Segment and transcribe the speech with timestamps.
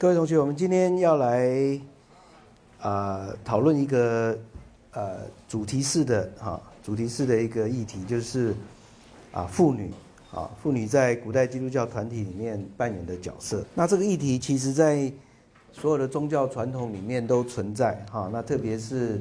[0.00, 1.80] 各位同学，我们今天要来
[2.80, 4.38] 啊讨论一个
[4.92, 8.54] 呃主题式的哈主题式的一个议题，就是
[9.32, 9.90] 啊妇女
[10.30, 13.64] 啊妇女在古代基督教团体里面扮演的角色。
[13.74, 15.12] 那这个议题其实在
[15.72, 18.30] 所有的宗教传统里面都存在哈。
[18.32, 19.20] 那特别是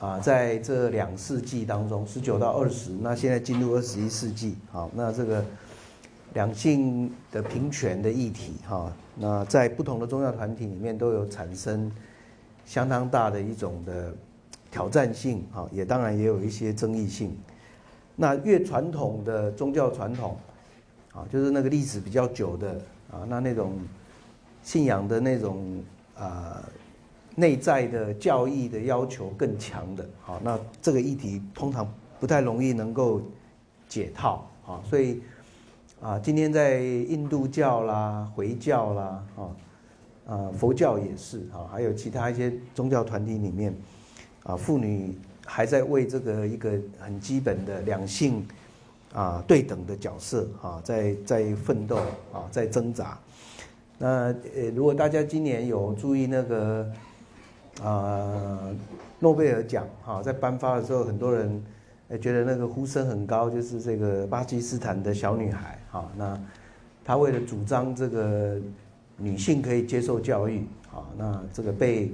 [0.00, 5.44] 啊在这两世纪当中，十九到二十，那现在进入二十一世纪，好，那这个
[6.36, 8.92] 两性的平权的议题哈。
[9.14, 11.90] 那在不同的宗教团体里面都有产生
[12.66, 14.14] 相当大的一种的
[14.70, 17.34] 挑战性哈，也当然也有一些争议性。
[18.14, 20.36] 那越传统的宗教传统
[21.14, 22.72] 啊，就是那个历史比较久的
[23.10, 23.72] 啊，那那种
[24.62, 25.82] 信仰的那种
[26.18, 26.62] 啊
[27.34, 31.90] 内在的教义的要求更强的啊，那这个议题通常
[32.20, 33.22] 不太容易能够
[33.88, 35.22] 解套啊，所以。
[35.98, 39.42] 啊，今天在印度教啦、回教啦，啊，
[40.28, 43.74] 啊佛教也是啊，还有其他一些宗教团体里面，
[44.42, 48.46] 啊，妇女还在为这个一个很基本的两性
[49.14, 51.96] 啊对等的角色啊，在在奋斗
[52.30, 53.18] 啊，在挣扎。
[53.96, 56.86] 那呃，如果大家今年有注意那个
[57.82, 58.60] 啊
[59.18, 61.64] 诺贝尔奖哈，在颁发的时候，很多人。
[62.08, 66.40] 哎，觉得那个呼声很高，就是这个巴基斯坦的小女孩，哈，那
[67.04, 68.60] 她为了主张这个
[69.16, 72.12] 女性可以接受教育，啊，那这个被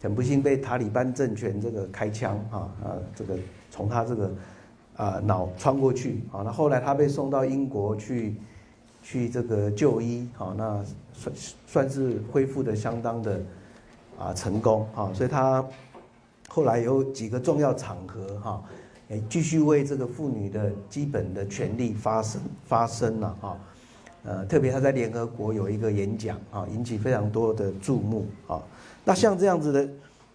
[0.00, 3.36] 很不幸被塔利班政权这个开枪，啊啊，这个
[3.72, 4.30] 从她这个
[4.96, 8.36] 啊脑穿过去，啊，那后来她被送到英国去
[9.02, 11.34] 去这个就医，啊，那算
[11.66, 13.40] 算是恢复的相当的
[14.16, 15.64] 啊成功，啊，所以她
[16.46, 18.62] 后来有几个重要场合，哈。
[19.10, 23.56] 哎，继续为这个妇女的基本的权利发声发声了啊！
[24.24, 28.62] 呃，特别他在联合国有一个演讲啊，引起非常多的注目啊。
[29.04, 29.86] 那像这样子的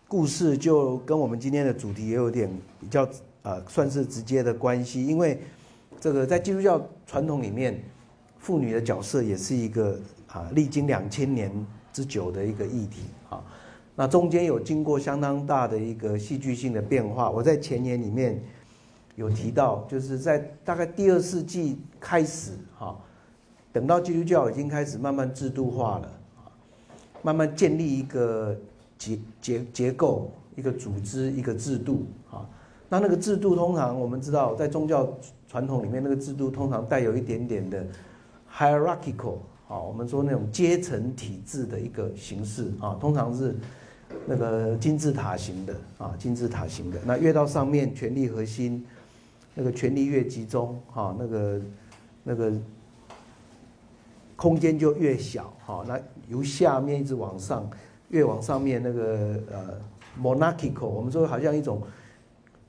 [0.07, 2.47] 故事，就跟我们今天的主题也有点
[2.79, 3.09] 比较
[3.41, 5.03] 呃，算是直接的关系。
[5.03, 5.41] 因为
[5.99, 7.83] 这个在基督教传统里面，
[8.37, 11.51] 妇女的角色也是一个啊，历经两千年
[11.91, 13.43] 之久的一个议题啊。
[13.95, 17.31] 那中间有经过相当大的一个戏剧性的变化。
[17.31, 18.39] 我在前言里面。
[19.19, 22.97] 有提到，就是在大概第二世纪开始，哈，
[23.73, 26.09] 等到基督教已经开始慢慢制度化了，
[27.21, 28.55] 慢慢建立一个
[28.97, 32.47] 结结结构、一个组织、一个制度，啊，
[32.87, 35.13] 那那个制度通常我们知道，在宗教
[35.49, 37.85] 传统里面，那个制度通常带有一点点的
[38.49, 43.53] hierarchical，啊，我们说那种阶层体制的一个形式，啊，通常是
[44.25, 48.85] 那个金字塔型的，啊，金字塔型的，那越到上面，权力核心。
[49.59, 51.61] 那个权力越集中，哈，那个
[52.23, 52.49] 那个
[54.37, 55.83] 空间就越小，哈。
[55.85, 55.99] 那
[56.29, 57.69] 由下面一直往上，
[58.07, 59.77] 越往上面那个呃
[60.17, 61.81] ，monarchical，我们说好像一种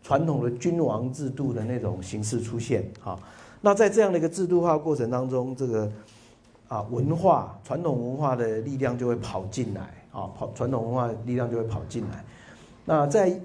[0.02, 3.16] 传统的君王制度的那种形式出现，哈。
[3.60, 5.92] 那在这样的一个制度化过程当中，这个
[6.66, 12.24] 啊文化传统文化的力量就会跑进来，啊，跑传统文化力量就会跑进来。
[12.84, 13.40] 那在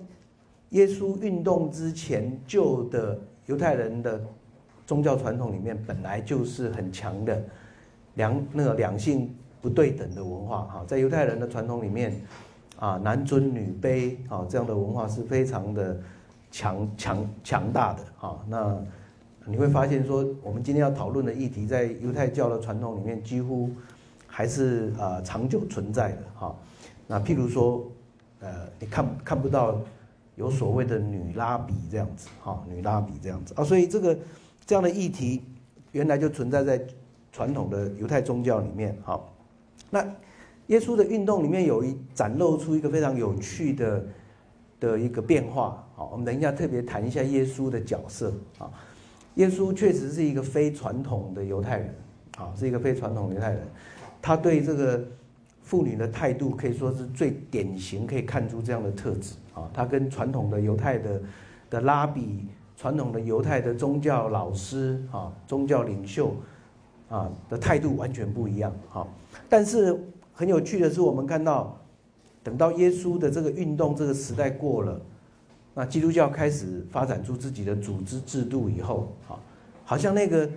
[0.70, 4.20] 耶稣运动之前，旧的犹太人的
[4.88, 7.44] 宗教传统里面本来就是很强的
[8.16, 12.20] 两那个两性不对等的文化哈，在犹太人的传统里面
[12.80, 16.00] 啊男尊女卑啊这样的文化是非常的
[16.52, 18.40] 强强强大的哈。
[18.48, 18.78] 那
[19.46, 23.70] 你会发现说，我们今天要讨论的议题，在犹太教的传统里面几乎
[24.28, 26.56] 还是啊长久存在的哈。
[27.06, 27.86] 那譬如说，
[28.40, 29.80] 呃，你看看不到。
[30.36, 33.54] 有所谓的女拉比这样子，哈，女拉比这样子。
[33.58, 34.18] 啊，所以这个
[34.66, 35.42] 这样的议题
[35.92, 36.86] 原来就存在在
[37.32, 39.22] 传统的犹太宗教里面，哈，
[39.90, 40.06] 那
[40.68, 44.06] 耶稣的运动里面有一展露出一个非常有趣的
[44.80, 48.70] 的一个变化，好，我们等一下特别谈一下耶稣的角色啊，
[49.36, 51.96] 耶稣确实是一个非传统的犹太人，
[52.38, 53.62] 啊，是一个非传统犹太人，
[54.22, 55.04] 他对这个。
[55.66, 59.68] 妇女的态度可以说是最典型，可以看出这样的特质啊。
[59.74, 61.22] 他跟传统的犹太的
[61.72, 62.46] 的拉比、
[62.78, 66.36] 传统的犹太的宗教老师啊、宗教领袖
[67.10, 69.08] 啊的态度完全不一样啊。
[69.50, 70.00] 但是
[70.34, 71.76] 很有趣的是，我们看到
[72.44, 75.02] 等到耶稣的这个运动这个时代过了，
[75.74, 79.34] 那基督教开始发展出自己的组织制度以后啊，
[79.84, 80.48] 好像那个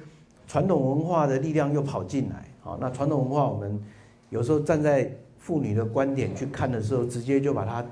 [0.46, 2.76] 传统文化的力量又跑进来啊。
[2.78, 3.82] 那传统文化我们。
[4.30, 7.84] 有时候站在妇女的观点去看的时候，直接就把它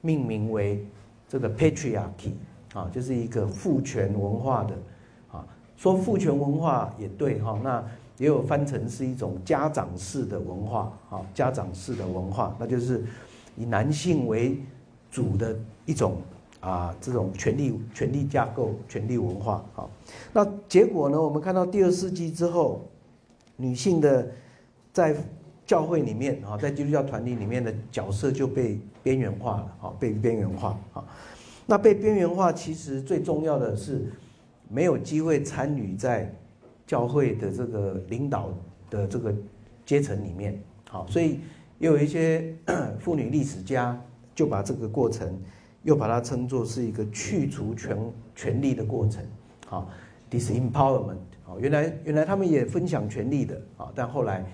[0.00, 0.84] 命名为
[1.28, 2.32] 这个 patriarchy
[2.72, 4.74] 啊，就是一个父权文化的
[5.30, 5.46] 啊。
[5.76, 7.84] 说父权文化也对哈，那
[8.18, 13.04] 也有翻成是一种家长式的文化啊，家长式的文化，那就是
[13.56, 14.58] 以男性为
[15.10, 16.16] 主的一种
[16.60, 19.86] 啊这种权力权力架构、权力文化啊。
[20.32, 22.86] 那结果呢，我们看到第二世纪之后，
[23.56, 24.26] 女性的
[24.94, 25.14] 在
[25.66, 31.04] 教会里面啊，在基督教团体里面的角色就被边缘化了啊，被边缘化啊。
[31.66, 34.06] 那被边缘化，其实最重要的是
[34.68, 36.32] 没有机会参与在
[36.86, 38.50] 教会的这个领导
[38.88, 39.34] 的这个
[39.84, 40.56] 阶层里面。
[40.88, 41.40] 好，所以
[41.80, 42.54] 也有一些
[43.00, 44.00] 妇女历史家
[44.36, 45.36] 就把这个过程
[45.82, 47.98] 又把它称作是一个去除权
[48.36, 49.24] 权力的过程。
[49.66, 49.90] 好
[50.30, 51.16] ，disempowerment。
[51.42, 54.46] 好，原来原来他们也分享权力的啊，但后来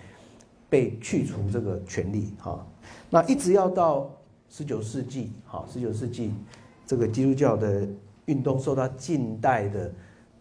[0.73, 2.33] 被去除这个权利。
[2.39, 2.67] 哈，
[3.11, 4.11] 那一直要到
[4.49, 6.33] 十九世纪，哈，十九世纪。
[6.87, 7.87] 这个基督教的
[8.25, 9.91] 运动受到近代的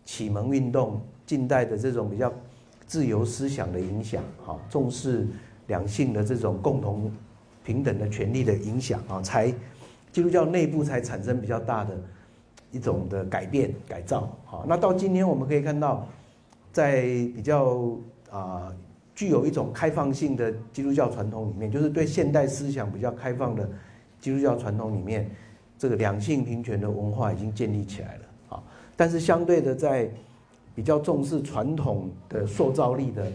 [0.06, 2.32] 启蒙运动、近代的这种比较
[2.88, 5.28] 自由思想的影响，哈，重视
[5.68, 7.12] 两性的这种共同
[7.64, 9.54] 平等的权利的影响，啊，才
[10.12, 11.98] 基督教内部才产生比较大的
[12.72, 16.08] 一种的改变改造，好，那到今天我们可以看到，
[16.72, 17.02] 在
[17.36, 17.98] 比较
[18.30, 18.74] 啊
[19.16, 23.70] 具有一种开放性的基督教传统里面，就是对现代思想比较开放的
[24.20, 25.30] 基督教传统里面。
[25.78, 28.64] 这个两性平权的文化已经建立起来了啊，
[28.96, 30.08] 但是相对的，在
[30.76, 33.26] 比较重视传统的塑造力的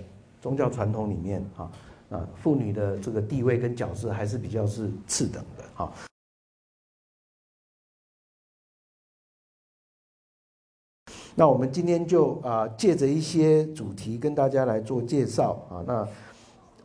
[0.40, 1.68] 宗教传统里面啊，
[2.10, 5.92] 啊，妇女的这个地位跟角色还是比较是次等的哈。
[11.38, 15.84] 那我们今天就啊，借着一些主题跟大家来做介绍啊。
[15.86, 16.08] 那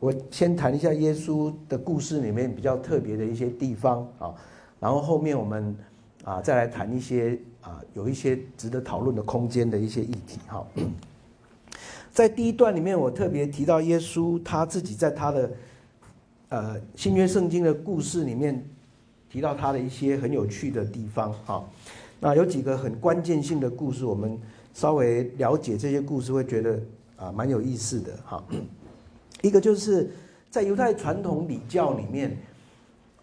[0.02, 4.36] 我先谈一下耶稣的故事里面比较特别的一些地方啊。
[4.78, 5.74] 然后后面我们
[6.26, 10.68] 啊再来谈一些啊有一些值得讨论的空间的一些议题哈。
[12.12, 15.52] 在第一段里面，我特别提到耶稣他自己在他的
[16.50, 18.62] 呃新约圣经的故事里面
[19.30, 21.64] 提到他的一些很有趣的地方哈。
[22.24, 24.40] 那有几个很关键性的故事，我们
[24.76, 26.80] 稍微了解这些故事会觉得
[27.18, 28.44] 啊蛮有意思的哈。
[29.42, 30.12] 一个就是
[30.52, 32.38] 在犹太传统礼教里面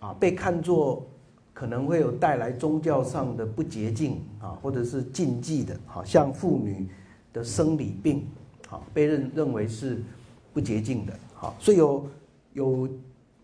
[0.00, 1.06] 啊被看作
[1.54, 6.88] 可能会有带来宗教上的不洁净啊，或者是禁忌的，好像妇女
[7.32, 8.26] 的生理病，
[8.66, 10.02] 好被认认为是
[10.52, 12.06] 不洁净的，好，所以有
[12.52, 12.88] 有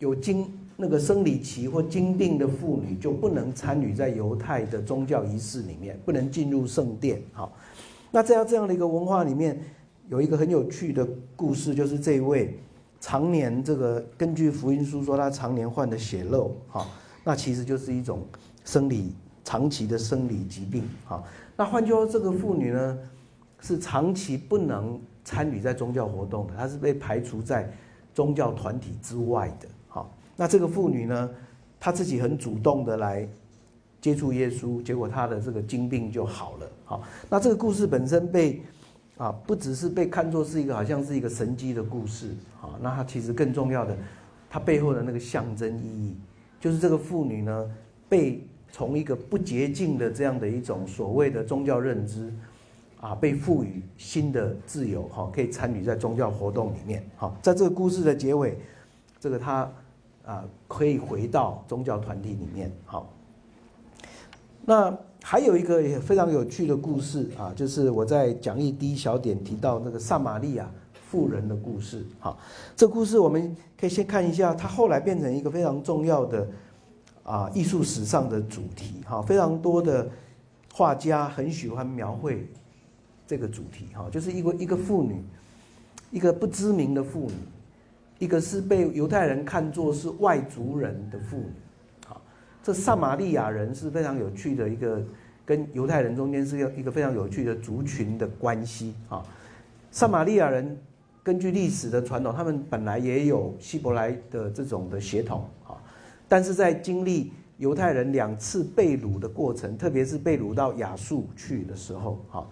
[0.01, 7.53] 有经那个生理期或经病的妇女就不能参与在犹太的宗教仪式里面，不能进入圣殿，好，
[8.11, 9.61] 那这样这样的一个文化里面
[10.09, 11.07] 有一个很有趣的
[11.37, 12.59] 故事，就是这一位
[13.01, 16.87] 常年这个根据福音书说他常年患的血漏，好。
[17.27, 18.21] 那其实就是一种
[18.67, 21.23] 生理长期的生理疾病啊。
[21.57, 22.99] 那换句话说，这个妇女呢
[23.61, 27.73] 是长期不能参与在宗教活动的，她是被排除在
[28.13, 29.67] 宗教团体之外的。
[30.37, 31.31] 那这个妇女呢，
[31.79, 33.29] 她自己很主动的来
[34.01, 36.71] 接触耶稣，结果她的这个经病就好了。
[36.85, 38.61] 好，那这个故事本身被
[39.17, 42.29] 啊，不只是被看作是一个好像是一个神迹的故事
[42.61, 43.97] 啊，那它其实更重要的，
[44.51, 46.17] 它背后的那个象征意义。
[46.61, 47.71] 就是这个妇女呢，
[48.09, 48.43] 被
[48.73, 52.33] 从一个不洁净的这样的一种所谓的宗教认知，
[53.01, 58.59] 啊，被赋予新的自由，哈，可以参与在宗教活动里面，好，在这个故事的结尾，
[59.21, 59.71] 这个她
[60.25, 63.13] 啊可以回到宗教团体里面，好。
[64.65, 70.71] 那还有一个也非常有趣的故事啊，就是我在讲义第一小点提到那个撒玛利亚。
[71.07, 72.37] 富人的故事，哈，
[72.75, 76.49] 这故事我们可以先看一下，它后来变成一个非常重要的
[77.23, 80.11] 啊艺术史上的主题，哈，非常多的
[80.73, 82.45] 画家很喜欢描绘
[83.29, 85.23] 这个主题，哈，就是一个一个妇女，
[86.11, 87.35] 一个不知名的妇女，
[88.19, 91.53] 一个是被犹太人看作是外族人的妇女，
[92.07, 92.21] 好，
[92.63, 95.03] 这撒玛利亚人是非常有趣的一个
[95.45, 99.23] 跟犹太人中间是一个非常有趣的族群的关系，啊，
[99.91, 100.77] 撒玛利亚人。
[101.23, 105.73] 根据历史的传统，他们本来也有希伯来的这种的血统啊，
[106.29, 112.47] 但是在经历犹太人两次被掳的过程，特别是被掳到亚述去的时候，哈，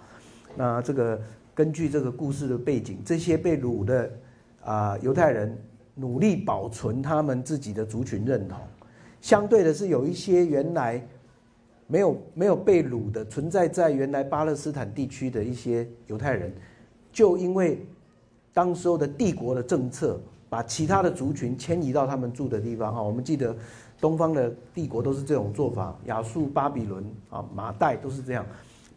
[0.56, 1.20] 那这个
[1.54, 4.10] 根据这个故事的背景，这些被掳的
[4.64, 5.56] 啊犹太人
[5.94, 8.58] 努力保存他们自己的族群认同，
[9.20, 11.06] 相对的是有一些原来
[11.86, 16.52] 没有没有被掳的存在在原来巴勒斯坦地区的一些犹太人，
[17.12, 17.84] 就因为。
[18.54, 23.02] 当时候的帝国的政策，把其他的族群迁移到他们住的地方哈。
[23.02, 23.56] 我们记得，
[23.98, 28.44] 东方的帝国都是这种做法，亚述、巴比伦啊、马代都是这样，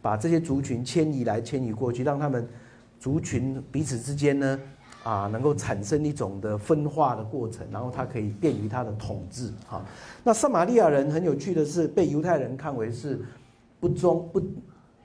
[0.02, 2.46] 把这些族群迁移来迁移过去，让他们
[3.00, 4.60] 族群彼此之间呢
[5.06, 9.80] 啊，能够产生一种的分化的过程，然后它可以便于他的统治哈。
[10.24, 13.20] 那撒玛利亚人很有趣的是，被犹太人看为是
[13.78, 14.42] 不忠不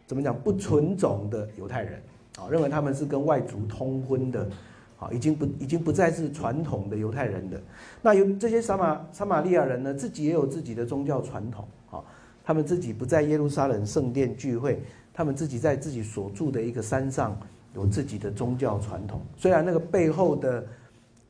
[0.08, 2.02] 怎么讲不纯种的犹太人
[2.40, 4.50] 啊，认为他们是跟外族通婚的
[4.98, 7.62] 啊，已经不已经不再是传统的犹太人的。
[8.02, 12.02] 那有这些撒玛撒玛利亚人呢，自己也有自己的宗教传统啊，
[12.44, 14.82] 他们自己不在耶路撒冷圣殿聚会，
[15.14, 17.40] 他们自己在自己所住的一个山上。
[17.74, 20.62] 有自己的宗教传统，虽然那个背后的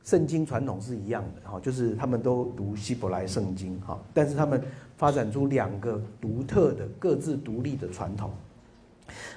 [0.02, 4.60] 圣经传统是一样的哈，就是他们都读希伯来圣经哈，但是他们
[4.96, 8.28] 发展出两个独特的、各自独立的传统。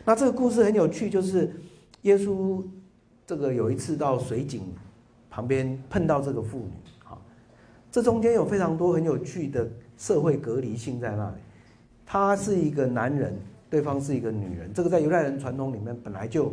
[0.04, 1.56] 那这个故事很有趣，就是
[2.02, 2.64] 耶稣
[3.28, 4.64] 这个有一次到水井
[5.30, 6.72] 旁边碰到这个妇女
[7.04, 7.16] 哈，
[7.92, 11.36] 这中间有非常多很有趣的社会隔离性在那里。
[12.04, 13.38] 他是一个男人，
[13.70, 16.52] 对方是一个女人，这个在犹太人传统里面本来就。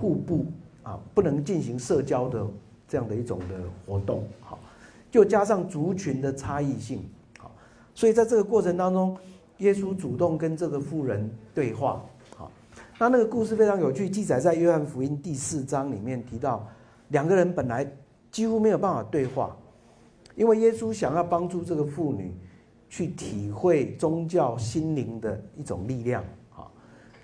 [0.00, 0.46] 互不
[0.82, 2.46] 啊，不能进行社交的
[2.88, 4.58] 这样的一种的活动，好，
[5.10, 7.04] 就加上族群的差异性，
[7.38, 7.50] 好，
[7.94, 9.16] 所以在这个过程当中，
[9.58, 12.02] 耶稣主动跟这个妇人对话，
[12.36, 12.50] 好，
[12.98, 16.66] 那那个故事非常有趣，记载在约翰福音第四章里面提到，
[17.08, 17.90] 两个人本来
[18.30, 19.56] 几乎没有办法对话，
[20.34, 22.34] 因为耶稣想要帮助这个妇女
[22.88, 26.24] 去体会宗教心灵的一种力量。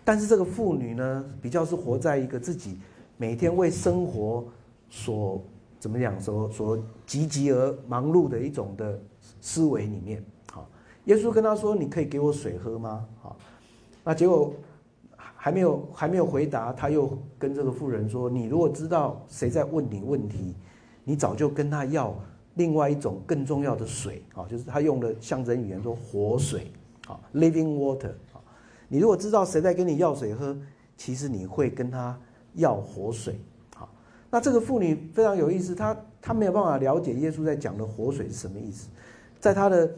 [0.08, 2.78] 但是这个妇女呢，比较是活在一个自己
[3.18, 4.42] 每天为生活
[4.88, 5.38] 所
[5.78, 8.98] 怎么讲，所所积极而忙碌的一种的
[9.42, 10.24] 思维里面。
[10.50, 10.66] 好，
[11.04, 13.36] 耶稣跟他说：“你可以给我水喝吗？”好，
[14.02, 14.50] 那结果
[15.18, 20.54] 还没有还没有回答，他又跟这个妇人说：“你如果知道谁在问你问题，
[21.04, 22.18] 你早就跟他要
[22.54, 26.72] 另外一种更重要的水。”啊，就是他用的象征语言说活水，
[27.06, 28.12] 啊，living water。
[28.88, 30.57] 你如果知道谁在跟你要水喝，
[30.97, 32.18] 其实你会跟他
[32.54, 33.38] 要活水。
[33.76, 33.88] 好，
[34.30, 38.88] 那这个妇女非常有意思，她她没有办法了解耶稣在讲的活水是什么意思，
[39.38, 39.88] 在她的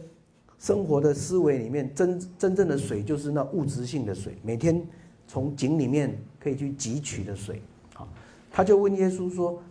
[0.58, 4.84] 生活的思维里面，真真正的水就是那物质性的水，每天
[5.26, 7.62] 从井里面可以去汲取的水。
[7.94, 8.06] 好，
[8.50, 9.62] 他就问耶稣说：“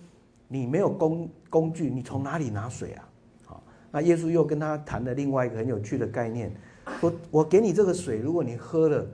[0.48, 3.10] 你没有工工具，你从哪里拿水啊？”
[3.46, 3.62] 好，
[3.92, 6.52] 那耶稣又跟他谈了另外一个很有趣的概念。
[7.02, 9.06] 我我给你这个水，如果你喝了，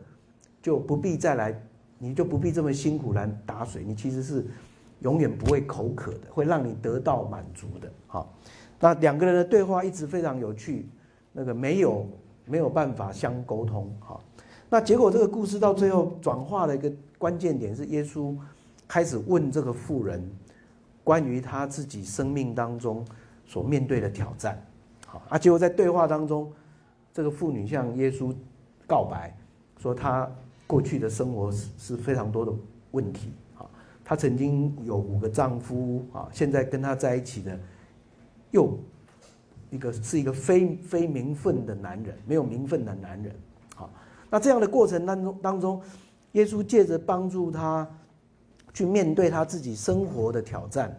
[0.61, 1.61] 就不必再来，
[1.97, 4.45] 你就不必这么辛苦来打水，你其实是
[5.01, 7.89] 永远不会口渴的，会让你得到满足的。
[8.07, 8.33] 好，
[8.79, 10.87] 那两个人的对话一直非常有趣，
[11.31, 12.07] 那个没有
[12.45, 13.93] 没有办法相沟通。
[13.99, 14.23] 好，
[14.69, 18.35] 那结果这个故事到最后转化的一个关键点是，耶稣
[18.87, 20.27] 开始问这个妇人
[21.03, 23.05] 关于他自己生命当中
[23.45, 24.59] 所面对的挑战。
[25.05, 26.51] 好，啊，结果在对话当中。
[27.15, 28.35] 这个妇女向耶稣
[28.85, 29.33] 告白，
[29.81, 30.29] 说她
[30.67, 32.51] 过去的生活是是非常多的
[32.91, 33.63] 问题啊。
[34.03, 37.57] 她曾经有五个丈夫啊，现在跟她在一起的
[38.51, 38.77] 又
[39.69, 43.33] 一个是一个非非名分的男人，没有名分的男人
[43.77, 43.89] 啊。
[44.29, 45.81] 那这样的过程当中当中，
[46.33, 47.87] 耶稣借着帮助她
[48.73, 50.93] 去面对她自己生活的挑战，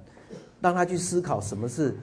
[0.63, 1.95] 让她去思考什么是。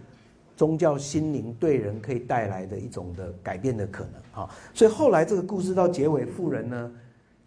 [0.55, 6.91] 宗教心灵对人可以带来的一种的改变的可能，哈，所以后来这个故事到结尾，富人呢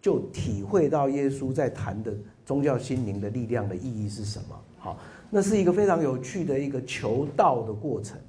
[0.01, 2.13] 就体会到耶稣在谈的
[2.45, 4.97] 宗教心灵的力量的意义是什么，好，
[5.29, 8.19] 那是一个非常有趣的一个求道的过程，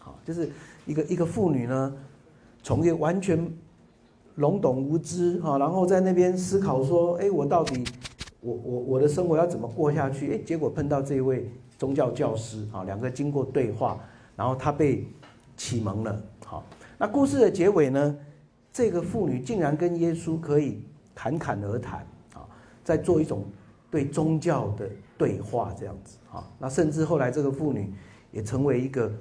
[0.00, 0.48] 好，就是
[0.86, 1.92] 一个一个妇女呢，
[2.62, 3.38] 从一个完全
[4.38, 7.82] 懵懂无知，哈，然后在那边思考说，哎，我到底
[8.40, 10.34] 我我我的生活要怎么过下去？
[10.34, 13.98] 哎，结果碰到这位宗教教师，啊，两个经过对话。
[14.38, 15.04] 然后他被
[15.56, 16.64] 启蒙了，好，
[16.96, 18.16] 那故事的结尾呢？
[18.72, 20.80] 这个妇女竟然跟耶稣可以
[21.12, 22.46] 侃侃而谈，啊，
[22.84, 23.44] 在做一种
[23.90, 27.92] 对宗教的对话这样子，啊，那甚至后来这个妇女
[28.30, 29.12] 也成为一个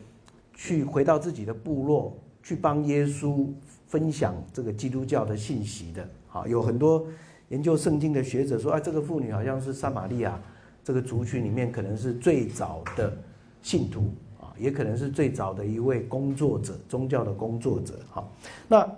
[0.54, 3.48] 去回到自己的部落，去帮耶稣
[3.88, 7.08] 分享这个基督教的信息的，啊，有很多
[7.50, 10.40] 研究圣经的学者说，啊，这个妇女好像是撒玛利亚
[10.84, 13.18] 这个族群里面可能是最早的
[13.64, 14.14] 信徒。
[14.60, 18.00] 也可能是最早的一位工作者，宗教的工作者。
[18.12, 18.28] 哈，
[18.68, 18.90] 那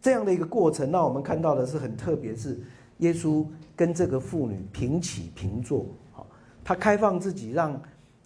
[0.00, 2.58] 这样的一个过程，那我们看到的是很特别，是
[2.98, 5.86] 耶稣跟这个妇女平起平坐。
[6.12, 6.24] 哈，
[6.62, 7.80] 他开放自己，让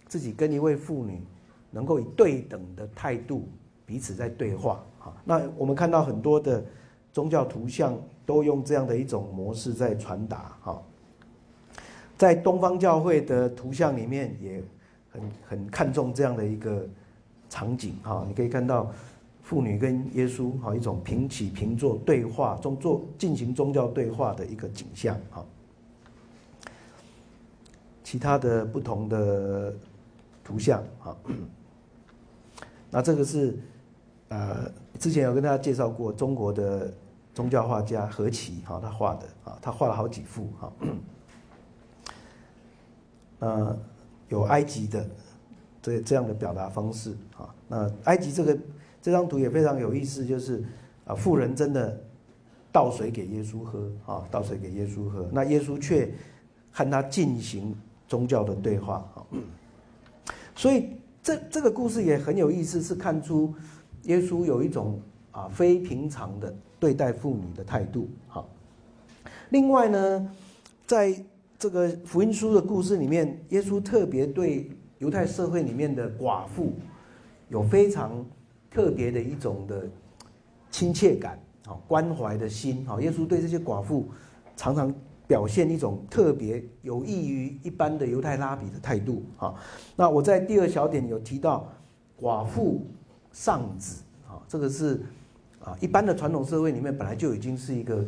[0.07, 1.23] 自己跟一位妇女
[1.71, 3.49] 能够以对等的态度
[3.87, 4.85] 彼此在对话。
[4.99, 6.65] 好，那我们看到很多的
[7.13, 7.97] 宗教图像
[8.27, 10.57] 都用这样的一种模式在传达。
[10.61, 10.83] 哈，
[12.17, 14.63] 在东方教会的图像里面也。
[15.11, 16.87] 很很看重这样的一个
[17.49, 18.91] 场景哈，你可以看到
[19.43, 25.45] 妇女跟耶稣哈一种平起平坐对话中做进行宗教对话的一个景象哈。
[28.05, 29.75] 其他的不同的
[30.43, 31.17] 图像哈。
[32.91, 33.59] 那这个是
[34.29, 36.93] 呃，之前有跟大家介绍过中国的
[37.35, 40.73] 宗教画家何其哈，他画的啊，他画了好几幅哈。
[43.41, 43.79] 呃，
[44.29, 45.09] 有埃及的
[45.81, 47.55] 这这样的表达方式啊。
[47.69, 48.59] 那埃及这个
[49.01, 50.63] 这张图也非常有意思，就是
[51.05, 51.99] 啊，富人真的
[52.73, 56.13] 倒水给耶稣喝啊，倒水给耶稣喝，那耶稣却
[56.71, 57.75] 和他进行
[58.07, 59.25] 宗教的对话啊。
[60.55, 60.91] 所以
[61.23, 63.55] 这这个故事也很有意思，是看出
[64.05, 68.45] 耶稣有一种啊非平常的对待妇女的态度啊。
[69.51, 70.31] 另外呢，
[70.87, 71.15] 在
[71.59, 76.73] 这个福音书的故事里面，耶稣特别对犹太社会里面的寡妇
[77.49, 78.25] 有非常
[78.71, 79.85] 特别的一种的
[80.71, 81.37] 亲切感
[81.67, 83.01] 啊，关怀的心啊。
[83.01, 84.09] 耶稣对这些寡妇
[84.57, 84.95] 常常
[85.27, 89.53] 表现一种特别有益于一般的犹太拉比的态度啊。
[89.97, 91.69] 那我在第二小点有提到
[92.21, 92.87] 寡妇
[93.33, 95.01] 丧子啊，这个是
[95.59, 98.05] 啊一般的传统社会里面本来就已经是一个。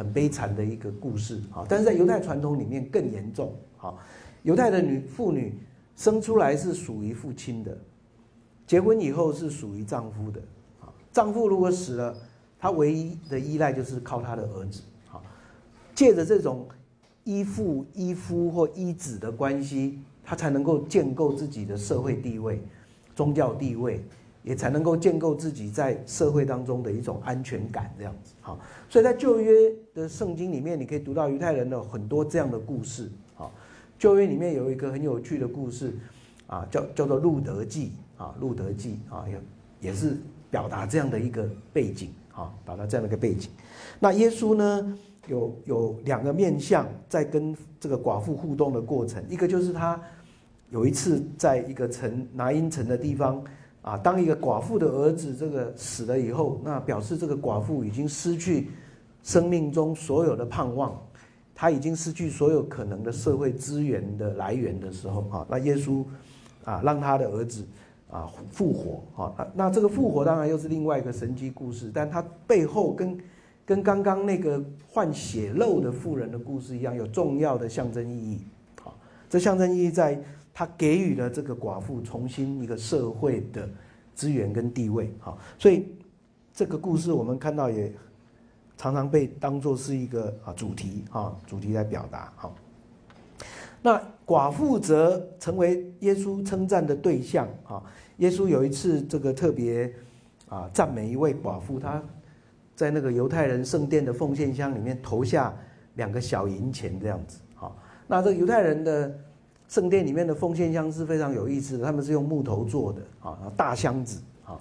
[0.00, 3.92] 很悲惨的一个故事啊，但是在犹太传统里面更严重啊。
[4.44, 5.58] 犹太的女妇女
[5.94, 7.76] 生出来是属于父亲的，
[8.66, 10.40] 结婚以后是属于丈夫的
[10.80, 10.88] 啊。
[11.12, 12.16] 丈夫如果死了，
[12.58, 14.80] 她唯一的依赖就是靠她的儿子
[15.12, 15.20] 啊。
[15.94, 16.66] 借着这种
[17.24, 22.62] 依附、依夫或依子的关系，她才能够建构自己的社会地位、
[23.14, 24.02] 宗教地位。
[24.42, 28.58] 也才能够建构自己在社会当中的一种安全感，这样子好。
[28.88, 29.52] 所以在旧约
[29.92, 33.10] 的圣经里面，你可以读到犹太人的很多这样的故事。
[33.34, 33.52] 好，
[33.98, 35.92] 旧约里面有一个很有趣的故事，
[36.46, 40.16] 啊，叫叫做路德记啊，路德记啊，也也是
[40.50, 43.50] 表达这样的一个背景啊，表达这样的一个背景。
[43.98, 50.00] 那耶稣呢，有有两个面相在跟这个寡妇互动的过程，一个就是他
[50.70, 53.44] 有一次在一个城拿因城的地方。
[53.90, 58.68] 啊，当一个寡妇的儿子这个死了以后，那表示这个寡妇已经失去
[59.24, 60.96] 生命中所有的盼望，
[61.56, 66.04] 他已经失去所有可能的社会资源的来源的时候，啊，那耶稣
[66.64, 67.66] 啊让他的儿子
[68.12, 73.18] 啊复活，啊，那这个复活当然又是另外一个神迹故事，但他背后跟
[73.66, 78.40] 跟刚刚那个患血肉的妇人的故事一样，有重要的象征意义，
[78.84, 78.94] 啊，
[79.28, 80.22] 这象征意义在。
[80.52, 83.68] 他给予了这个寡妇重新一个社会的
[84.14, 85.86] 资源跟地位，好，所以
[86.52, 87.90] 这个故事我们看到也
[88.76, 92.54] 常常被当做是一个啊主题啊主题来表达，好。
[93.80, 97.82] 那寡妇则成为耶稣称赞的对象啊。
[98.18, 99.90] 耶稣有一次这个特别
[100.48, 102.02] 啊赞美一位寡妇，她
[102.74, 105.56] 在那个犹太人圣殿的奉献箱里面投下
[105.94, 107.74] 两个小银钱这样子，好，
[108.06, 109.18] 那这个犹太人的。
[109.70, 114.58] 圣殿里面的奉献箱是非常有意思的，他们是用木头做的啊，大箱子啊。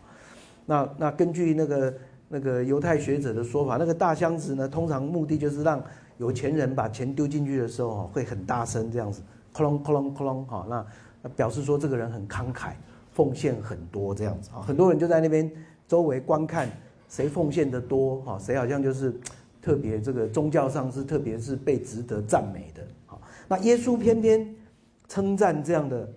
[0.67, 1.93] 那那根据那个
[2.28, 5.84] 那个犹太学者的说法，那个大箱子呢，通常目的就是让
[6.19, 10.67] 有钱人把钱丢进去的时候会很大声这样子，哐隆哐隆哐隆哈，
[11.24, 12.74] 那表示说这个人很慷慨，
[13.12, 14.62] 奉献很多这样子啊。
[14.62, 15.52] 很多人就在那边
[15.88, 16.69] 周围观看
[17.08, 19.19] 谁奉献的多哈，谁好像就是
[19.60, 23.17] 特别这个宗教上是特别是被值得赞美的啊。
[23.48, 24.56] 那耶稣偏偏。
[25.10, 26.08] 称赞这样的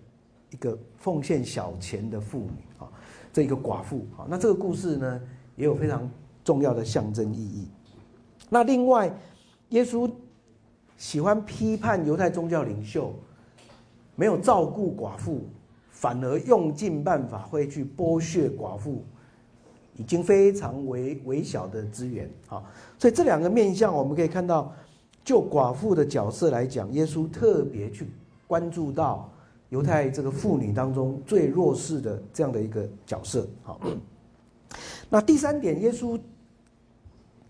[0.51, 2.87] 一个奉献小钱的妇女啊，
[3.33, 5.21] 这一个寡妇啊，那这个故事呢
[5.57, 6.09] 也有非常
[6.45, 7.69] 重要的象征意义。
[8.51, 9.11] 那另外，
[9.71, 10.09] 耶稣
[10.99, 13.15] 喜欢批判犹太宗教领袖
[14.15, 15.41] 没有照顾寡妇，
[15.91, 19.03] 反而用尽办法会去剥削寡妇
[19.97, 22.63] 已经非常微微小的资源啊。
[22.99, 24.71] 所以这两个面相，我们可以看到，
[25.25, 28.07] 就寡妇的角色来讲，耶稣特别去。
[28.53, 29.33] 关注到
[29.71, 33.81] 犹太这个妇女当中最弱势的这样的一个角色，好。
[35.09, 36.21] 那第三点，耶稣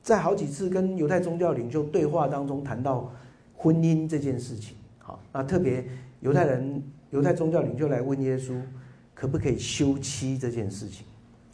[0.01, 3.13] 在好几次跟犹太宗教领袖对话当中谈到
[3.57, 5.19] 婚姻这件事情，好。
[5.33, 5.85] 那特别
[6.21, 8.57] 犹太人、犹太宗教领袖来问耶稣，
[9.13, 11.05] 可不可以休妻这件事情，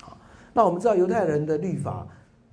[0.03, 0.15] 好。
[0.53, 2.07] 那我们知道犹太人的律法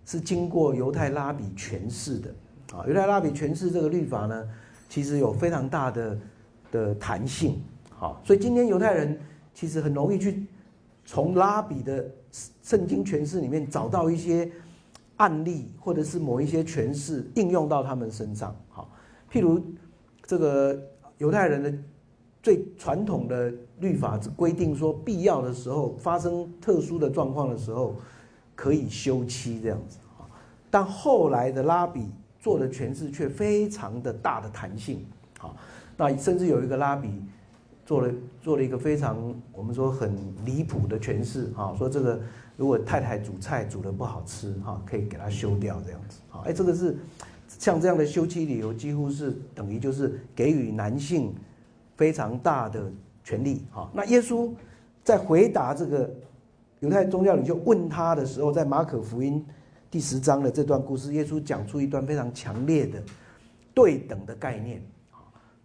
[0.06, 2.34] 是经过犹太拉比诠释的，
[2.74, 4.48] 啊，犹太拉比诠释这个律法呢，
[4.88, 6.18] 其实有非常大的。
[6.76, 9.18] 的弹性，好，所以今天犹太人
[9.54, 10.46] 其实很容易去
[11.06, 12.06] 从拉比的
[12.62, 14.52] 圣经诠释里面找到一些
[15.16, 18.90] 案例，或者是某一些诠释应用到他们身上，好，
[19.32, 19.64] 譬如
[20.24, 20.78] 这个
[21.20, 21.74] 犹太人的
[22.44, 27.96] 最传统的律法规定说，必要的时候发生特殊的状况的时候
[28.54, 30.28] 可以休妻这样子，啊，
[30.70, 35.06] 但后来的拉比做的诠释却非常的大的弹性，
[35.40, 35.56] 好。
[35.98, 37.10] 那甚至有一个拉比
[37.86, 42.20] 做了做了一个非常我们说很离谱的诠释啊，说这个
[42.58, 46.98] 如果太太煮菜煮的不好吃哈，可以给他休掉这样子啊，哎，这个是
[47.48, 51.34] 像这样的休妻理由，几乎是等于就是给予男性
[51.96, 52.92] 非常大的
[53.24, 53.90] 权利哈。
[53.94, 54.52] 那耶稣
[55.04, 56.10] 在回答这个
[56.80, 59.46] 犹太宗教领袖问他的时候，在马可福音
[59.90, 63.02] 第十章的这段故事，耶稣讲出一段非常强烈的
[63.74, 64.82] 对等的概念。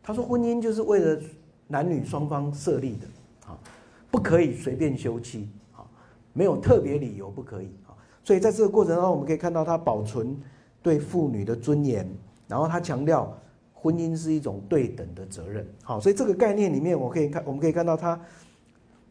[0.03, 1.21] 他说：“婚姻就是为了
[1.69, 3.07] 男女双方设立的，
[3.47, 3.59] 啊，
[4.11, 5.85] 不可以随便休妻，啊，
[6.33, 10.37] 没有特别理由不可以，啊，所以在这个过程当中，我们可以看到他保存
[10.83, 12.11] 对妇女的尊严，
[12.49, 13.39] 然后他强调
[13.75, 18.19] 婚姻是一种对等的责任，好，所以这个概念里面，我可以看，我们可以看到他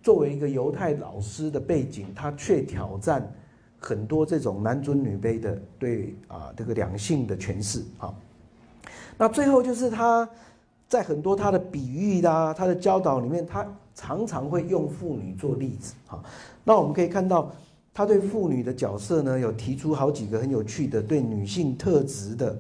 [0.02, 3.32] 作为一个犹太老师的背景，他却挑战
[3.80, 8.14] 很多这种男尊女卑的对啊这个两性的诠释，啊，
[9.18, 10.28] 那最后就是他。
[10.90, 16.20] 在很多他的比喻啦，他的教导里面，他常常会用妇女做例子哈。
[16.64, 17.52] 那我们可以看到，
[17.94, 22.58] 他对妇女的角色呢，有提出好几个很有趣的对女性特质的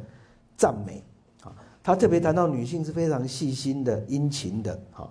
[0.55, 1.03] 赞美
[1.43, 1.51] 啊。
[1.81, 5.09] 他特别谈到女性是非常细心的、殷勤的哈。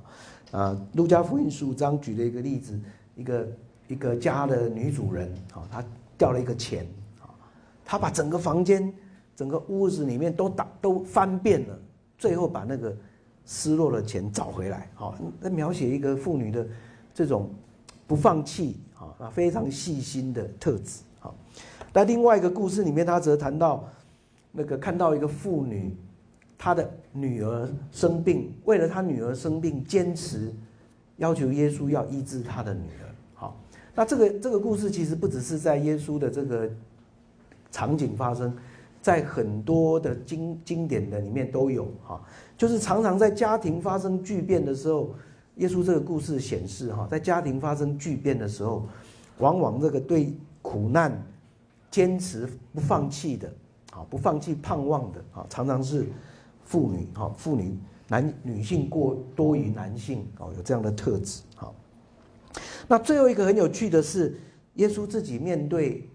[0.52, 2.78] 啊，路加福音十五章举了一个例子，
[3.16, 3.48] 一个
[3.88, 5.85] 一个家的女主人啊，她
[6.16, 6.87] 掉了一个钱
[7.20, 7.26] 啊，
[7.85, 8.94] 她把整个房间、
[9.35, 11.76] 整个屋子里面都打都翻遍了，
[12.16, 12.96] 最后把那个。
[13.50, 16.66] 失落的钱找回来，好，那描写一个妇女的
[17.14, 17.48] 这种
[18.06, 21.34] 不放弃啊，非常细心的特质，好。
[21.94, 23.88] 那另外一个故事里面，他则谈到
[24.52, 25.96] 那个看到一个妇女，
[26.58, 30.52] 她的女儿生病，为了她女儿生病，坚持
[31.16, 33.56] 要求耶稣要医治她的女儿，好。
[33.94, 36.70] 那这个这个故事其实不只是在耶稣的这个
[37.72, 38.54] 场景发生。
[39.00, 42.20] 在很多的经经典的里面都有哈，
[42.56, 45.14] 就是常常在家庭发生巨变的时候，
[45.56, 48.87] 耶稣这个故事显示哈，在家庭发生巨变的时候，
[49.38, 51.24] 往往这个对苦难
[51.90, 53.48] 坚持不放弃的，
[53.92, 56.04] 啊，不放弃盼望的啊，常常是
[56.64, 61.72] 妇女哈，妇女男女性过多于男性哦，有这样的特质哈。
[62.88, 64.37] 那最后一个很有趣的是，
[64.74, 66.06] 耶稣自己面对。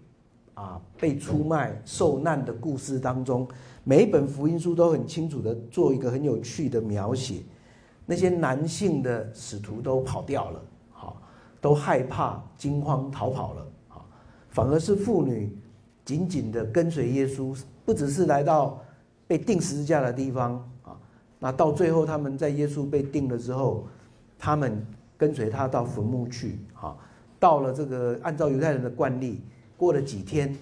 [0.54, 3.46] 啊，被出卖、受难的故事当中，
[3.82, 7.42] 每一本福音书都很清楚的做一个很有趣的描写。
[8.06, 10.62] 那些男性的使徒都跑掉了，
[10.92, 11.16] 好，
[11.60, 14.06] 都害怕、惊慌逃跑了，好，
[14.50, 15.58] 反而是妇女
[16.04, 18.78] 紧紧的跟随耶稣，不只是来到
[19.26, 20.52] 被钉十字架的地方
[20.84, 20.96] 啊，
[21.38, 23.86] 那到最后他们在耶稣被钉了之后，
[24.38, 24.86] 他们
[25.16, 26.96] 跟随他到坟墓去，啊，
[27.40, 29.40] 到了这个按照犹太人的惯例。
[29.76, 30.56] 过了几天，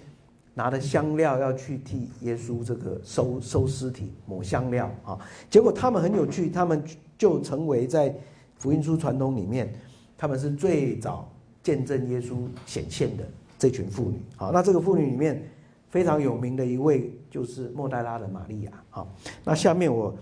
[0.53, 5.17] 拿着香料要去替耶稣这个收收尸体抹香料啊，
[5.49, 6.83] 结果他们很有趣，他们
[7.17, 8.13] 就成为在
[8.57, 9.73] 福音书传统里面，
[10.17, 11.27] 他们是最早
[11.61, 13.23] 见证耶稣显现的
[13.57, 14.21] 这群妇女。
[14.35, 15.43] 好，那这个妇女里面
[15.89, 18.71] 非常有名的一位就是莫代拉的玛利亚。
[18.89, 19.07] 好，
[19.43, 20.13] 那下面我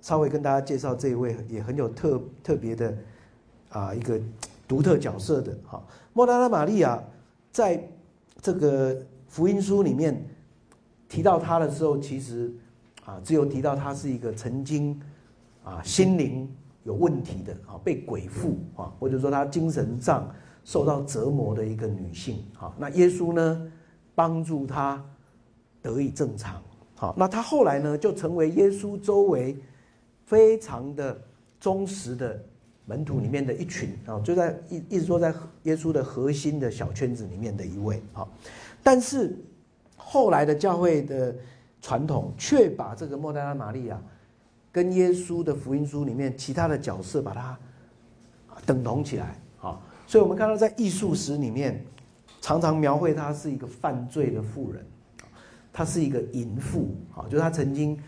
[0.00, 2.96] 稍微跟大家介绍这一位也很有特特别的
[3.68, 4.20] 啊一个
[4.66, 5.56] 独特角色的。
[5.64, 7.02] 好，莫代拉玛利亚
[7.52, 7.82] 在
[8.40, 8.96] 这个
[9.26, 10.24] 福音书里面
[11.08, 12.52] 提到他的时候，其实
[13.04, 15.00] 啊，只有提到他是一个曾经
[15.64, 16.48] 啊心灵
[16.84, 20.32] 有问题的啊，被鬼附啊，或者说他精神上
[20.64, 22.74] 受到折磨的一个女性啊。
[22.78, 23.72] 那耶稣呢，
[24.14, 25.04] 帮助她
[25.82, 26.62] 得以正常。
[26.94, 29.56] 好，那他后来呢，就成为耶稣周围
[30.24, 31.20] 非常的
[31.60, 32.40] 忠实的。
[32.88, 38.26] 门徒里面的一群啊，就在一一直说在耶稣的核心的小圈子里面的一位啊，
[38.80, 39.36] 但是
[39.96, 41.34] 后来的教会的
[41.82, 44.00] 传统却把这个莫大拉玛利亚
[44.70, 47.58] 跟耶稣的福音书里面其他的角色把它
[48.64, 51.84] 等同起来啊，所以我们看到在艺术史里面
[52.40, 54.86] 常常描绘她是一个犯罪的妇人，
[55.72, 57.98] 她是一个淫妇啊，就是她曾经。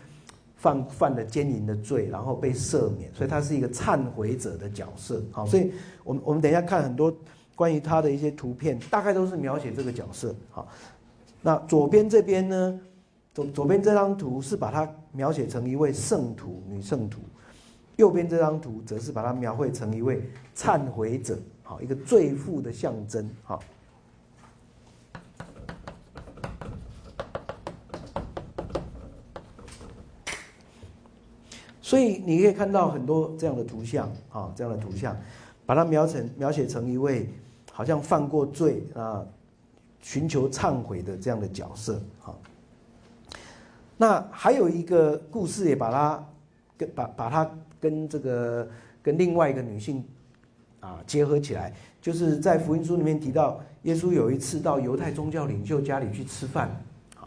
[0.59, 5.23] 犯犯了奸淫的罪，然后被赦免，所以他是一个忏悔者的角色。
[5.31, 5.71] 好，所以
[6.03, 7.15] 我们我们等一下看很多
[7.55, 10.35] 关于他的一些图片，大概都是描写这个角色。
[10.51, 10.67] 好，
[11.41, 12.79] 那左边这边呢，
[13.33, 17.19] 左左边这张图是把它描写成一位圣徒，女圣徒；
[17.95, 20.21] 右边这张图则是把它描绘成一位
[20.53, 23.29] 忏悔者，好，一个罪妇的象征。
[23.43, 23.63] 好。
[31.89, 35.17] 所以你可以看到很多这样的图像啊，这样的图像，
[35.65, 37.27] 把它描成描写成一位
[37.71, 39.25] 好像犯过罪啊，
[39.99, 42.29] 寻求忏悔的这样的角色啊。
[43.97, 46.23] 那还有一个故事也把它
[46.77, 48.69] 跟把把它跟这个
[49.01, 50.05] 跟另外一个女性
[50.81, 56.69] 啊结合起来，就是在福音书里面提到，耶稣有一次到犹太宗教领袖家里去吃饭，
[57.15, 57.25] 啊，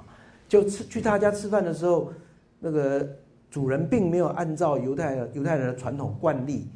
[0.48, 2.12] 就吃去他家吃饭的时候，
[2.60, 3.10] 那个
[3.52, 6.66] 主人并没有按照犹太犹太人的传统惯例，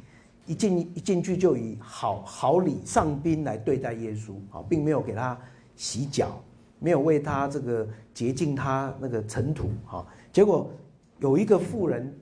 [0.45, 5.35] 一进一进去就以好好礼上宾来对待耶稣，啊，并没有给他
[5.75, 6.39] 洗脚，
[6.77, 10.69] 没有为他这个洁净他那个尘土，哈，结果
[11.17, 12.15] 有一个妇人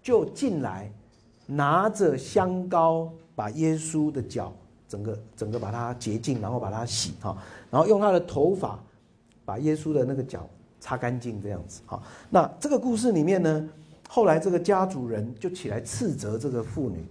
[0.00, 0.88] 就进来。
[1.48, 4.52] 拿着香膏把耶稣的脚
[4.88, 7.38] 整个整个把它洁净，然后把它洗哈，
[7.70, 8.76] 然后用他的头发
[9.44, 10.44] 把耶稣的那个脚
[10.80, 12.02] 擦干净这样子哈。
[12.28, 13.68] 那这个故事里面呢，
[14.08, 17.04] 后来这个家主人就起来斥责这个妇女，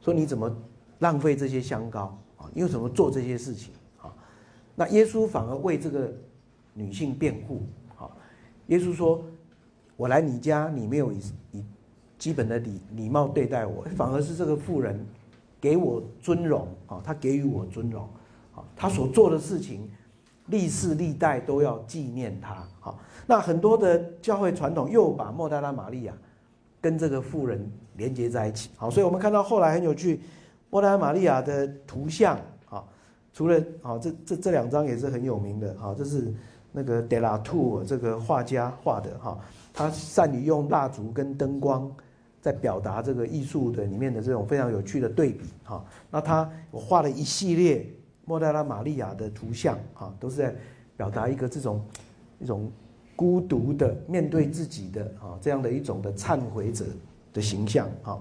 [0.00, 0.54] 说你怎么
[1.00, 2.48] 浪费这些香膏啊？
[2.54, 4.14] 你为什么做这些事情啊？
[4.74, 6.12] 那耶稣反而为这个
[6.72, 7.62] 女性辩护
[7.98, 8.10] 啊。
[8.68, 9.24] 耶稣说
[9.96, 11.20] ：“我来你家，你没有以
[11.52, 11.64] 以。”
[12.16, 15.04] 基本的礼礼貌对待我，反而是这个妇人
[15.60, 18.08] 给我尊荣啊，他给予我尊荣
[18.54, 19.90] 啊，他所做的事情，
[20.46, 22.96] 历世历代都要纪念他啊。
[23.26, 26.14] 那很多的教会传统又把莫大拉玛利亚
[26.84, 27.66] 跟这个妇人
[27.96, 30.20] 连接在一起，好，所以我们看到后来很有趣，
[30.68, 32.84] 莫大拉玛利亚的图像啊，
[33.32, 36.30] 除了啊这这这两张也是很有名的啊，这是
[36.70, 39.38] 那个德拉图这个画家画的哈，
[39.72, 41.90] 他善于用蜡烛跟灯光。
[42.44, 47.90] 在表达这个艺术的里面的这种非常有趣的对比哈，那他我画了一系列
[48.26, 50.54] 莫代拉玛利亚的图像哈，都是在
[50.94, 51.82] 表达一个这种
[52.38, 52.70] 一种
[53.16, 56.84] 孤独的面对自己的啊这样的一种的忏悔者
[57.32, 58.18] 的形象啊。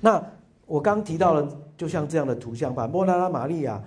[0.00, 0.24] 那
[0.66, 3.82] 我刚提到了，就像这样的图像，把莫拉拉玛利亚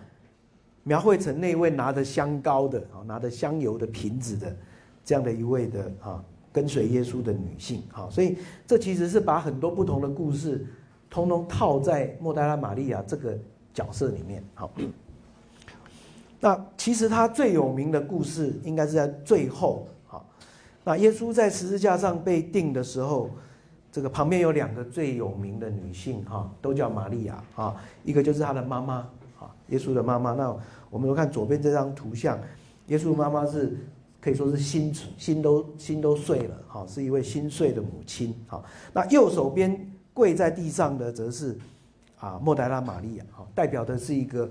[0.83, 4.55] 描绘成那位拿着香膏的啊，拿着香油的瓶子的
[5.03, 6.23] 这样的一位的啊。
[6.49, 10.65] 跟随耶稣的女性，好，所以这其实是把很多不同的故事，
[11.07, 13.37] 通通套在莫代拉玛利亚这个
[13.71, 14.71] 角色里面，好。
[16.39, 20.25] 那其实他最有名的故事应该是在最后，好。
[20.83, 23.29] 那耶稣在十字架上被钉的时候，
[23.91, 30.33] 这个旁边有两个最有名的女性，哈，都叫玛利亚，哈，一个就是他的妈妈，哈，耶稣的妈妈。
[30.33, 30.55] 那
[30.89, 32.39] 我们看左边这张图像，
[32.87, 33.77] 耶稣妈妈是。
[34.19, 38.61] 可以说是心心都心都碎了，哈，是一位心碎的母亲，哈。
[38.91, 41.57] 那右手边跪在地上的则是
[42.19, 44.49] 啊莫代拉玛利亚，哈，代表的是一个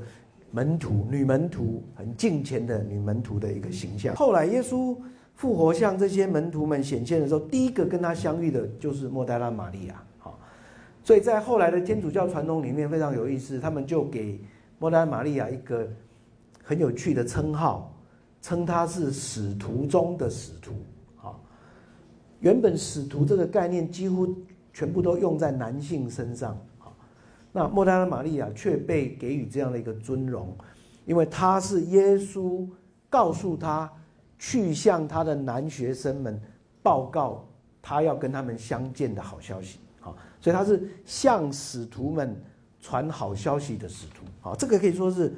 [0.51, 4.15] 门徒女门徒，很敬虔的女门徒的一个形象。
[4.15, 4.97] 后来耶稣
[5.35, 10.33] 复活向这些门徒们显现的时候，第一个跟他相遇的就是莫代拉玛利亚，哈。
[11.03, 14.41] 所以在后来的天主教传统里面非常有意思，他们就给
[14.79, 15.89] 莫代拉玛利亚一个
[16.63, 17.93] 很有趣的称号。
[18.43, 20.75] 称他是使徒中的使徒，
[21.21, 21.35] 啊，
[22.39, 24.33] 原本使徒这个概念几乎
[24.73, 26.76] 全部都用在男性身上，啊，
[27.57, 30.55] 那莫大拉玛利亚却被给予这样的一个尊荣，
[31.07, 32.69] 因为他是耶稣
[33.09, 33.91] 告诉他
[34.39, 36.39] 去向他的男学生们
[36.83, 37.49] 报告
[37.81, 42.37] 他要跟他们相见的好消息，啊，所以他是向使徒们
[42.79, 45.33] 传好消息的使徒，啊，这个可以说是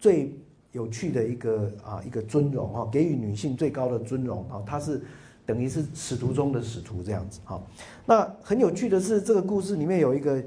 [0.00, 0.36] 最。
[0.72, 5.00] 有趣的一个啊，一个尊荣哈，给予女性最高的尊荣啊，她是
[5.46, 7.60] 等于是使徒中的使徒这样子哈。
[8.04, 10.40] 那很有趣的是，这个故事里面有一个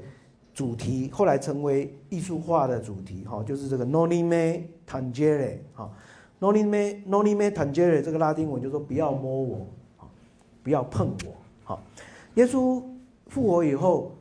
[0.54, 5.90] 主题，后来成为艺术化的主题哈，就是这个 “noni me tangere” 哈
[6.40, 9.66] ，“noni me noni me tangere” 这个拉丁文就说不要摸我
[9.98, 10.04] 啊，
[10.62, 11.34] 不要碰我
[11.64, 11.82] 哈。
[12.34, 12.82] 耶稣
[13.28, 14.12] 复活以后，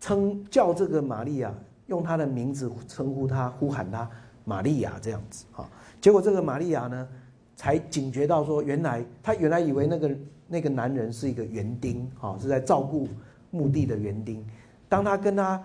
[0.00, 1.54] 称叫这个玛利亚
[1.86, 4.08] 用他的名字称呼他，呼喊他。
[4.44, 5.64] 玛利亚这样子哈，
[6.00, 7.08] 结果这个玛利亚呢，
[7.54, 10.16] 才警觉到说，原来他原来以为那个
[10.48, 13.06] 那个男人是一个园丁哈，是在照顾
[13.52, 14.44] 墓地的园丁。
[14.92, 15.58] 当他跟他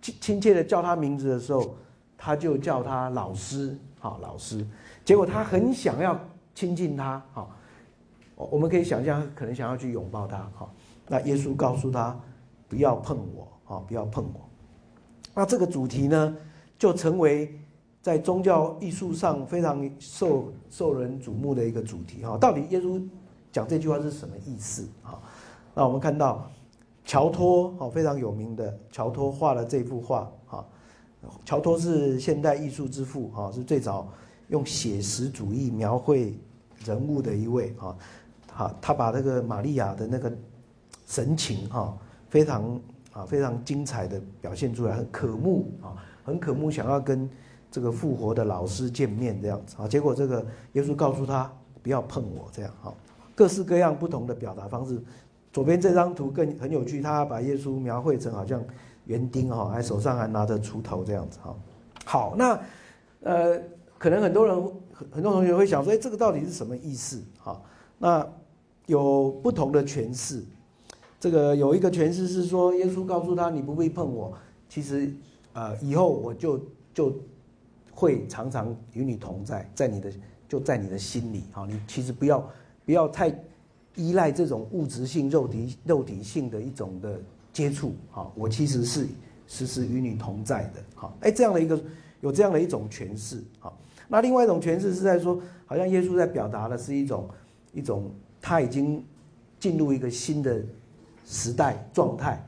[0.00, 1.74] 亲亲切的叫他名字的时候，
[2.16, 4.64] 他就叫他老师好，老师。
[5.04, 6.16] 结果他很想要
[6.54, 7.50] 亲近他好，
[8.36, 10.72] 我我们可以想象，可能想要去拥抱他好。
[11.08, 12.16] 那耶稣告诉他，
[12.68, 14.48] 不要碰我好，不要碰我。
[15.34, 16.36] 那这个主题呢，
[16.78, 17.52] 就成为。
[18.00, 23.02] 在宗教艺术上非常受受人瞩目的一个主题哈，到底耶稣
[23.52, 25.18] 讲这句话是什么意思啊？
[25.74, 26.48] 那我们看到
[27.08, 30.64] 乔托哦，非常有名的乔托画了这幅画哈。
[31.42, 34.06] 乔托是现代艺术之父哈，是最早
[34.48, 36.38] 用写实主义描绘
[36.84, 37.96] 人物的一位啊。
[38.52, 40.30] 好，他把那个玛利亚的那个
[41.06, 41.96] 神情哈，
[42.28, 42.80] 非常
[43.12, 47.28] 啊非常精彩的表现出来，很可慕啊，很可慕，想要跟。
[47.70, 52.94] 这个复活的老师见面这样子啊，结果这个耶稣告诉他不要碰我这样哈，
[53.34, 54.98] 各式各样不同的表达方式，
[55.58, 58.64] 左边这张图更很有趣，他把耶稣描绘成好像
[59.06, 61.56] 园丁哈，还手上还拿着锄头这样子哈。
[62.04, 62.60] 好，那
[63.22, 63.60] 呃，
[63.98, 64.72] 可能很多人
[65.10, 67.20] 很多同学会想说，哎，这个到底是什么意思？
[67.40, 67.60] 哈，
[67.98, 68.24] 那
[68.86, 70.44] 有不同的诠释。
[71.18, 74.32] 这个有一个诠释是说，耶稣告诉他，你不必碰我，
[74.68, 75.12] 其实
[75.54, 76.60] 呃，以后我就
[76.94, 77.12] 就
[77.90, 80.12] 会常常与你同在，在你的
[80.48, 82.48] 就在你的心里哈，你其实不要
[82.86, 83.36] 不要太。
[83.98, 87.20] 依赖这种物质性、肉体、肉体性的一种的
[87.52, 89.08] 接触，哈，我其实是
[89.48, 91.78] 时时与你同在的，哈，哎，这样的一个
[92.20, 93.72] 有这样的一种诠释，哈，
[94.06, 97.28] 那另外一种诠释是在说，好像耶稣在表达的是一种
[97.74, 98.08] 一种
[98.40, 99.04] 他已经
[99.58, 100.62] 进入一个新的
[101.26, 102.40] 时代状态，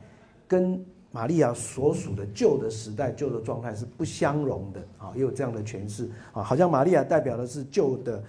[0.47, 8.23] 跟玛利亚所属的旧的时代、旧的状态是不相容的，啊，也有这样的诠释，啊，好像玛利亚代表的是旧的。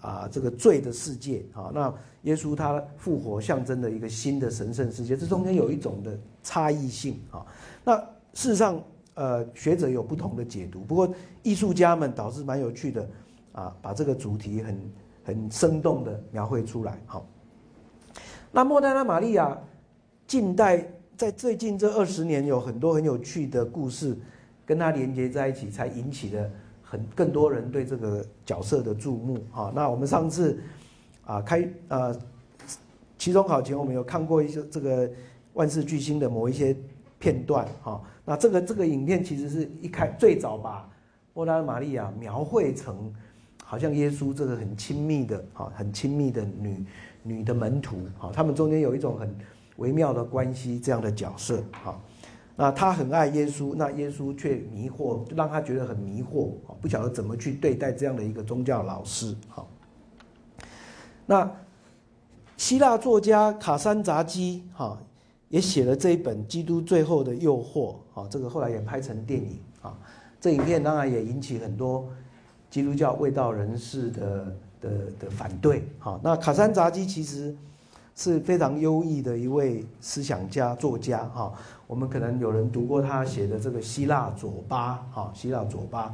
[0.00, 7.44] 啊，这个罪的世界啊，那耶稣他复活象征的一个新的神圣世界，这中间有一种的差异性啊。
[7.84, 7.96] 那
[8.34, 8.82] 事实上，
[9.14, 13.08] 呃，学者有不同的解读，不过艺术家们倒是蛮有趣的
[13.52, 14.92] 啊，把这个主题很
[15.24, 17.00] 很生动的描绘出来。
[17.06, 17.26] 好，
[18.50, 19.58] 那莫奈拉玛利亚
[20.26, 24.16] 近代在最近这二十年有很多很有趣的故事
[24.64, 26.50] 跟他连接在一起，才引起了。
[26.84, 29.72] 很更多人对这个角色的注目啊。
[29.74, 30.60] 那我们上次
[31.24, 32.16] 啊开呃
[33.18, 35.10] 期中考前，我们有看过一些这个
[35.54, 36.76] 万事巨星的某一些
[37.18, 38.02] 片段哈。
[38.24, 40.88] 那这个这个影片其实是一开最早把
[41.32, 43.12] 波拉玛利亚描绘成
[43.64, 46.84] 好像耶稣这个很亲密的啊很亲密的女
[47.22, 49.34] 女的门徒啊，他们中间有一种很
[49.76, 51.98] 微妙的关系这样的角色啊。
[52.54, 56.50] 那他很爱耶稣，那耶稣却迷惑，让他觉得很迷惑，
[56.82, 59.34] 不晓得怎么去对待这样的一个宗教老师。
[59.48, 59.66] 好，
[61.32, 61.50] 那
[62.58, 64.98] 希腊作家卡山扎基哈
[65.48, 69.96] 也写了这一本《基督最后的诱惑》啊，这个后来也拍成电影啊。
[70.38, 72.06] 这影片当然也引起很多
[72.70, 74.90] 基督教卫道人士的的
[75.20, 75.82] 的反对。
[75.98, 77.56] 好，那卡山扎基其实。
[78.14, 81.50] 是非常优异的一位思想家、作家哈。
[81.86, 86.08] 我们可能有人读过他写的这个《希腊左巴》哈，《希腊左巴》。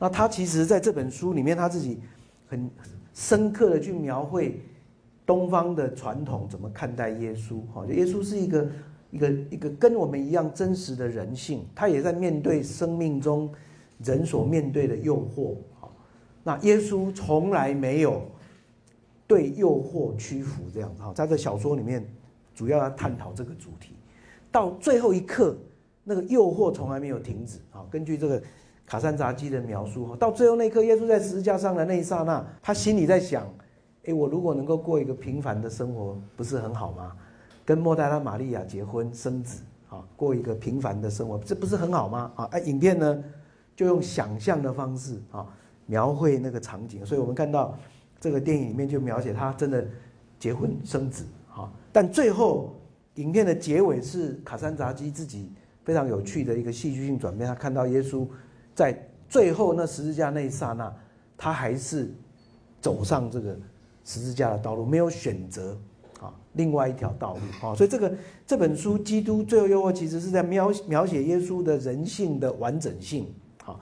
[0.00, 2.00] 那他其实在这本书里面，他自己
[2.48, 2.68] 很
[3.14, 4.60] 深刻的去描绘
[5.24, 7.86] 东方的传统怎么看待耶稣哈。
[7.86, 8.68] 耶稣是一个
[9.10, 13.50] 一个一个跟我们一样真实的人性，他也在面对生命中
[14.02, 15.88] 人所面对的诱惑哈。
[16.42, 18.20] 那耶稣从来没有。
[19.26, 22.06] 对诱惑屈服这样子哈，在这小说里面，
[22.54, 23.94] 主要要探讨这个主题。
[24.52, 25.56] 到最后一刻，
[26.04, 27.86] 那个诱惑从来没有停止啊。
[27.90, 28.40] 根据这个
[28.86, 33.46] 卡山扎基的描述哈，到最后那一刻，耶稣在十字架上的那一刹那，他心里在想：
[34.04, 37.12] 哎，我如果能够过一个平凡的生活，不是很好吗？
[37.64, 42.32] 跟莫代拉玛利亚结婚生子啊，过一个平凡的生活，这不是很好吗？
[42.36, 43.24] 啊，哎，影片呢
[43.74, 45.46] 就用想象的方式啊
[45.86, 47.76] 描绘那个场景，所以我们看到。
[48.20, 49.86] 这个电影里面就描写他真的
[50.38, 52.74] 结婚生子哈，但最后
[53.16, 55.52] 影片的结尾是卡山扎基自己
[55.84, 58.26] 非常有趣的一个戏剧性转变，他看到耶稣
[58.74, 60.92] 在最后那十字架那一刹那，
[61.36, 62.12] 他还是
[62.80, 63.56] 走上这个
[64.04, 65.76] 十字架的道路，没有选择
[66.20, 68.12] 啊另外一条道路啊，所以这个
[68.46, 73.32] 这本书《基督最后诱惑》其实是在描描写耶稣的人性的完整性
[73.64, 73.78] 啊，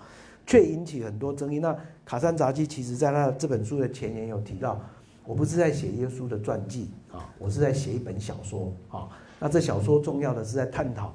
[0.47, 1.59] 却引起很多争议。
[1.59, 4.81] 那卡山杂基其实在他这本书的前言有提到，
[5.25, 9.09] 我不是在写耶稣的传记啊，我是在写一本小说啊。
[9.39, 11.13] 那这小说重要的是在探讨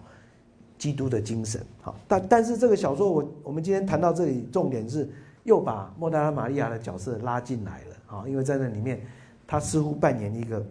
[0.77, 1.95] 基督的精神好。
[2.07, 5.09] 但但是这个小说我我们今天谈到这里，重点是
[5.43, 9.01] 又把莫达拉玛利亚的角色拉进来了啊，因为在那里面
[9.45, 10.65] 他似乎扮演一个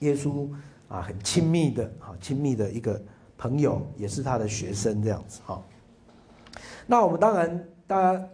[0.00, 0.48] 耶稣
[0.88, 3.00] 啊很亲密的啊亲密的一个
[3.38, 5.62] 朋友，也是他的学生这样子哈。
[6.86, 8.26] 那我们当然大家。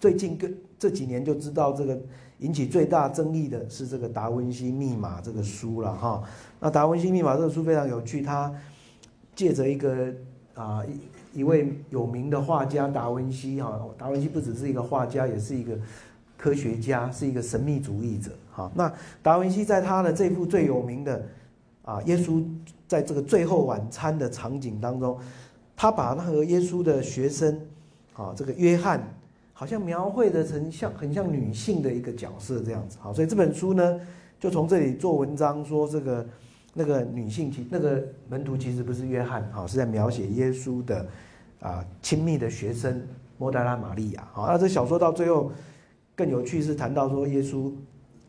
[0.00, 1.98] 最近跟这几年就知道这个
[2.38, 6.22] 引起最大争议的是这个《达文西密码》这个书了哈。
[6.58, 8.50] 那《达文西密码》这个书非常有趣，它
[9.36, 10.12] 借着一个
[10.54, 10.82] 啊
[11.32, 15.78] 一一位有名的画家达文西哈，达文西不只是一个画家，也是一个
[16.36, 18.68] 科学家，是一个神秘主义者哈。
[18.74, 21.24] 那达文西在他的这幅最有名的
[21.84, 22.42] 啊耶稣
[22.88, 25.16] 在这个最后晚餐的场景当中，
[25.76, 27.60] 他把那个耶稣的学生
[28.14, 29.00] 啊这个约翰。
[29.58, 33.98] 好像描绘的成像很像女性的一个角色这样子，好，所以这本书呢，
[34.38, 36.26] 就从这里做文章说这个
[36.78, 41.06] 那个女性其那个门徒其实不是约翰，好，是在描写耶稣的
[41.60, 43.02] 啊亲密的学生
[43.38, 45.50] 莫达拉玛利亚，好，那这小说到最后
[46.14, 47.72] 更有趣是谈到说耶稣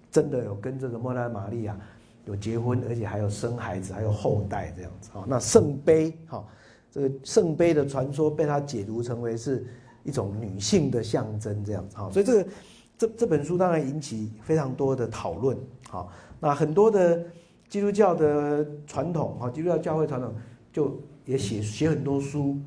[0.09, 1.77] 真的有跟这个莫达拉玛利亚
[2.25, 5.25] 有结婚，而且还有生孩子，还有后代这样子啊。
[5.27, 6.43] 那圣杯哈，
[6.89, 9.67] 这个圣杯的传说被他解读成为是
[10.03, 12.09] 一种女性的象征这样子哈。
[12.09, 12.49] 所以这个
[12.97, 15.57] 这这本书当然引起非常多的讨论
[15.91, 16.07] 啊。
[16.39, 17.23] 那很多的
[17.69, 20.33] 基督教的传统哈，基督教教会传统
[20.71, 22.57] 就也写写很多书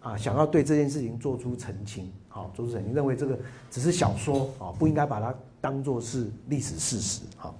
[0.00, 3.38] 啊，想要对这件事情做出澄清，好，做出澄清，认为这个
[3.70, 7.54] 只是小说啊，不应该把它当做是历史事实哈。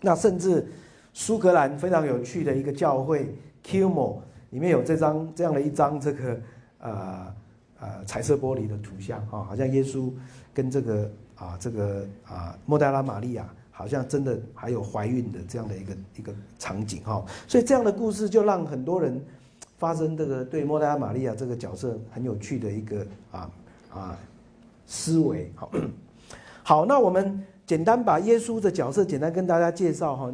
[0.00, 0.66] 那甚至
[1.12, 3.34] 苏格兰非常有趣的一个教会
[3.64, 4.16] Kilm，
[4.50, 6.40] 里面有这张这样的一张这个
[6.80, 7.34] 呃
[7.80, 10.10] 呃彩色玻璃的图像啊，好像耶稣
[10.52, 13.48] 跟这个啊这个啊莫代拉玛利亚
[13.78, 19.24] 好像真的还有怀孕的这样的一个一个场景哈，所以这样的故事就让很多人
[19.76, 23.50] 发生这个对莫代拉玛利亚这个角色很有趣的一个啊
[23.88, 24.18] 啊
[24.84, 25.52] 思维。
[25.54, 25.70] 好，
[26.64, 27.40] 好那我们。
[27.68, 30.32] 简单把耶稣的角色简单跟大家介绍哈，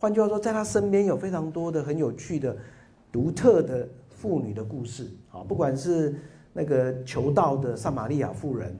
[0.00, 2.56] 换句话说，在他身边有非常多的很有趣的、
[3.12, 5.08] 独特的妇女的故事。
[5.30, 6.18] 啊，不管是
[6.52, 8.76] 那个求道的撒玛利亚妇人，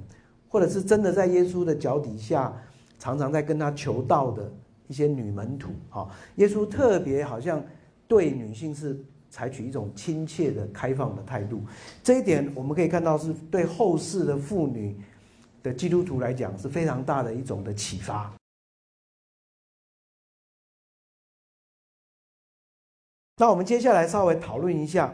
[0.48, 2.52] 或者是真的在耶稣的脚底下
[3.08, 4.52] 常常在跟他求道的
[4.86, 7.64] 一些女门徒啊，耶稣特别好像
[8.06, 8.94] 对女性是
[9.30, 11.62] 采取一种亲切的、开放的态度，
[12.04, 14.94] 这一点我们可以看到是对后世的妇女。
[15.60, 18.32] 的基督徒来讲是非常大的一种的启发。
[23.36, 25.12] 那我们接下来稍微讨论一下，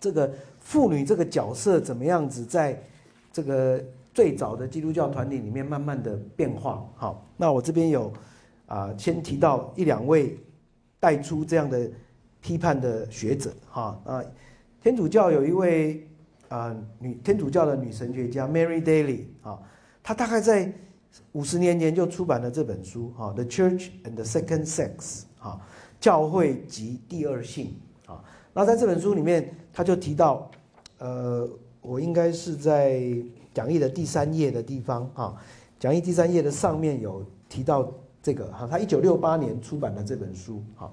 [0.00, 2.82] 这个妇女这个角色怎么样子，在
[3.30, 3.84] 这个
[4.20, 6.86] 最早的基督教团体里面慢慢的变化。
[6.94, 8.12] 好，那我这边有
[8.66, 10.38] 啊，先提到一两位
[10.98, 11.90] 带出这样的
[12.38, 13.50] 批判的学者。
[13.70, 14.22] 哈啊，
[14.82, 16.06] 天主教有一位。
[16.48, 19.56] 啊，女天主教的女神学家 Mary Daly 啊，
[20.02, 20.70] 她大概在
[21.30, 24.96] 五十年前就出版了这本书哈，《The Church and the Second Sex》
[25.38, 25.64] 啊，
[26.00, 28.20] 教会及第二性啊。
[28.52, 30.50] 那在这本书里面，他就提到，
[30.98, 31.48] 呃，
[31.80, 33.00] 我应该是在
[33.54, 35.36] 讲义的第三页的地方啊，
[35.78, 37.92] 讲义第三页的上面有提到
[38.22, 40.90] 这个哈，他一九六八年出版的这本书啊，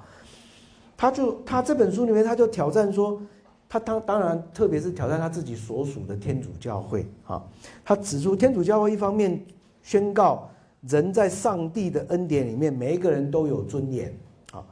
[0.96, 3.22] 他就他这本书里面他就挑战说。
[3.70, 7.44] 他当当然，特别是挑战他自己所属的天主教会啊。
[7.84, 9.46] 他指出，天主教会一方面
[9.84, 10.50] 宣告
[10.88, 14.18] 人在上帝的恩典里面，每一个人都有尊严
[14.54, 14.64] 啊，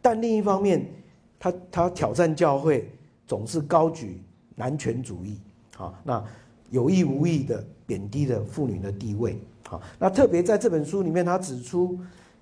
[0.00, 0.90] 但另一方面，
[1.38, 2.90] 他他挑战教会
[3.26, 4.22] 总是高举
[4.54, 5.38] 男权主义
[5.76, 6.24] 啊，那
[6.70, 9.80] 有意无意的贬低了妇女的地位好。
[9.98, 11.98] 那特别在这本书里面，他指出，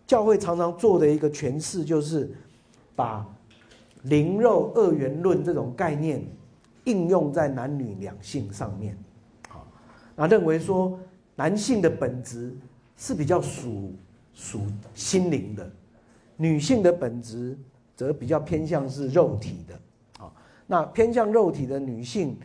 [0.07, 2.31] 教会常常做的一个诠释就是
[2.95, 3.27] 把。
[4.03, 6.25] 灵肉二元论这种概念
[6.85, 8.97] 应用在男女两性上面，
[9.49, 9.67] 好，
[10.15, 10.97] 那认为说
[11.35, 12.57] 男性的本质
[12.97, 13.93] 是比较属
[14.33, 14.61] 属
[14.95, 15.69] 心灵的，
[16.37, 17.59] 女性的本质
[17.97, 20.33] 则比较偏向是肉体的，啊，
[20.69, 22.39] 那偏向肉体的女性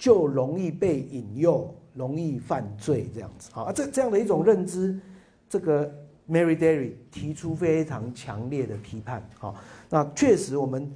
[0.00, 4.98] 就容易被引诱，容易犯罪这样子，啊，这这样的一种认知，
[5.46, 5.86] 这个
[6.26, 9.54] Mary Derry 提出非常强烈的批判，好。
[9.90, 10.90] 那确实，我们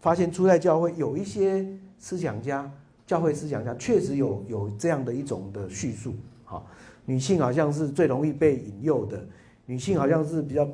[0.00, 1.64] 发现初代教会有一些
[1.96, 2.68] 思想家，
[3.06, 6.12] 教会思想家确实有有这样的一种的叙述，
[6.44, 6.60] 哈，
[7.04, 9.24] 女性好像是最容易被引诱的，
[9.64, 10.68] 女性好像是比较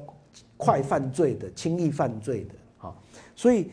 [0.56, 2.96] 快犯罪的，轻易犯罪的，哈，
[3.34, 3.70] 所以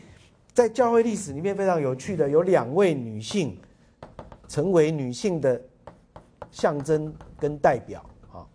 [0.52, 3.56] 在教会历史里面非常有趣的有两位女性
[4.48, 5.60] 成为女性的
[6.50, 8.46] 象征跟代表，啊，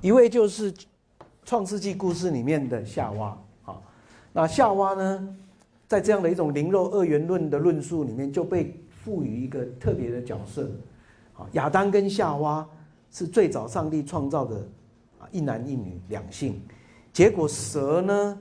[0.00, 0.72] 一位就是。
[1.44, 3.80] 创世纪故事里面的夏娃，啊，
[4.34, 5.36] 那夏娃呢，
[5.86, 10.70] 在这样的一种灵肉二元论的论述里面，就被赋予一个特别的角色，
[11.38, 12.68] 啊，亚当跟夏娃
[13.10, 14.56] 是最早上帝创造的
[15.18, 16.60] 啊一男一女两性，
[17.14, 18.38] 结果蛇呢，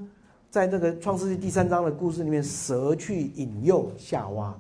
[0.58, 4.60] 在那个创世纪第三章的故事里面，蛇去引诱夏娃，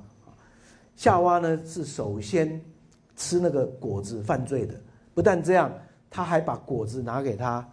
[0.95, 2.61] 夏娃呢是首先
[3.15, 4.75] 吃那个果子犯罪的，
[5.15, 5.73] 不但这样，
[6.07, 7.67] 他还把果子拿给他。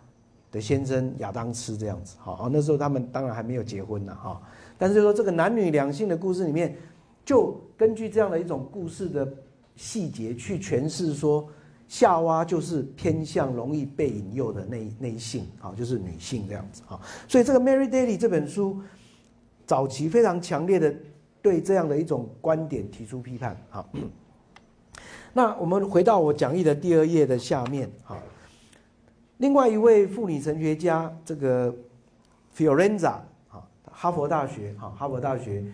[0.51, 4.41] 的先生亚当吃这样子，好，那时候他们当然还没有结婚呢，哈，
[4.79, 6.75] 但是就说这个男女两性的故事里面，
[7.27, 9.29] 就根据这样的一种故事的
[9.75, 11.47] 细节去诠释说，
[11.87, 18.81] 夏娃就是偏向容易被引诱的那那一性，啊，就是女性这样子，啊，所以这个 Mary Daly 这本书
[19.67, 20.95] 早期非常强烈的
[21.43, 23.89] 对这样的一种观点提出批判，好，
[25.33, 28.17] 那我们回到我讲义的第二页的下面，好。
[29.39, 31.75] 另外一位妇女神学家，这个
[32.57, 33.15] Fiorenza
[33.51, 33.61] 啊，
[33.91, 35.65] 哈佛大学哈，哈佛大学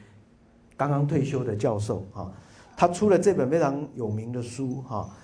[0.78, 2.32] 刚刚退休的教授啊，
[2.74, 5.10] 他出了这本非常有名的书哈，《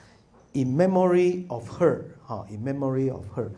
[0.57, 3.50] In memory of her，哈，In memory of her，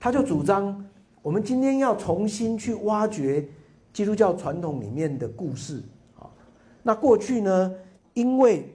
[0.00, 0.82] 他就主张
[1.20, 3.46] 我们今天要重新去挖掘
[3.92, 5.82] 基督教传统里面的故事
[6.18, 6.24] 啊。
[6.82, 7.74] 那过去呢，
[8.14, 8.72] 因为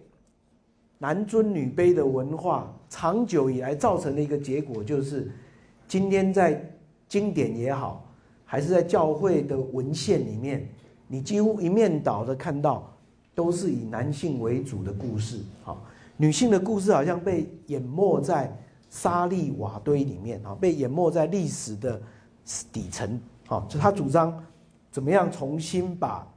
[1.00, 5.32] 男尊女卑的文化，长久以来造成的一个结果就是，
[5.88, 6.64] 今天在
[7.08, 8.08] 经典也好，
[8.46, 10.70] 还是在教会的文献里面，
[11.08, 12.96] 你几乎一面倒的看到
[13.34, 15.76] 都是以男性为主的故事啊。
[16.22, 18.56] 女性的故事好像被淹没在
[18.92, 22.00] 沙砾瓦堆里面啊，被淹没在历史的
[22.72, 23.66] 底层啊。
[23.68, 24.32] 就他主张
[24.92, 26.28] 怎么样重新把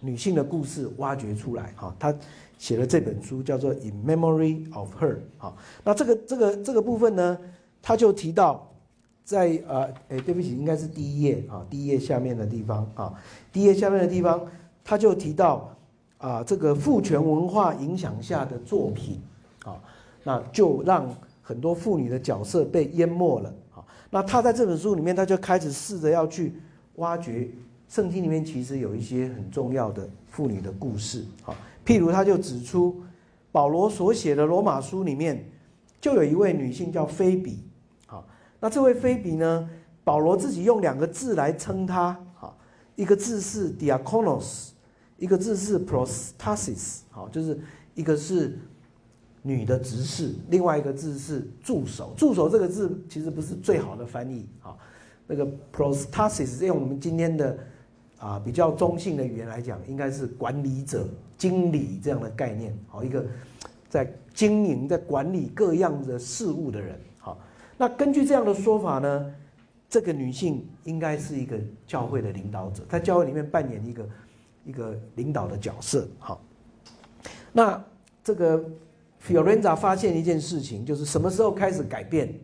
[0.00, 1.94] 女性的故事挖掘出来哈。
[1.96, 2.12] 他
[2.58, 5.54] 写了这本书叫做《In Memory of Her》啊。
[5.84, 7.38] 那这个这个这个部分呢，
[7.80, 8.68] 他就提到
[9.22, 13.14] 在呃，哎，对不起，应该是第一页啊，第一页下面的地方啊，
[13.52, 14.44] 第一页下面的地方，
[14.82, 15.70] 他就提到。
[16.24, 19.20] 啊，这个父权文化影响下的作品，
[19.62, 19.76] 啊，
[20.22, 21.06] 那就让
[21.42, 23.54] 很多妇女的角色被淹没了。
[23.74, 26.54] 啊，那他在这本书里面，他就开始试着要去
[26.94, 27.50] 挖掘
[27.90, 31.26] 圣经里面其实有一些很重要的妇女的故事。
[31.44, 31.54] 啊，
[31.84, 33.02] 譬如他就指出，
[33.52, 35.46] 保罗所写的罗马书里面，
[36.00, 37.58] 就有一位女性叫菲比。
[38.06, 38.24] 啊，
[38.60, 39.68] 那这位菲比呢，
[40.02, 42.18] 保罗自己用两个字来称她。
[42.40, 42.50] 啊，
[42.96, 44.70] 一个字是 diakonos。
[45.24, 47.58] 一个字是 prostasis，好，就是
[47.94, 48.58] 一个是
[49.40, 52.12] 女的执事，另外一个字是助手。
[52.14, 54.76] 助手这个字其实不是最好的翻译，啊，
[55.26, 57.58] 那个 prostasis 用我们今天的
[58.18, 61.08] 啊比较中性的语言来讲，应该是管理者、
[61.38, 63.24] 经理这样的概念，好，一个
[63.88, 67.38] 在经营、在管理各样的事物的人，好。
[67.78, 69.34] 那根据这样的说法呢，
[69.88, 74.06] 这个女性应该是一个教会的领导者，在教会里面扮演一个。
[74.64, 76.40] 一个领导的角色，好。
[77.52, 77.82] 那
[78.22, 78.64] 这个
[79.24, 82.34] Fiorenza 发现一件事情，就是什么时候开始改变？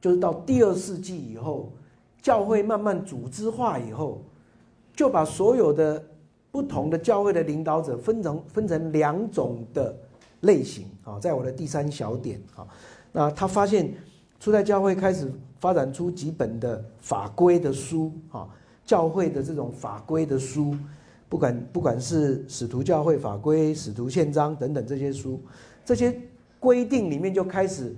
[0.00, 1.72] 就是到第二世纪以后，
[2.22, 4.22] 教会慢慢组织化以后，
[4.94, 6.04] 就把所有的
[6.52, 9.96] 不同的教会的领导者分成分成两种的
[10.40, 11.18] 类型啊。
[11.18, 12.64] 在我的第三小点啊，
[13.10, 13.92] 那他发现
[14.38, 18.46] 初代教会开始发展出几本的法规的书啊，
[18.84, 20.76] 教会的这种法规的书。
[21.28, 25.40] 不管不管是使徒教会法规、使徒宪章等等这些书，
[25.84, 26.16] 这些
[26.60, 27.94] 规定里面就开始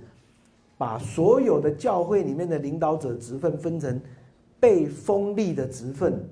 [0.77, 4.01] 把所有的教会里面的领导者职分分成
[4.59, 6.27] 被封立的职分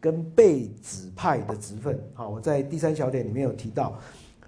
[0.00, 1.98] 跟被指派的职分。
[2.14, 3.98] 好，我在第三小点里面有提到，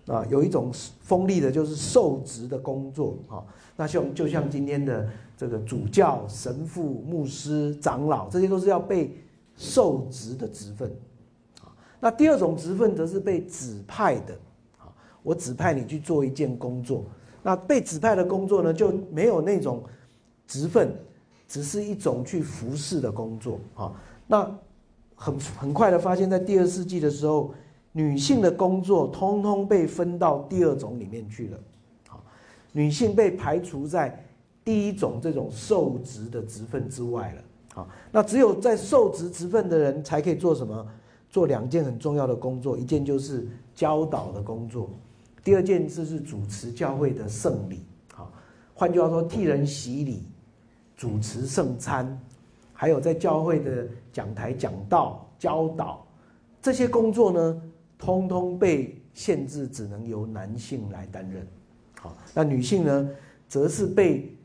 [0.07, 3.17] 啊，有一种封立的，就是受职的工作。
[3.29, 3.45] 啊，
[3.77, 9.15] 那像就像今天的这个主教、神父、牧师、长老，这些都是要被
[9.57, 10.91] 受职的职分。
[12.03, 14.35] 那第二种职分则是被指派的，
[14.77, 14.91] 啊，
[15.23, 17.05] 我指派你去做一件工作。
[17.45, 19.85] 那被指派的工作呢，就没有那种
[20.49, 20.93] 职分，
[21.47, 23.93] 只是一种去服侍的工作，啊。
[24.27, 24.53] 那
[25.15, 27.55] 很很快的发现，在第二世纪的时候，
[27.93, 31.59] 女性的工作通通被分到第二种里面去了，
[32.09, 32.19] 啊，
[32.73, 34.25] 女性被排除在
[34.65, 40.85] 第一种这种受职的职分之外了，啊，那只有在受职职分的人才可以做什么？
[41.33, 44.91] 做两件很重要的工作，一件就是教导的工作，
[45.43, 47.87] 第二件就是主持教会的圣礼。
[48.13, 48.31] 好，
[48.75, 50.25] 换句话说，替人洗礼、
[50.95, 52.21] 主持圣餐，
[52.75, 56.07] 还有在教会的讲台讲道、教导
[56.61, 57.63] 这些工作呢，
[57.97, 61.47] 通通被限制，只能由男性来担任。
[61.99, 63.11] 好，那女性呢，
[63.49, 64.37] 则是被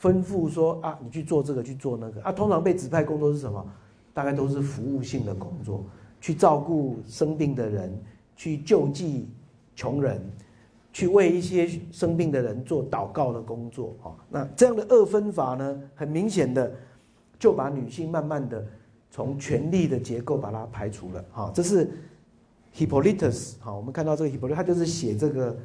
[0.00, 2.32] 吩咐说啊，你去做这个，去做那个啊。
[2.32, 3.64] 通常被指派工作是什么？
[4.12, 5.84] 大概都是服务性的工作。
[6.22, 7.92] 去照顾生病的人，
[8.36, 9.28] 去救济
[9.74, 10.22] 穷人，
[10.92, 14.14] 去为一些生病的人做祷告的工作啊。
[14.30, 16.72] 那这样的二分法呢，很明显的
[17.40, 18.64] 就把女性慢慢的
[19.10, 21.24] 从权力的结构把它排除了。
[21.32, 21.90] 哈，这是
[22.72, 23.54] Hippolytus。
[23.58, 25.56] 好，我们看到这个 Hippolytus，他就是写这个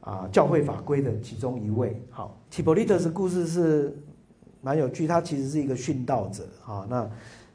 [0.00, 2.00] 啊教会法规的其中一位。
[2.08, 3.94] 好，Hippolytus 故事是
[4.62, 6.44] 蛮有趣，他其实是一个殉道者。
[6.64, 7.10] 啊，那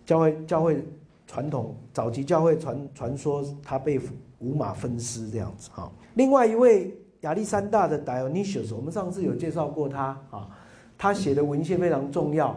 [0.06, 0.86] 教会教会。
[1.34, 4.00] 传统早期教会传传说他被
[4.38, 5.92] 五马分尸这样子哈。
[6.14, 10.48] 另外一位亚历山大的 Dionysius，我们上次有介绍过他啊，
[10.96, 12.56] 他写的文献非常重要，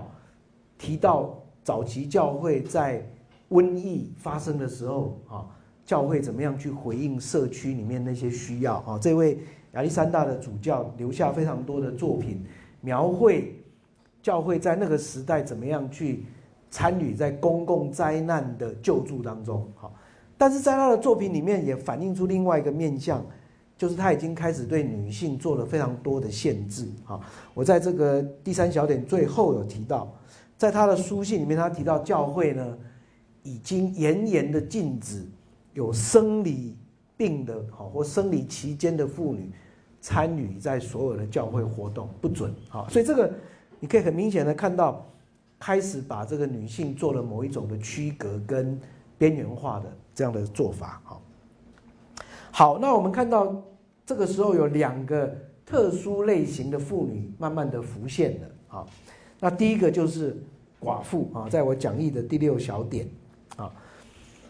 [0.76, 3.02] 提到早期教会在
[3.48, 5.48] 瘟疫发生的时候啊，
[5.86, 8.98] 教会怎么样去回应社区里面那些需要啊。
[9.00, 9.38] 这位
[9.72, 12.44] 亚历山大的主教留下非常多的作品，
[12.82, 13.54] 描绘
[14.22, 16.26] 教会在那个时代怎么样去。
[16.70, 19.94] 参与在公共灾难的救助当中，好，
[20.36, 23.24] 但是在他的作品里面也反映出另外一个面向，
[23.78, 27.20] 就是他已经开始对女性做了非常多的限制啊。
[27.54, 30.12] 我在这个第三小点最后有提到，
[30.58, 32.78] 在他的书信里面，他提到教会呢
[33.42, 35.24] 已经严严的禁止
[35.72, 36.76] 有生理
[37.16, 39.50] 病的好或生理期间的妇女
[40.00, 42.86] 参与在所有的教会活动，不准啊。
[42.90, 43.32] 所以这个
[43.78, 45.06] 你可以很明显的看到，
[45.58, 48.78] 开始把这个女性做了某一种的区隔跟
[49.18, 51.16] 边缘化的这样的做法啊。
[52.50, 53.62] 好，那我们看到
[54.04, 55.34] 这个时候有两个
[55.64, 58.86] 特殊类型的妇女慢慢的浮现了啊。
[59.40, 60.36] 那第一个就是
[60.80, 63.06] 寡妇啊，在我讲义的第六小点
[63.56, 63.70] 啊，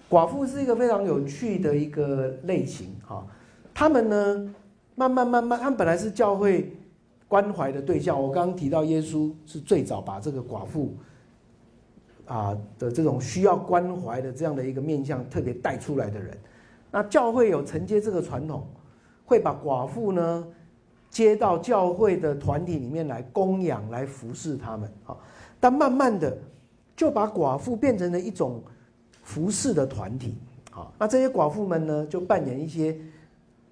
[0.09, 3.27] 寡妇是一个非常有趣的一个类型啊。
[3.75, 4.55] 他们呢，
[4.95, 6.76] 慢慢慢慢，他们本来是教会
[7.29, 8.21] 关怀的对象。
[8.21, 10.95] 我刚刚提到耶稣是最早把这个寡妇
[12.27, 16.37] 啊的这种需要关怀的这样的一个面相特别带出来的人。
[16.91, 18.67] 那教会有承接这个传统，
[19.25, 20.47] 会把寡妇呢
[21.11, 25.17] 接到教会的团体里面来供养、来服侍他们啊。
[25.59, 26.37] 但慢慢的
[26.95, 28.63] 就把寡妇变成了一种
[29.23, 30.37] 服侍的团体
[30.71, 30.91] 啊。
[30.99, 32.97] 那这些寡妇们呢，就扮演一些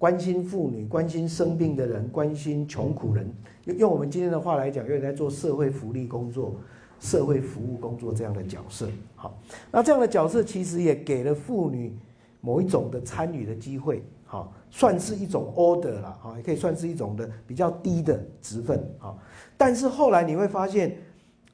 [0.05, 3.27] 关心妇女、关心生病的人、关心穷苦人，
[3.63, 6.53] 用用我们今天的话来讲，有点在做社会福利工作、
[6.99, 8.87] 社会服务工作这样的角色。
[9.15, 9.35] 好，
[9.71, 11.91] 那这样的角色其实也给了妇女。
[12.39, 19.17] 某一种的参与的机会，好，算是一种 order 了，好，也可以算是一种的比较低的职分，好。
[19.57, 20.95] 但是后来你会发现，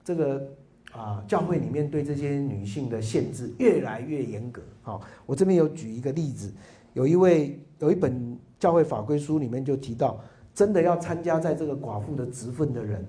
[0.04, 0.46] 这个
[0.92, 5.00] 啊，教会里面对这些女性的限制越来越严格，好。
[5.26, 6.52] 我这边有举一个例子，
[6.92, 10.20] 有一位有一本教会法规书里面就提到，
[10.54, 13.06] 真的要参加在这个寡妇的职分的人，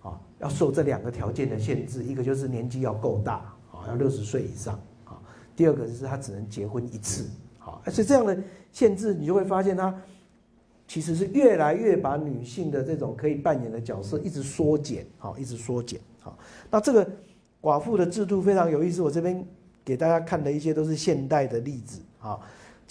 [0.00, 3.34] 啊，要受这两个条件的限制，一个就是年纪要够大，
[3.70, 4.74] 啊，要六十岁以上。
[5.04, 5.20] 啊
[5.54, 8.36] 第二个就是他只能结婚一次，好，而且这样的
[8.72, 9.94] 限制，你就会发现他
[10.88, 16.38] 其实是越来越把女性的这种可以扮演的角色一直缩减，好，一直缩减，好。
[16.70, 17.06] 那这个
[17.60, 19.46] 寡妇的制度非常有意思，我这边
[19.84, 22.40] 给大家看的一些都是现代的例子，啊，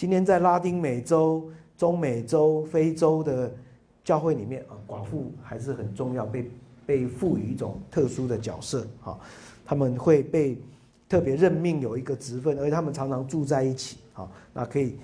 [0.02, 1.48] 今天在拉丁美洲、
[1.78, 3.48] 中美洲、非洲的
[4.02, 6.50] 教会里面啊，寡妇还是很重要，被
[6.84, 9.16] 被赋予一种特殊的角色，啊，
[9.64, 10.58] 他们会被。
[11.08, 14.96] 特别任命有一个职分，而且他们常常住在一起，好，那可以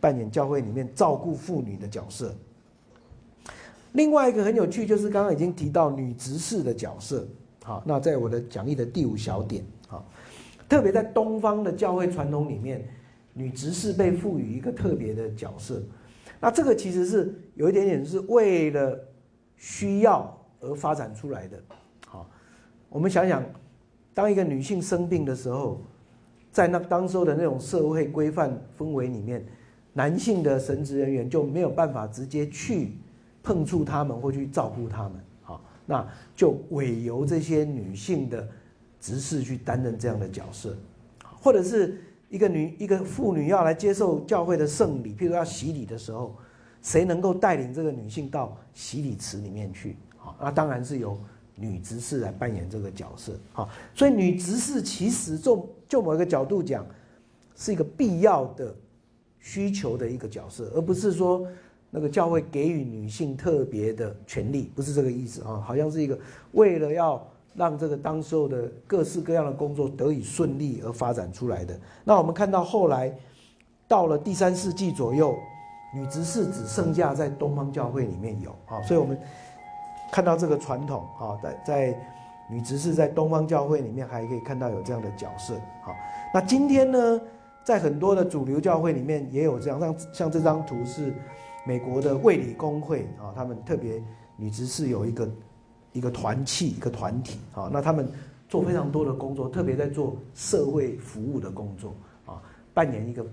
[0.00, 2.34] 扮演教会里面照顾妇女的角色。
[3.92, 7.26] 另外一个很有趣，就是刚刚已经提到女执事的角色，
[7.62, 10.04] 好，那在我的讲义的第五小点，好，
[10.68, 12.84] 特别在东方的教会传统里面，
[13.36, 15.82] 女执事被赋予一个特别的角色，
[16.40, 18.98] 那这个其实是有一点点是为了
[19.56, 21.62] 需要而发展出来的，
[22.06, 22.28] 好，
[22.88, 23.44] 我们想想。
[24.14, 25.78] 当一个女性生病的时候，
[26.50, 29.44] 在那当时候的那种社会规范氛围里面，
[29.92, 32.92] 男性的神职人员就没有办法直接去
[33.42, 38.48] 碰触他们或去照顾他们，好，那就委由这些女性的
[38.98, 40.74] 执事去担任这样的角色，
[41.38, 42.00] 或者是
[42.36, 46.36] 一个女一个妇女要来接受教会的圣礼，譬如要洗礼的时候，
[46.82, 49.96] 谁能够带领这个女性到洗礼池里面去？
[50.22, 51.18] 啊，那当然是由。
[51.58, 56.84] 女执事来扮演这个角色，好，所以女执事其实就就某一个角度讲，
[57.56, 58.76] 是一个必要的
[59.40, 61.48] 需求的一个角色，而不是说
[61.90, 66.18] 那个教会给予女性特别的权利，不是这个意思啊，好像是一个
[66.52, 67.26] 为了要
[67.56, 71.78] 让这个当时候的各式各样的工作得以顺利而发展出来的。
[72.04, 73.12] 那我们看到后来
[73.88, 75.34] 到了第三世纪左右，
[75.94, 79.18] 女执事只剩下在东方教会里面有啊，所以我们。
[80.12, 82.00] 看到这个传统啊，在在
[82.48, 85.54] 女执事在东方教会里面还可以看到有这样的角色
[85.84, 85.90] 啊。
[86.32, 87.20] 那今天呢，
[87.64, 91.12] 在很多的主流教会里面也有这样，像像这张图是
[91.66, 94.00] 美国的卫理公会啊，他们特别
[94.36, 95.28] 女执事有一个
[95.96, 98.06] 一个团契一个团体啊，那他们
[98.48, 101.94] 做非常多的工作，特别在做社会服务的工作
[102.26, 102.42] 啊，
[102.74, 103.24] 扮演一个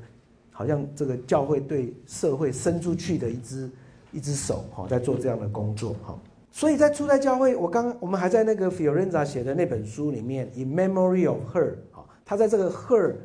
[0.52, 3.70] 好像这个教会对社会伸出去的一只
[4.14, 6.18] 一只手哈，在做这样的工作哈。
[6.52, 13.16] 所以在初代教会，我刚我们还在那个 Fiorenza 写的那本书里面，In Memory of Her，啊，他在这个 Her，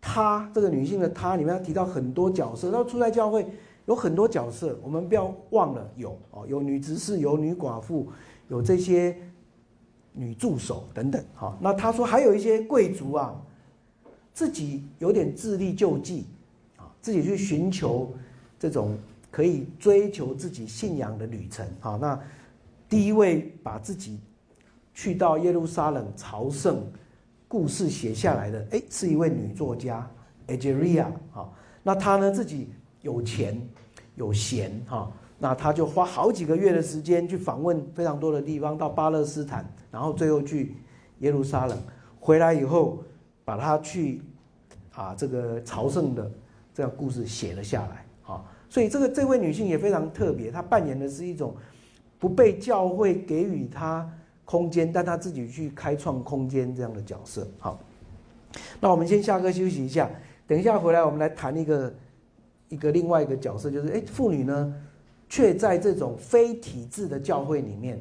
[0.00, 2.70] 她这个女性的她里面，他提到很多角色。
[2.70, 3.46] 到初代教会
[3.86, 8.08] 有很多角色，我们不要忘了有哦，有女执事，有女寡妇，
[8.48, 9.16] 有这些
[10.12, 11.58] 女助手等等，哈。
[11.60, 13.34] 那他说还有一些贵族啊，
[14.32, 16.26] 自己有点自力救济，
[16.76, 18.12] 啊，自己去寻求
[18.58, 18.96] 这种
[19.30, 22.20] 可以追求自己信仰的旅程，啊，那。
[22.86, 24.20] 第一位把自己
[24.92, 26.86] 去到耶路撒冷朝圣
[27.48, 30.08] 故事写下来的，哎，是一位女作家
[30.46, 31.50] a g e r i a 啊。
[31.82, 32.68] 那她呢自己
[33.00, 33.60] 有钱，
[34.14, 35.10] 有闲哈，
[35.44, 40.74] 那他就花好几个月的时间去访问非常多的地方，到巴勒斯坦，然后最后去
[41.18, 41.78] 耶路撒冷，
[42.18, 43.04] 回来以后
[43.44, 44.22] 把他去
[44.94, 46.30] 啊这个朝圣的
[46.72, 48.42] 这样故事写了下来啊。
[48.70, 51.54] 所以这个这位女性也非常特别，她扮演的是一种
[52.18, 54.10] 不被教会给予她
[54.46, 57.46] 空间，但她自己去开创空间这样的角色。
[57.58, 57.78] 好，
[58.80, 60.08] 那我们先下课休息一下，
[60.46, 61.94] 等一下回来我们来谈一个
[62.70, 64.74] 一个另外一个角色，就是哎，妇女呢，
[65.28, 68.00] 却在这种非体制的教会里面，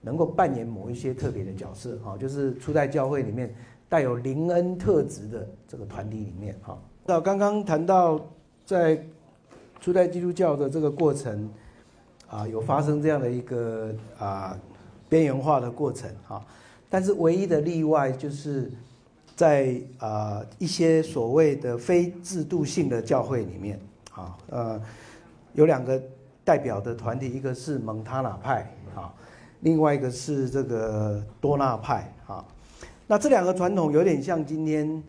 [0.00, 1.96] 能够扮演某一些特别的角色。
[1.98, 3.52] 哈，就是初代教会里面
[3.88, 6.54] 带有灵恩特质的这个团体里面。
[6.62, 8.20] 哈，那刚刚谈到
[8.64, 9.02] 在
[9.80, 11.48] 初代基督教的这个过程，
[12.28, 14.58] 啊，有发生这样的一个啊
[15.08, 16.44] 边缘化的过程啊，
[16.90, 18.70] 但是唯一的例外就是
[19.34, 23.80] 在啊一些所谓的非制度性的教会里面
[24.12, 24.82] 啊，呃，
[25.54, 26.02] 有两个
[26.48, 29.12] 代表的团体，一个是蒙塔纳派啊，
[29.60, 32.42] 另外一个是这个多纳派啊，
[33.06, 35.02] 那这两个传统有点像今天。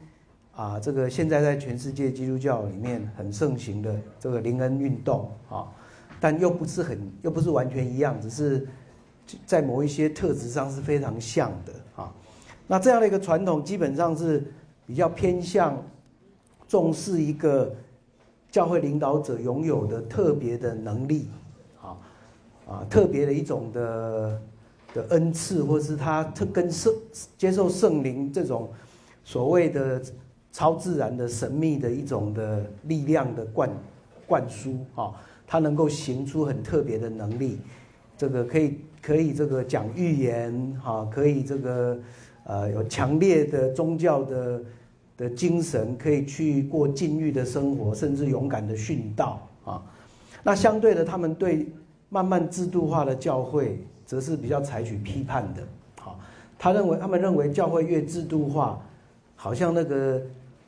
[0.55, 5.65] 啊，这个现在在全世界基督教里面很盛行的这个灵恩运动啊，
[6.19, 8.67] 但又不是很又不是完全一样，只是
[9.45, 12.11] 在某一些特质上是非常像的啊。
[12.67, 14.51] 那这样的一个传统基本上是
[14.85, 15.81] 比较偏向
[16.67, 17.73] 重视一个
[18.51, 21.27] 教会领导者拥有的特别的能力
[21.81, 21.97] 啊
[22.67, 24.41] 啊，特别的一种的
[24.93, 26.93] 的恩赐，或是他特跟圣
[27.37, 28.69] 接受圣灵这种
[29.23, 30.01] 所谓的。
[30.51, 33.69] 超自然的神秘的一种的力量的灌
[34.25, 35.13] 灌输啊，
[35.45, 37.59] 他能够行出很特别的能力，
[38.17, 41.99] 这个可以可以这个讲预言哈，可以这个
[42.45, 44.59] 呃有强烈的宗教的
[45.19, 49.83] 的精神，可以去过禁欲的生活，甚至勇敢的殉道啊。
[50.41, 51.67] 那相对的，他们对
[52.09, 55.61] 慢慢制度化的教会，则是比较采取批判的。
[55.99, 56.19] 好，
[56.57, 58.81] 他认为他们认为教会越制度化，
[59.35, 60.19] 好像那个。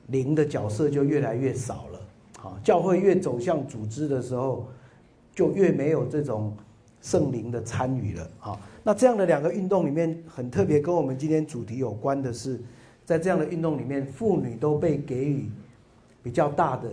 [0.07, 1.99] 灵的角色就越来越少了，
[2.43, 4.67] 啊，教会越走向组织的时候，
[5.33, 6.53] 就越没有这种
[7.01, 12.59] 圣灵的参与了，啊，那这样的两个运动里面很特别，跟我们今天主题有关的是，
[13.11, 15.49] 在这样的运动里面，妇女都被给予
[16.23, 16.89] 比较大的、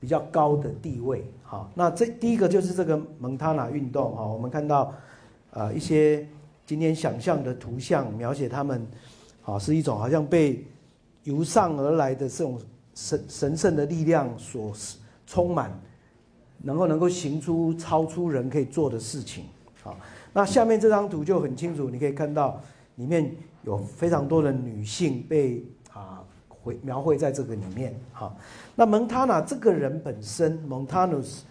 [0.00, 4.92] 比较高的地位，好，那这第一个就是这个蒙塔纳运动，哈，我们看到，
[5.52, 6.26] 啊，一些
[6.66, 8.84] 今天想象的图像描写他们，
[9.42, 10.64] 好，是一种好像被。
[11.24, 12.58] 由上而来的这种
[12.94, 14.72] 神神圣的力量所
[15.26, 15.70] 充满，
[16.62, 19.44] 能够能够行出超出人可以做的事情。
[19.82, 19.94] 好，
[20.32, 22.58] 那下面这张图就很清楚，你可以看到
[22.96, 23.30] 里面
[23.62, 27.94] 有非常多的女性被啊绘描绘在这个里面。
[28.12, 28.36] 好，
[28.74, 31.44] 那蒙塔纳这个人本身，蒙塔努斯，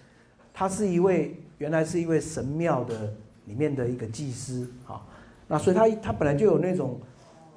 [0.54, 3.14] 他是一位原来是一位神庙的
[3.46, 4.68] 里面的一个祭司。
[4.88, 5.02] 啊，
[5.48, 7.00] 那所以他他本来就有那种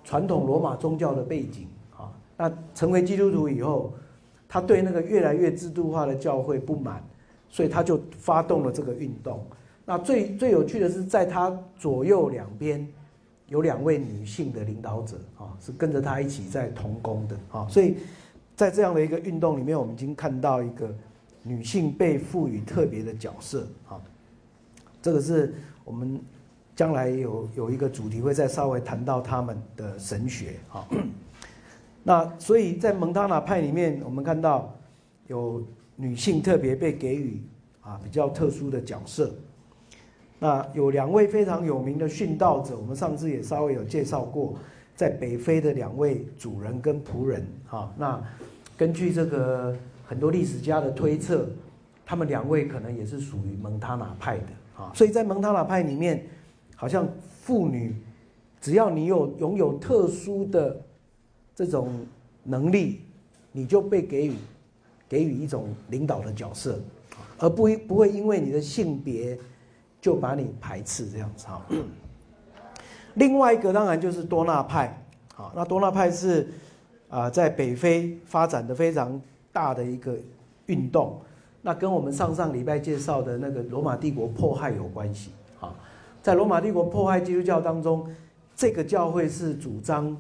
[0.05, 2.13] 传统罗马宗教的背景啊。
[2.37, 3.93] 那成为基督徒以后，
[4.49, 7.03] 他对那个越来越制度化的教会不满，
[7.49, 9.45] 所以他就发动了这个运动。
[9.85, 12.87] 那最最有趣的是，在他左右两边
[13.53, 17.69] 有两位女性的领导者啊，是跟着他一起在同工的啊。
[17.69, 17.99] 所以
[18.57, 20.91] 在这样的一个运动里面，我们已经看到一个
[21.43, 24.01] 女性被赋予特别的角色啊。
[25.03, 25.53] 这个是
[25.85, 26.19] 我们
[26.75, 30.89] 将来有有一个主题会再稍微谈到他们的神学啊。
[32.03, 34.75] 那所以在蒙塔纳派里面，我们看到
[35.27, 35.63] 有
[35.97, 37.43] 女性特别被给予
[37.83, 39.31] 啊比较特殊的角色。
[40.43, 44.55] 那有两位非常有名的殉道者，我们上次也稍微有介绍过，
[44.97, 47.95] 在北非的两位主人跟仆人啊。
[47.97, 48.21] 那
[48.77, 49.73] 根据这个
[50.05, 51.49] 很多历史家的推测，
[52.05, 54.91] 他们两位可能也是属于蒙塔纳派的啊。
[54.93, 56.27] 所以在蒙塔纳派里面，
[56.75, 57.09] 好像
[57.41, 57.95] 妇女
[58.61, 60.77] 只要你有拥有特殊的。
[61.55, 61.91] 这种
[62.43, 63.03] 能力，
[63.53, 64.33] 你就被给予
[65.07, 66.81] 给予一种领导的角色，
[67.39, 69.39] 而不不会因为你的性别
[70.03, 71.63] 就把你排斥这样子哈。
[73.15, 75.03] 另外一个当然就是多纳派，
[75.35, 76.47] 好，那多纳派是
[77.09, 79.19] 啊在北非发展的非常
[79.51, 80.15] 大的一个
[80.67, 81.19] 运动，
[81.63, 85.31] 那跟我们上上礼拜介绍的那个罗马帝国迫害有关系
[85.61, 85.73] 啊。
[86.21, 88.07] 在罗马帝国迫害基督教当中，
[88.55, 90.15] 这个教会是主张。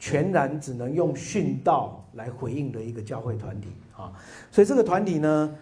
[0.00, 3.66] 全然只能用殉道来回应的一个教会团体
[3.96, 4.12] 啊，
[4.48, 5.52] 所以这个团体呢，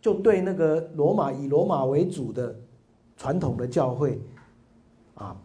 [0.00, 2.52] 就对那个罗马以罗马为主的
[3.16, 4.20] 传统的教会
[5.14, 5.36] 啊，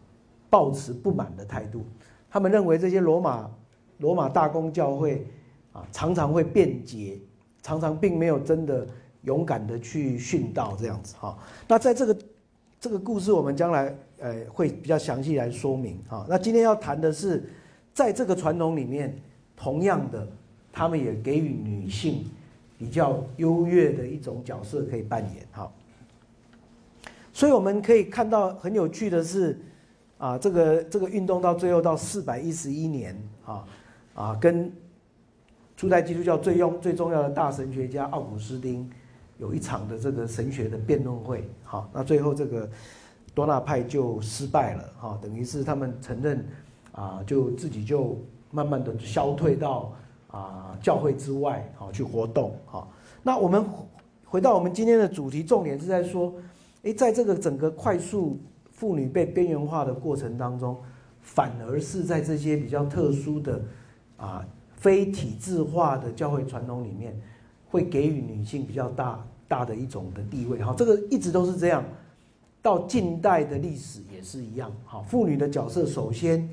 [0.49, 1.83] 抱持不满的态度。
[2.29, 3.49] 他们认为这些罗马
[3.97, 5.25] 罗马大公教会
[5.73, 7.19] 啊，常常会辩解，
[7.61, 8.87] 常常并没有真的
[9.23, 11.37] 勇敢的去殉道这样子哈。
[11.67, 12.17] 那在这个
[12.79, 16.25] 这个故事，我们将来呃会比较详细来说明哈。
[16.27, 17.43] 那今天要谈的是，
[17.93, 19.15] 在这个传统里面，
[19.55, 20.27] 同样的，
[20.71, 22.25] 他们也给予女性
[22.77, 25.71] 比较优越的一种角色可以扮演哈。
[27.41, 29.59] 所以我们可以看到很有趣的是，
[30.19, 33.65] 啊，这个这个运动到最后到四百一十一年啊
[34.13, 34.71] 啊，跟
[35.75, 38.87] 初代基督教最用最重要的大神学家奥古斯丁
[39.39, 42.69] 有一场的这个神学的辩论会，好，那最后这个
[43.33, 46.45] 多纳派就失败了，哈，等于是他们承认
[46.91, 48.19] 啊，就自己就
[48.51, 49.91] 慢慢的消退到
[50.27, 53.65] 啊教会之外，好去活动，好，那我们
[54.25, 56.31] 回到我们今天的主题，重点是在说。
[56.83, 58.39] 诶，在这个整个快速
[58.71, 60.75] 妇女被边缘化的过程当中，
[61.21, 63.61] 反而是在这些比较特殊的
[64.17, 64.43] 啊
[64.75, 67.15] 非体制化的教会传统里面，
[67.69, 70.63] 会给予女性比较大大的一种的地位。
[70.63, 71.85] 哈，这个一直都是这样，
[72.63, 74.71] 到近代的历史也是一样。
[74.83, 76.49] 好，妇女的角色首先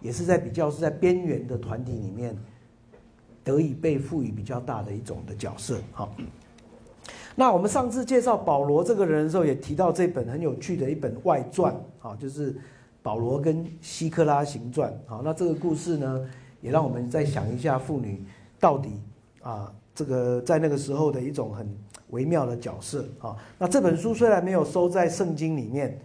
[0.00, 2.36] 也是在比较是在边缘的团体里面
[3.44, 5.78] 得以被赋予比较大的一种的角色。
[5.92, 6.12] 好。
[7.38, 12.52] 那我们上次介绍保罗这个人的时候，也提到这本很有趣的一本外传，啊，就是
[13.00, 16.28] 保罗跟希克拉行传，啊，那这个故事呢，
[16.60, 18.24] 也让我们再想一下妇女
[18.58, 19.00] 到底
[19.40, 21.64] 啊，这个在那个时候的一种很
[22.10, 25.96] 微妙的角色，啊，那这本书虽然没有收在圣经里面，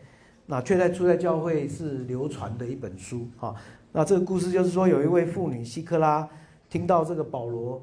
[0.45, 3.55] 那却在初代教会是流传的一本书，啊，
[3.91, 6.29] 那这个故事就是说，有一位妇女希克拉
[6.69, 7.81] 听到这个保罗。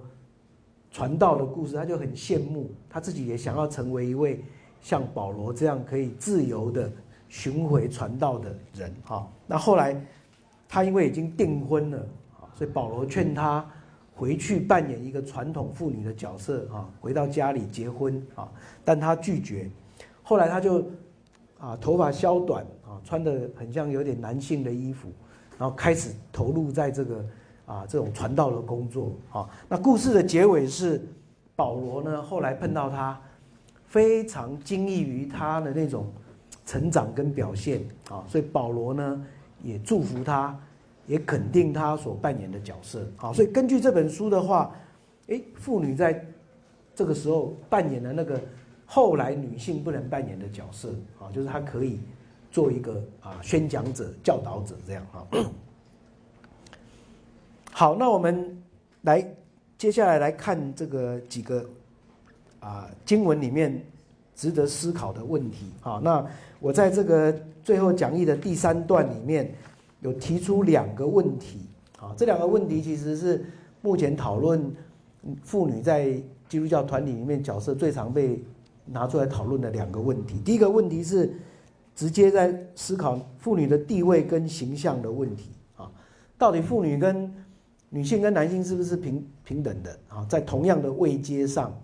[0.90, 4.42] 传道的故事，他就很羡慕，他自己也想要成为一位
[4.80, 6.90] 像保罗这样可以自由的
[7.28, 9.28] 巡回传道的人哈。
[9.46, 10.04] 那后来
[10.68, 12.06] 他因为已经订婚了，
[12.54, 13.64] 所以保罗劝他
[14.14, 18.48] 回去扮演一个传统妇女的角色啊，回到家里结婚啊，
[18.84, 19.70] 但他拒绝。
[20.24, 20.84] 后来他就
[21.58, 25.08] 啊头发削短啊，穿的很像有点男性的衣服，
[25.56, 27.24] 然后开始投入在这个。
[27.70, 31.00] 啊，这种传道的工作啊，那故事的结尾是
[31.54, 33.16] 保罗呢，后来碰到他，
[33.86, 36.06] 非常惊异于他的那种
[36.66, 39.24] 成长跟表现啊，所以保罗呢
[39.62, 40.58] 也祝福他，
[41.06, 44.74] 也肯定他所扮演的角色啊，所以根据这本书的话，
[45.28, 46.26] 诶，妇女在
[46.92, 48.40] 这个时候扮演了那个
[48.84, 50.88] 后来女性不能扮演的角色
[51.20, 52.00] 啊，就是她可以
[52.50, 55.22] 做一个啊宣讲者、教导者这样啊。
[57.80, 58.62] 好，那我们
[59.04, 59.26] 来
[59.78, 61.64] 接下来来看这个几个
[62.58, 63.82] 啊经文里面
[64.36, 65.98] 值得思考的问题啊。
[66.04, 66.22] 那
[66.60, 69.50] 我在这个最后讲义的第三段里面
[70.02, 71.60] 有提出两个问题
[71.98, 72.12] 啊。
[72.18, 73.42] 这两个问题其实是
[73.80, 74.70] 目前讨论
[75.42, 76.12] 妇女在
[76.50, 78.44] 基督教团体里面角色最常被
[78.84, 80.38] 拿出来讨论的两个问题。
[80.44, 81.32] 第一个问题是
[81.96, 85.90] 直接在思考妇女的地位跟形象的问题啊，
[86.36, 87.32] 到底妇女跟
[87.92, 90.24] 女性跟男性是不是平平等的啊？
[90.28, 91.76] 在同样的位阶上，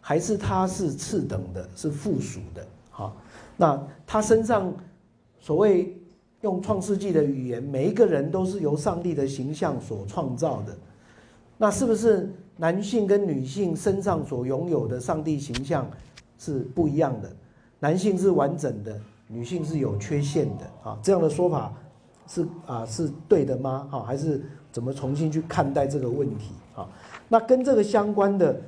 [0.00, 2.66] 还是他是次等的，是附属的？
[2.90, 3.12] 哈，
[3.56, 4.74] 那他身上
[5.38, 5.96] 所谓
[6.40, 10.76] 用创世纪的语言，每一个人都是由上帝的形象所创造的。
[11.56, 15.88] 那是不是男性跟女性身上所拥有的上帝形象
[16.38, 17.30] 是不一样的？
[17.78, 20.64] 男性是完整的，女性是有缺陷的？
[20.82, 21.72] 啊，这样的说法
[22.26, 23.86] 是啊是对的吗？
[23.88, 24.44] 哈，还是？
[24.72, 26.88] 怎么重新去看待这个问题啊？
[27.28, 28.60] 那跟这个相关的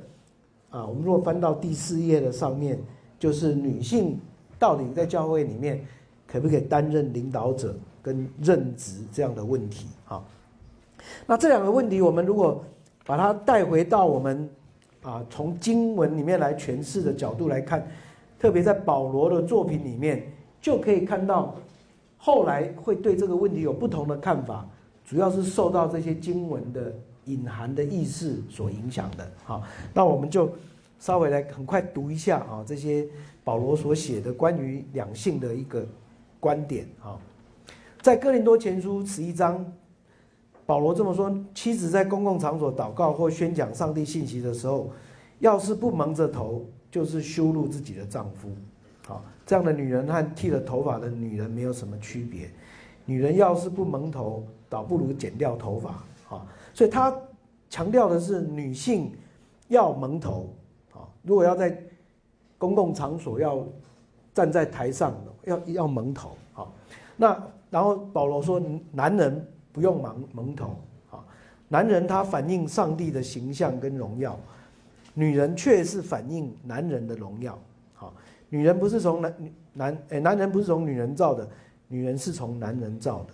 [0.69, 2.79] 啊，我们如果翻到第四页的上面，
[3.19, 4.19] 就是女性
[4.59, 5.83] 到底在教会里面
[6.27, 10.23] 可不可以担任领导者跟任职这样的问题啊？
[11.25, 12.63] 那这两个问题，我们如果
[13.05, 14.49] 把它带回到我们
[15.01, 17.85] 啊从经文里面来诠释的角度来看，
[18.39, 20.31] 特别在保罗的作品里面，
[20.61, 21.55] 就可以看到
[22.17, 24.67] 后来会对这个问题有不同的看法。
[25.05, 26.93] 主要是受到这些经文的
[27.25, 30.51] 隐含的意思所影响的，好，那我们就
[30.99, 33.07] 稍微来很快读一下啊，这些
[33.43, 35.85] 保罗所写的关于两性的一个
[36.39, 37.17] 观点啊，
[38.01, 39.63] 在哥林多前书十一章，
[40.65, 44.91] 保罗这么说：妻子在公共场所祷告或宣讲上帝信息的时候，
[45.39, 48.49] 要是不蒙着头，就是羞辱自己的丈夫。
[49.05, 52.49] 好，这样的女人和剃了头发的女人没有什么区别。
[53.05, 55.89] 女人要是不蒙头，倒不如剪掉头发
[56.35, 56.45] 啊！
[56.73, 57.15] 所以他
[57.69, 59.11] 强调的是女性
[59.67, 60.53] 要蒙头
[60.91, 61.05] 啊。
[61.21, 61.81] 如果要在
[62.57, 63.63] 公共场所要
[64.33, 66.67] 站在台上，要要蒙头啊。
[67.15, 70.75] 那然后保罗说，男人不用蒙蒙头
[71.11, 71.23] 啊。
[71.67, 74.37] 男人他反映上帝的形象跟荣耀，
[75.13, 77.57] 女人却是反映男人的荣耀。
[77.93, 78.13] 好，
[78.49, 79.35] 女人不是从男
[79.73, 81.47] 男哎，男人不是从女人造的，
[81.87, 83.33] 女人是从男人造的。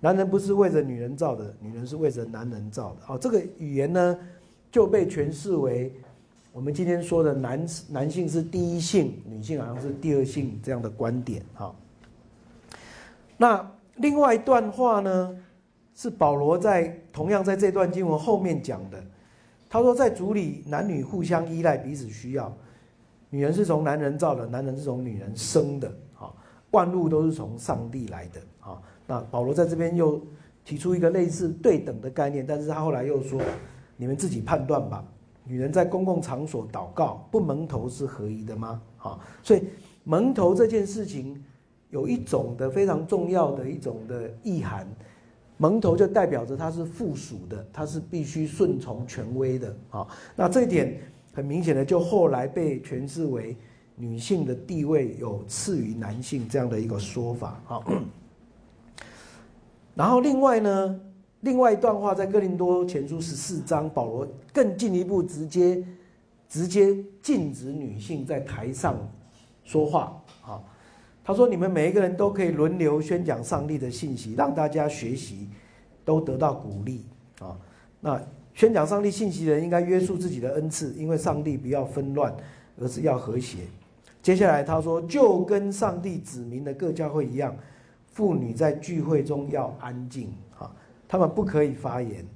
[0.00, 3.12] 男人不是为着女人造的，女人是为着男人造的。
[3.12, 4.18] 哦，这个语言呢
[4.72, 5.92] 就被诠释为
[6.52, 11.42] 我们今天说的男男性是第一性，女性好像是第二性这样的观点。
[11.54, 11.74] 哈，
[13.36, 15.36] 那另外一段话呢，
[15.94, 19.02] 是保罗在同样在这段经文后面讲的。
[19.68, 22.52] 他说，在主里男女互相依赖，彼此需要。
[23.28, 25.92] 女人是从男人造的，男人是从女人生的。
[26.70, 28.40] 万物都是从上帝来的。
[28.60, 28.80] 啊。
[29.06, 30.20] 那保罗在这边又
[30.64, 33.40] 提出一个类似对等的概念，但是他后来又说
[33.96, 35.04] ：“你们自己判断吧。
[35.44, 39.64] 女人在公共场所祷告不蒙头是合宜的吗？”啊，所以
[40.04, 41.42] 蒙头这件事情
[41.88, 44.86] 有一种的非常重要的一种的意涵，
[45.56, 49.76] 蒙头就代表着它是附属的，它是必须顺从权威的。
[49.90, 50.06] 啊，
[50.36, 51.00] 那这一点
[51.32, 53.56] 很明显的就后来被诠释为
[54.00, 57.60] 女性的地位有次于男性这样的一个说法。
[57.68, 57.84] 啊。
[59.94, 61.00] 然后另外呢，
[61.40, 65.84] 另外一段话在哥林多前书十四章，保罗更进一步直接
[66.48, 68.96] 直接禁止女性在台上
[69.62, 70.62] 说话啊。
[71.22, 75.48] 他说：“你们每一个人都可以轮流宣讲上帝的信息，让大家学习，
[76.04, 77.04] 都得到鼓励
[77.40, 77.56] 啊。
[78.00, 78.20] 那
[78.54, 82.34] 宣讲上帝信息的人应该约束自己的恩赐，因为上帝不要纷乱，
[82.80, 83.58] 而是要和谐。”
[84.22, 87.56] 接下来他说：“就跟上帝指明的各教会一样。”
[88.12, 90.70] 妇女在聚会中要安静，啊，
[91.08, 92.26] 他们不可以发言，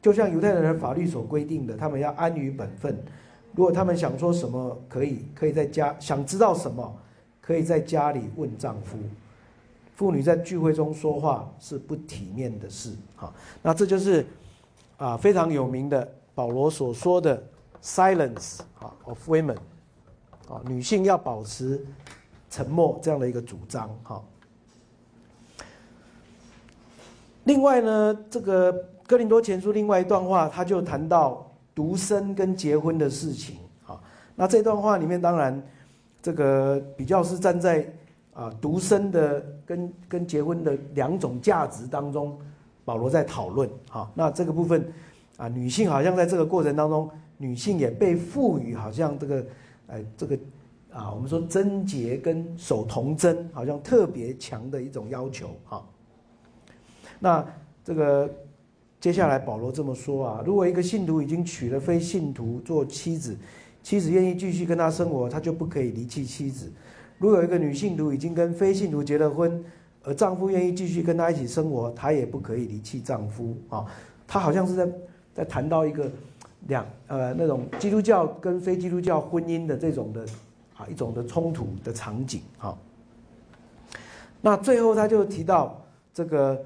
[0.00, 2.98] 就像犹太人的法律所规定的，他们要安于本分。
[3.54, 6.96] 如果他们想说什么，可以可以在家想知道什么，
[7.40, 8.96] 可以在家里问丈夫。
[9.94, 13.32] 妇女在聚会中说话是不体面的事，哈。
[13.62, 14.26] 那这就是
[14.96, 17.40] 啊非常有名的保罗所说的
[17.82, 19.58] “silence” 啊 of women，
[20.50, 21.80] 啊女性要保持
[22.50, 24.20] 沉默这样的一个主张，哈。
[27.44, 28.70] 另外呢，这个
[29.06, 33.98] 哥林多前书另外一段话，他就谈到独身跟结婚的事情啊。
[34.36, 35.60] 那这段话里面，当然
[36.22, 37.90] 这个比较是站在
[38.34, 42.38] 啊独身的跟跟结婚的两种价值当中，
[42.84, 44.10] 保罗在讨论啊。
[44.14, 44.92] 那这个部分
[45.38, 49.44] 啊，女性好像在这个过程当中，女性也被赋予好像这个
[49.90, 50.38] 哎这个
[50.92, 55.82] 啊，我们说贞洁跟守童贞，好像特别强的一种要求啊。
[57.18, 57.46] 那
[57.84, 58.30] 这个
[58.98, 63.36] 接下来保罗这么说啊，如果一个信徒已经娶了非信徒做妻子，
[63.82, 66.66] 妻子愿意继续跟他生活，他就不可以离弃妻子；
[67.18, 69.64] 如果一个女信徒已经跟非信徒结了婚，
[70.02, 73.84] 而丈夫愿意继续跟她一起生活，她也不可以离弃丈夫啊。
[74.26, 74.88] 他好像是在
[75.34, 76.10] 在谈到一个
[76.68, 80.24] 两呃那种基督教跟非基督教婚姻的这种的
[80.76, 82.76] 啊一种的冲突的场景哈。
[84.40, 85.80] 那最后他就提到
[86.12, 86.60] 这个。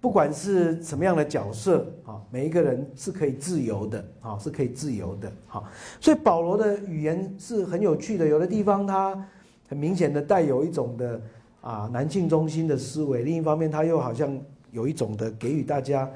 [0.00, 5.64] 不管是什么样的角色啊，每一个人是可以自由的啊，是可以自由的哈。
[6.00, 9.28] 所以保罗的语言是很有趣的，有的地方他
[9.68, 11.20] 很明显的带有一种的
[11.60, 14.40] 啊男性中心的思维，另一方面他又好像
[14.70, 16.08] 有一种的给予大家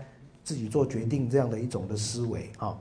[0.45, 2.79] 自己做决定这样的一种的思维啊。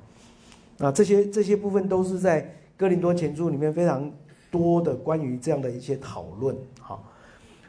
[0.82, 4.12] 那这些这些部分都是在哥林多前书里面非常
[4.52, 7.00] 多的关于这样的一些讨论哈。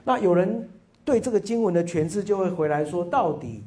[0.02, 0.68] 那有人。
[1.04, 3.64] 对这个经文的诠释，就会回来说，到底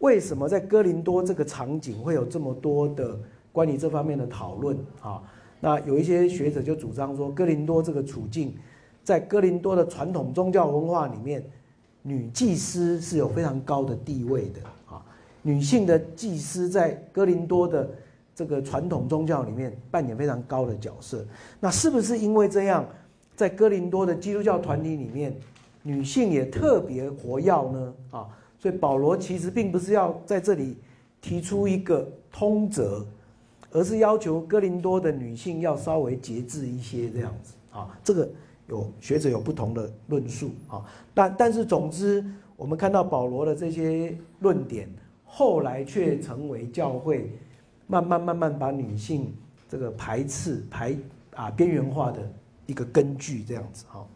[0.00, 3.16] 为什么在哥林多这个场景会有这么多的
[3.52, 5.22] 关于这方面的讨论啊？
[5.60, 8.56] 那有一些学者就主张说，哥林多这个处境，
[9.04, 11.48] 在哥林多的传统宗教文化里面，
[12.02, 14.60] 女祭司是有非常高的地位的
[14.92, 15.00] 啊。
[15.42, 17.88] 女性的祭司在哥林多的
[18.34, 21.24] 这个传统宗教里面扮演非常高的角色。
[21.60, 22.86] 那是不是因为这样，
[23.36, 25.34] 在哥林多的基督教团体里面？
[25.84, 30.76] 女性也特别活跃呢，啊，所以保罗其实并不是要在这里
[31.20, 33.04] 提出一个通则，
[33.72, 38.30] 而是要求哥林多的女性要稍微节制一些这样子，啊，这个
[38.68, 42.24] 有学者有不同的论述，啊，但但是总之，
[42.54, 44.88] 我们看到保罗的这些论点，
[45.24, 47.28] 后来却成为教会
[47.86, 49.34] 慢慢慢慢把女性
[49.68, 50.96] 这个排斥排
[51.34, 52.20] 啊边缘化的
[52.66, 54.06] 一个根据，这样子，哈。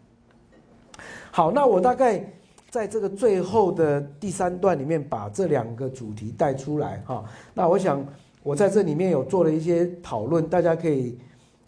[1.30, 2.24] 好，那我大概
[2.70, 7.24] 在这个最后的第三段里面把这两个主题带出来哈。
[7.52, 8.04] 那我想
[8.42, 11.18] 我在这里面有做了一些讨论，大家可以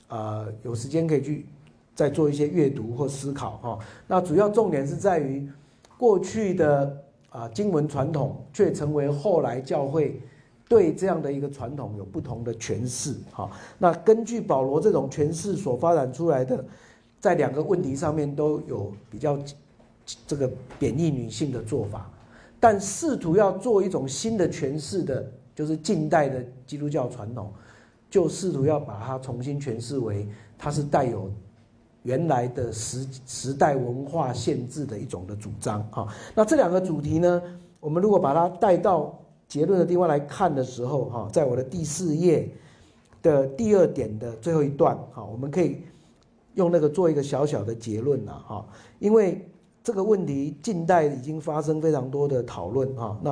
[0.07, 1.47] 啊有时间可以去
[1.95, 3.79] 再做一些阅读或思考哈。
[4.07, 5.47] 那主要重点是在于
[5.99, 6.97] 过去的
[7.29, 10.21] 啊经文传统，却成为后来教会
[10.69, 13.15] 对这样的一个传统有不同的诠释。
[13.33, 16.63] 哈，那根据保罗这种诠释所发展出来的，
[17.19, 19.39] 在两个问题上面都有比较
[20.27, 22.11] 这个贬义女性的做法，
[22.61, 27.51] 但试图要做一种新的诠释的，就是近代的基督教传统，
[28.11, 31.31] 就试图要把它重新诠释为它是带有
[32.03, 35.83] 原来的时时代文化限制的一种的主张。
[35.91, 37.43] 哈，那这两个主题呢，
[37.81, 39.19] 我们如果把它带到。
[39.49, 42.49] 结论的地方来看的时候，哈，在我的第四页
[43.23, 45.79] 的第二点的最后一段，哈，我们可以
[46.55, 48.67] 用那个做一个小小的结论了，哈，
[48.99, 49.51] 因为
[49.83, 53.31] 这个问题近代已经发生非常多的讨论，哈，那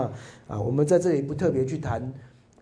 [0.49, 2.11] 啊，我们在这里不特别去谈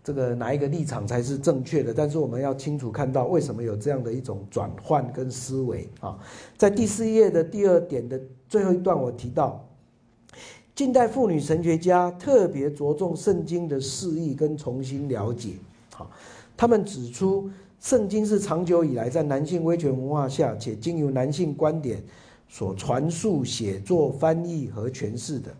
[0.03, 6.19] 这个哪一个立场才是正确的，但是我们要清楚看到为什么有这样的一种转换跟思维，啊，
[6.59, 9.65] 在第四页的第二点的最后一段，我提到。
[10.75, 15.51] 近代妇女神学家特别着重圣经的释义跟重新了解。
[15.93, 16.11] 好，
[16.57, 17.49] 他们指出，
[17.79, 22.03] 圣经是长久以来在男性威权文化下，且经由男性观点
[22.49, 25.55] 所传述、写作、翻译和诠释的，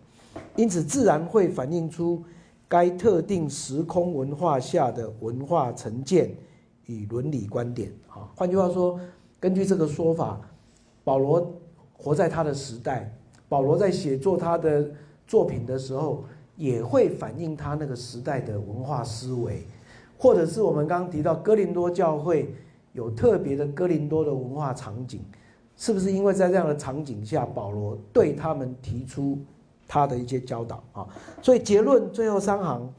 [0.57, 2.21] 因此自然会反映出
[2.67, 6.29] 该特定时空文化下的文化成见
[6.87, 7.89] 与伦理观点。
[8.09, 8.99] 啊，换句话说，
[9.39, 10.41] 根据这个说法，
[11.05, 11.53] 保罗
[11.93, 14.91] 活在他的时代，保罗在写作他的。
[15.27, 16.23] 作品的时候，
[16.55, 19.65] 也会反映他那个时代的文化思维，
[20.17, 22.53] 或者是我们刚刚提到哥林多教会
[22.93, 25.19] 有特别的哥林多的文化场景，
[25.75, 29.37] 是不是因为在这样的场景下，保罗对他们提出
[29.87, 31.07] 他的一些教导啊？
[31.41, 32.93] 所以结论最后三行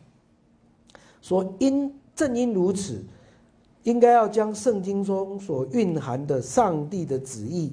[1.22, 3.02] 说：因正因如此，
[3.84, 7.72] 应该要将圣经中所蕴含的上帝的旨意。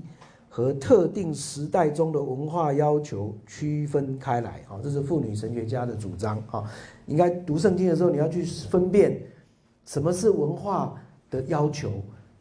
[0.55, 6.63] 和特定时代中的文化要求区分开来，啊，这是妇女神学家的主张，啊，
[7.07, 9.19] 应该读圣经的时候，你要去分辨
[9.83, 10.93] 什么是文化
[11.31, 11.91] 的要求，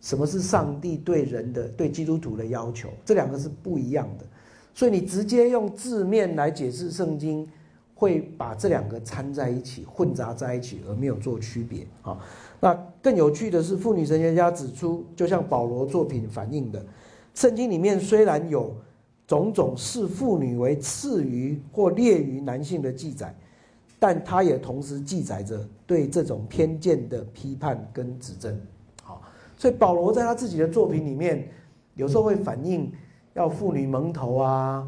[0.03, 4.27] 什么是上帝对人的、对基督徒的要求，这两个是不一样的。
[4.75, 7.49] 所以你直接用字面来解释圣经，
[7.95, 12.19] 会把这两个掺在一起、混杂在一起，而没有做区别，啊。
[12.61, 16.85] 那更有趣的是，妇女神学家指出，就像保罗作品反映的。
[17.35, 18.75] 圣经里面虽然有
[19.27, 23.35] 种种视妇女为次于或劣于男性的记载，
[23.99, 28.61] 但它也同时记载着对这种偏见的批判跟指正。
[29.03, 29.23] 好，
[29.57, 31.49] 所以保罗在他自己的作品里面，
[31.95, 32.93] 有时候会反映
[33.33, 34.87] 要妇女蒙头啊，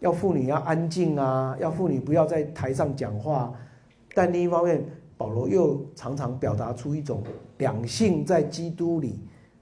[0.00, 3.54] 要妇女要安静啊，要妇女不要在台上讲话。
[4.14, 4.84] 但另一方面，
[5.16, 7.22] 保罗又常常表达出一种
[7.58, 9.18] 两性在基督里。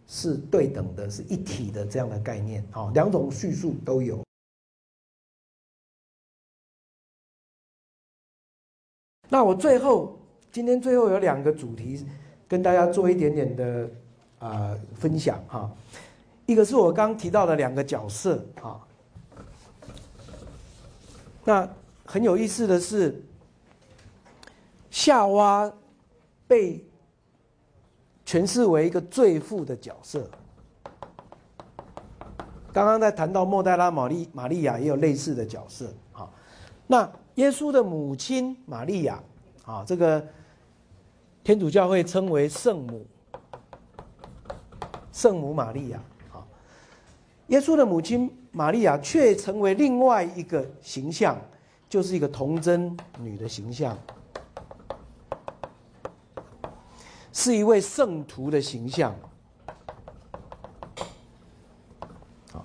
[0.06, 4.22] 是对等的，是一体的这样的概念，好，两种叙述都有。
[9.28, 10.18] 那我最后
[10.52, 12.06] 今天最后有两个主题，
[12.46, 13.90] 跟大家做一点点的
[14.38, 15.70] 啊分享哈。
[16.46, 18.80] 一个是我刚提到的两个角色啊，
[21.44, 21.68] 那
[22.04, 23.20] 很有意思的是，
[24.90, 25.72] 夏娃
[26.46, 26.84] 被。
[28.26, 30.28] 诠释为一个罪妇的角色。
[32.72, 36.28] 刚刚在谈到莫代拉玛丽玛利亚也有类似的角色啊。
[36.86, 39.22] 那耶稣的母亲玛利亚
[39.64, 40.24] 啊，这个
[41.42, 43.06] 天主教会称为圣母，
[45.12, 46.00] 圣母玛利亚
[46.32, 46.42] 啊。
[47.48, 51.40] 耶稣的母亲玛利亚却成为另外一个形象，
[51.88, 53.96] 就是一个童贞女的形象。
[57.36, 59.12] 是一位圣徒的形象，
[62.52, 62.64] 好，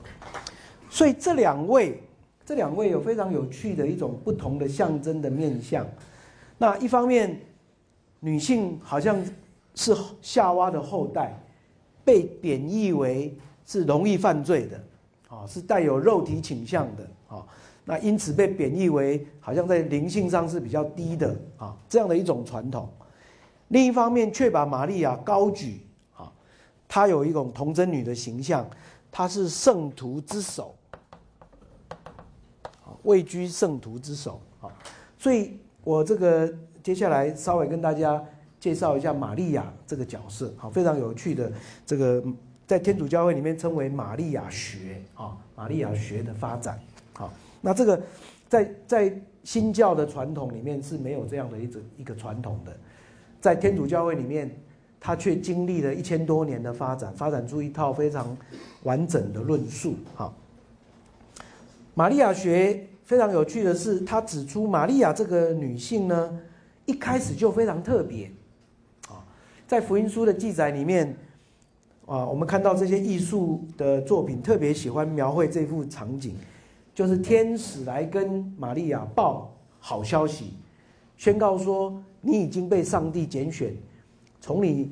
[0.92, 2.00] 所以这两位，
[2.46, 5.84] 这两位有非常有趣的一种不同的象征的面相。
[6.60, 7.42] 那一方面，
[8.20, 9.20] 女性好像
[9.74, 11.36] 是夏娃的后代，
[12.06, 13.36] 被贬义为
[13.66, 14.84] 是容易犯罪的，
[15.30, 17.44] 啊，是带有肉体倾向的，啊，
[17.86, 22.88] 那因此被贬义为好像在灵性上是比较低的，啊，这样的一种传统。
[23.70, 25.82] 另一方面，却把玛利亚高举，
[26.16, 26.32] 啊，
[26.88, 28.68] 她有一种童贞女的形象，
[29.12, 30.76] 她是圣徒之首，
[33.04, 34.70] 位居圣徒之首，啊，
[35.18, 36.52] 所以我这个
[36.82, 38.24] 接下来稍微跟大家
[38.60, 41.52] 介绍一下玛利亚这个角色，好，非常有趣的，
[41.86, 42.24] 这个
[42.66, 46.80] 在天主教会里面称为玛利亚学，啊，玛利亚学的发展，
[47.14, 47.32] 好，
[47.62, 48.02] 那这个
[48.48, 52.76] 在在新教的传统里面是没有这样的一种一个传统的。
[53.42, 54.50] 在天主教会里面，
[55.00, 58.38] 他却经历了一千多年的发展，发展出一套非常
[58.84, 59.96] 完整的论述。
[60.16, 60.34] 哈，
[61.94, 66.40] 玛利亚学非常有趣的是，他指出玛利亚这个女性呢，
[66.86, 68.30] 一开始就非常特别，
[69.08, 69.24] 啊，
[69.68, 71.16] 在福音书的记载里面，
[72.06, 76.36] 啊，我们看到这些艺术的作品特别喜欢描绘这幅场景，
[76.94, 80.54] 就是天使来跟玛利亚报好消息，
[81.20, 83.76] 宣告说你已经被上帝拣选，
[84.42, 84.92] 从你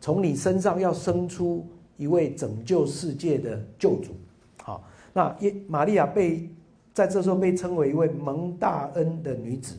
[0.00, 1.64] 从你身上要生出
[1.96, 4.16] 一位拯救世界的救主，
[4.60, 6.50] 好，那耶玛利亚被。
[6.94, 9.74] 在这时候被称为一位蒙大恩的女子，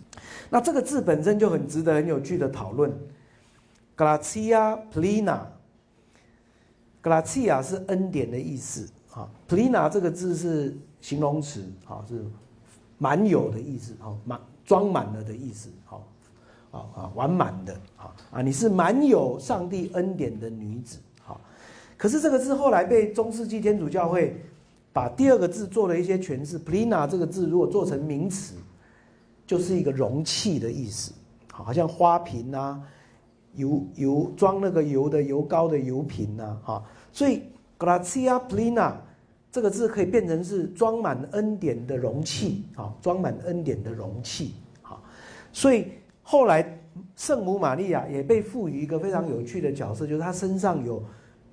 [0.49, 2.91] 那这个字本身就很值得很有趣的讨论。
[3.95, 4.77] Gratia
[7.01, 12.21] plena，Gratia 是恩典的意思啊，plena 这个字是形容词啊，是
[12.97, 16.07] 满有的意思啊，满装满了的意思好，
[16.71, 21.39] 啊啊完满的啊啊，你是满有上帝恩典的女子好。
[21.95, 24.35] 可是这个字后来被中世纪天主教会。
[24.95, 28.55] 把第二个字做了一些诠释，plena 这个字如果做成名词，
[29.45, 31.11] 就是一个容器的意思，
[31.51, 32.81] 好像花瓶啊，
[33.55, 36.81] 油油装那个油的油膏的油瓶呐，哈，
[37.11, 37.43] 所以
[37.77, 38.93] gracia plena
[39.55, 45.01] 这个字可以变成是装满恩典的容器，啊，装满恩典的容器，啊，
[45.53, 45.87] 所以
[46.21, 46.77] 后来
[47.15, 51.01] 圣母玛利亚也被赋予一个非常有趣的角色，就是她身上有。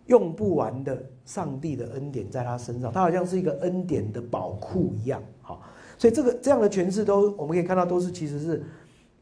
[0.07, 5.57] 用不完的上帝的恩典在她身上，她好像是一个恩典的宝库一样，啊，
[5.97, 8.65] 所以这个这样的诠释都我们可以看到，都是其实是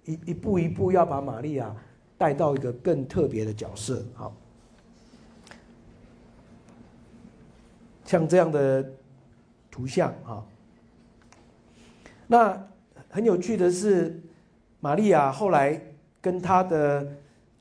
[0.07, 1.77] 一一步一步要把玛利亚
[2.17, 4.35] 带到一个更特别的角色，好，
[8.11, 8.85] 像这样的
[9.71, 10.43] 图像啊，
[12.27, 12.61] 那
[13.09, 14.21] 很有趣的是，
[14.81, 15.81] 玛利亚后来
[16.21, 17.07] 跟他的。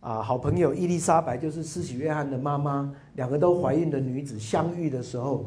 [0.01, 5.45] 啊，好朋友伊丽莎白就是施洗约翰的妈妈，两个都怀孕的女子相遇的时候，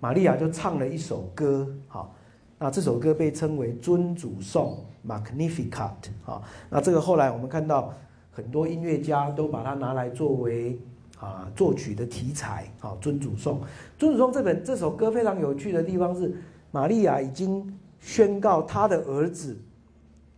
[0.00, 2.16] 玛利亚就唱了一首歌，好，
[2.58, 5.92] 那这首歌被称为尊主颂 （Magnificat）。
[6.24, 7.92] 好，那这个后来我们看到
[8.32, 10.80] 很多音乐家都把它拿来作为
[11.18, 13.60] 啊作曲的题材，好，尊主颂。
[13.98, 16.34] 尊主颂这本这首歌非常有趣的地方是，
[16.70, 19.56] 玛利亚已经宣告她的儿子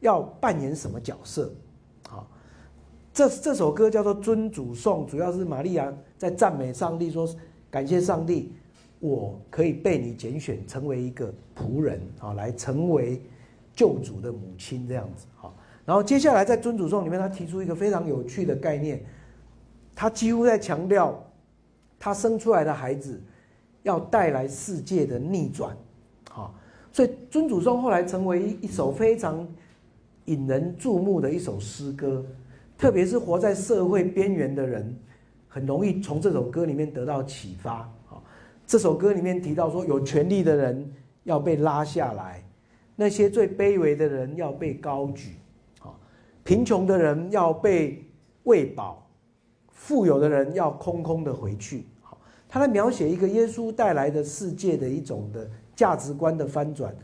[0.00, 1.52] 要扮演什么角色。
[2.08, 2.26] 好
[3.12, 7.28] 这这首歌叫做《尊主颂》，主要是玛利亚在赞美上帝，说
[7.68, 8.52] 感谢上帝，
[9.00, 13.20] 我可以被你拣选成为一个仆人啊，来成为
[13.74, 15.50] 救主的母亲这样子啊。
[15.84, 19.04] 然后接下来在《尊主颂》里面，他提出一个非常有趣的概念，
[19.98, 21.20] 他几乎在强调
[21.98, 23.20] 他生出来的孩子
[23.82, 25.76] 要带来世界的逆转
[26.32, 26.54] 啊。
[26.92, 29.44] 所以《尊主颂》后来成为一首非常
[30.26, 32.24] 引人注目的一首诗歌。
[32.76, 34.96] 特别是活在社会边缘的人，
[35.48, 37.78] 很容易从这首歌里面得到启发。
[38.08, 38.22] 啊，
[38.68, 40.88] 这首歌里面提到说，有权力的人
[41.24, 42.40] 要被拉下来，
[42.94, 45.38] 那些最卑微的人要被高举，
[45.80, 45.90] 啊，
[46.44, 48.08] 贫穷的人要被
[48.44, 49.04] 喂饱，
[49.78, 51.86] 富有的人要空空的回去。
[52.02, 52.18] 好，
[52.48, 56.94] 他来描写一个耶稣带来的世界的一种的价值观的翻转，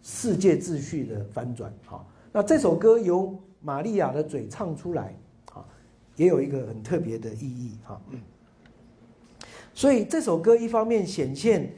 [0.00, 1.72] 世界秩序的翻转。
[1.84, 5.14] 好，那这首歌由玛利亚的嘴唱出来。
[6.16, 8.20] 也有一个很特别的意义哈，嗯
[9.72, 11.72] 所以这首歌一方面显现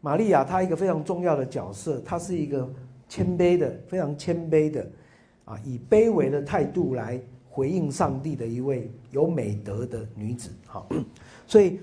[0.00, 2.68] 玛利亚她一个非常重要的角色，她是一个
[3.08, 4.84] 谦卑的、非常谦卑的
[5.44, 7.22] 啊，以卑微的态度来
[7.58, 10.86] 回应上帝的一位有美德的女子哈，
[11.44, 11.80] 所以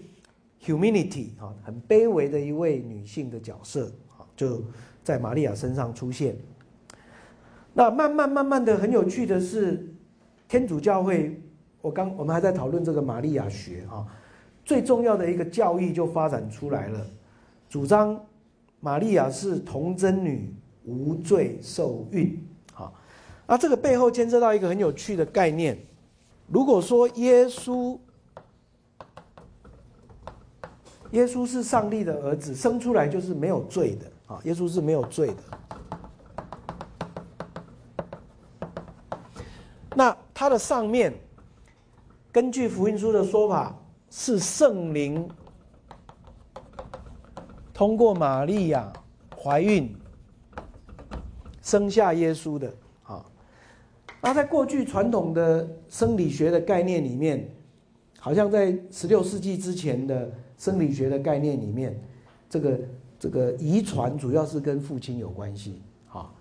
[0.63, 4.63] humility 哈，很卑微的一位女性的角色哈，就
[5.03, 6.33] 在玛利亚身上出现。
[7.73, 9.85] 那慢慢慢慢的很有趣的是，
[10.47, 11.37] 天主教会。
[11.81, 14.07] 我刚我们还在讨论这个玛利亚学啊，
[14.63, 17.05] 最重要的一个教义就发展出来了，
[17.67, 18.17] 主张
[18.79, 22.41] 玛利亚是童贞女，无罪受孕。
[23.45, 25.77] 啊，那这个背后牵涉到一个很有趣的概念。
[26.47, 27.97] 如果说耶稣，
[31.11, 35.37] 耶稣是上帝的儿子，生出来就是没有罪的啊，耶稣是没有罪的。
[39.95, 41.13] 那他的上面。
[42.31, 43.73] 根据福音书的说法，
[44.09, 45.25] 是圣灵
[47.73, 48.91] 通过玛利亚
[49.41, 49.95] 怀孕
[51.61, 52.69] 生下耶稣的。
[54.25, 57.47] 那在过去传统的生理学的概念里面，
[58.17, 61.95] 好像在十六世纪之前的生理学的概念里面，
[62.49, 62.79] 这个
[63.19, 65.79] 这个遗传主要是跟父亲有关系
[66.11, 66.33] 啊。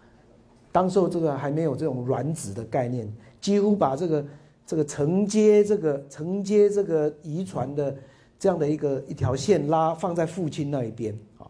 [0.72, 3.06] 当时候这个还没有这种卵子的概念，
[3.40, 4.24] 几乎把这个。
[4.66, 7.94] 这个承接这个承接这个遗传的
[8.38, 11.44] 这样的一个一条线拉放在父亲那一边啊，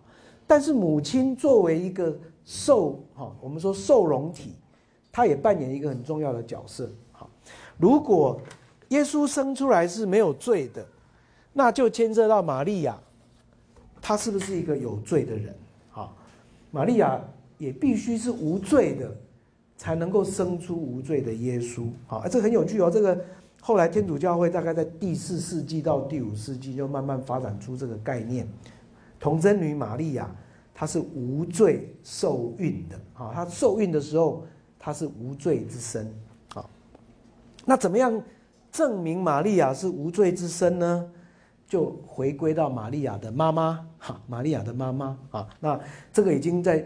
[0.48, 4.56] 但是母亲作为一个受哈，我们说受容体，
[5.14, 6.90] 他也扮演一个很重要的角色。
[7.12, 7.30] 好，
[7.78, 8.40] 如果
[8.88, 10.84] 耶稣生出来是没有罪的，
[11.52, 12.98] 那就牵涉到玛利亚，
[14.02, 15.54] 她是不是一个有罪的人？
[15.88, 16.16] 好，
[16.72, 17.22] 玛利亚
[17.58, 19.16] 也必须是无罪的，
[19.76, 21.86] 才能够生出无罪的耶稣。
[22.08, 22.90] 好，这很有趣哦。
[22.90, 23.16] 这个
[23.62, 28.48] 后来天主教会大概在第四世纪到第五世纪就慢慢发展出这个概念，
[29.20, 30.28] 童贞女玛利亚
[30.74, 32.96] 她是无罪受孕的。
[33.14, 34.44] 啊，她受孕的时候
[34.84, 36.12] 她是无罪之身。
[36.52, 36.68] 好，
[37.64, 38.22] 那怎么样？
[38.70, 41.08] 证明玛利亚是无罪之身呢，
[41.68, 45.80] 就回归到玛利亚的妈妈哈，玛利亚的妈妈啊，那
[46.12, 46.84] 这个已经在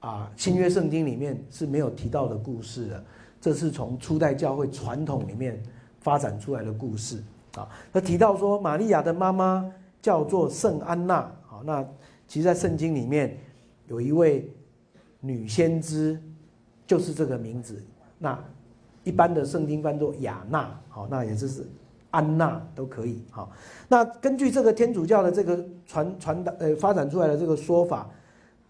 [0.00, 3.04] 啊新约圣经里面是没有提到的故事了，
[3.40, 5.62] 这是从初代教会传统里面
[6.00, 7.22] 发展出来的故事
[7.54, 7.68] 啊。
[7.92, 9.72] 他提到说，玛利亚的妈妈
[10.02, 11.18] 叫做圣安娜
[11.48, 11.82] 啊，那
[12.26, 13.38] 其实，在圣经里面
[13.86, 14.52] 有一位
[15.20, 16.20] 女先知，
[16.90, 17.80] 就是这个名字
[18.18, 18.38] 那。
[19.02, 21.66] 一般的圣经翻作雅纳，好，那也就是
[22.10, 23.50] 安娜都可以，好。
[23.88, 28.10] 那根据这个天主教的这个传传达呃发展出来的这个说法，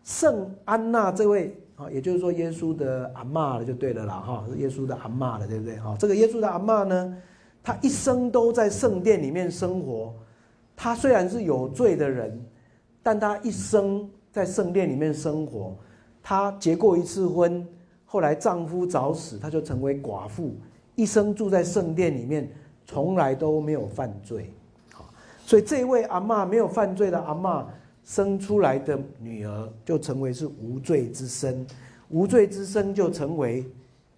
[0.04, 5.76] 圣安娜这位啊，也就是说耶稣的阿妈了，就对了啦，哈，耶稣的阿妈了，对不对？
[5.80, 7.16] 哈，这个耶稣的阿妈呢，
[7.60, 10.14] 他一生都在圣殿里面生活，
[10.76, 12.40] 他虽然是有罪的人，
[13.02, 15.76] 但他一生在圣殿里面生活，
[16.22, 17.66] 他结过一次婚。
[18.12, 20.56] 后来丈夫早死，她就成为寡妇，
[20.96, 22.50] 一生住在圣殿里面，
[22.84, 24.52] 从来都没有犯罪。
[24.92, 25.04] 好，
[25.46, 27.68] 所以这位阿妈没有犯罪的阿妈
[28.04, 31.64] 生出来的女儿，就成为是无罪之身，
[32.08, 33.64] 无罪之身就成为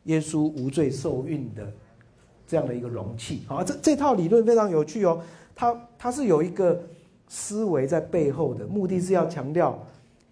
[0.04, 1.70] 耶稣无罪受孕的
[2.46, 3.42] 这样的一个容器。
[3.46, 5.20] 好，这这套理论非常有趣哦，
[5.54, 6.80] 它它是有一个
[7.28, 9.78] 思维在背后的，目的是要强调。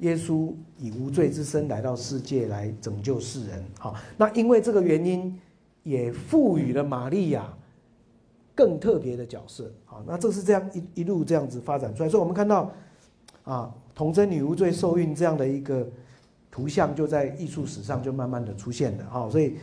[0.01, 5.39] 耶稣以无罪之身来到世界来拯救世人，好，那因为这个原因，
[5.83, 7.53] 也赋予了玛利亚
[8.55, 12.73] 更特别的角色，好，那这是这样一一路这样子发展出来，所以我们看到，
[13.45, 15.87] 啊，童贞女无罪受孕这样的一个
[16.51, 19.59] 图像，就在艺术史上就慢慢的出现了，好，所以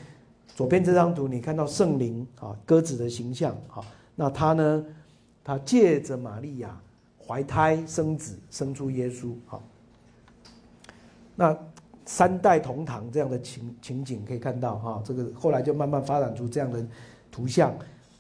[0.56, 3.84] 左边这张图你看到圣灵啊鸽子的形象，好，
[4.16, 4.86] 那他呢，
[5.44, 6.80] 他借着玛利亚
[7.26, 9.64] 怀胎生子，生出耶稣，好。
[11.40, 11.56] 那
[12.04, 16.84] 三代同堂这样的情情景可以看到哈，这个后来就慢慢发展出这样的
[17.30, 17.72] 图像，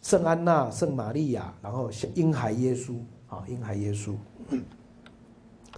[0.03, 2.93] 圣安娜、圣玛利亚，然后婴孩耶稣
[3.27, 4.13] 啊，婴孩耶稣。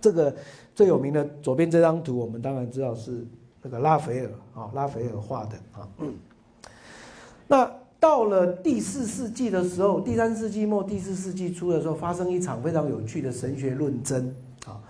[0.02, 0.36] 这个
[0.76, 3.26] 最有名的左边这张图，我们当然知道是
[3.61, 5.88] 那个拉斐尔啊，拉斐尔画的啊。
[7.48, 7.72] 那
[8.02, 14.36] 到了第四世纪的时候，第三世纪末、第四世纪初的时候，发生一场非常有趣的神学论争
[14.66, 14.82] 啊。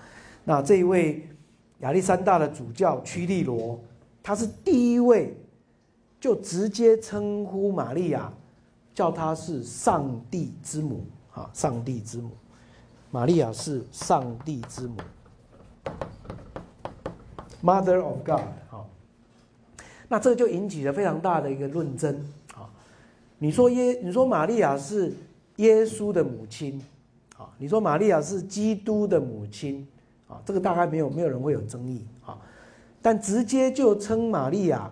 [0.46, 1.28] 那这一位。
[1.80, 3.80] 亚历山大的主教屈利罗，
[4.22, 5.36] 他是第一位
[6.20, 8.32] 就直接称呼玛利亚，
[8.94, 12.32] 叫她是上帝之母啊，上帝之母，
[13.12, 14.98] 玛利亚是上帝之母
[17.64, 18.42] ，Mother of God
[18.72, 18.86] 啊。
[20.10, 22.14] 那这就引起了非常大的一个论争
[22.54, 22.70] 啊。
[23.38, 25.14] 你说耶，你说玛利亚是
[25.56, 26.82] 耶稣的母亲
[27.38, 29.88] 啊，你说玛利亚是基督的母亲。
[30.30, 32.38] 啊，这个大概没有没有人会有争议啊，
[33.02, 34.90] 但直接就称玛利亚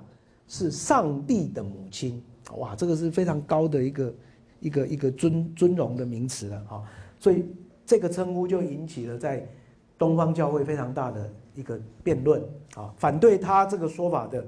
[0.48, 2.22] 是上帝的母亲，
[2.58, 4.14] 哇，这个是非常高的一个
[4.60, 6.84] 一个一个尊尊荣的名词了啊，
[7.20, 7.46] 所以
[7.86, 9.48] 这个称呼就引起了在
[9.96, 12.42] 东方教会非常大的一个辩论
[12.76, 14.44] 啊，反对他这个说法的，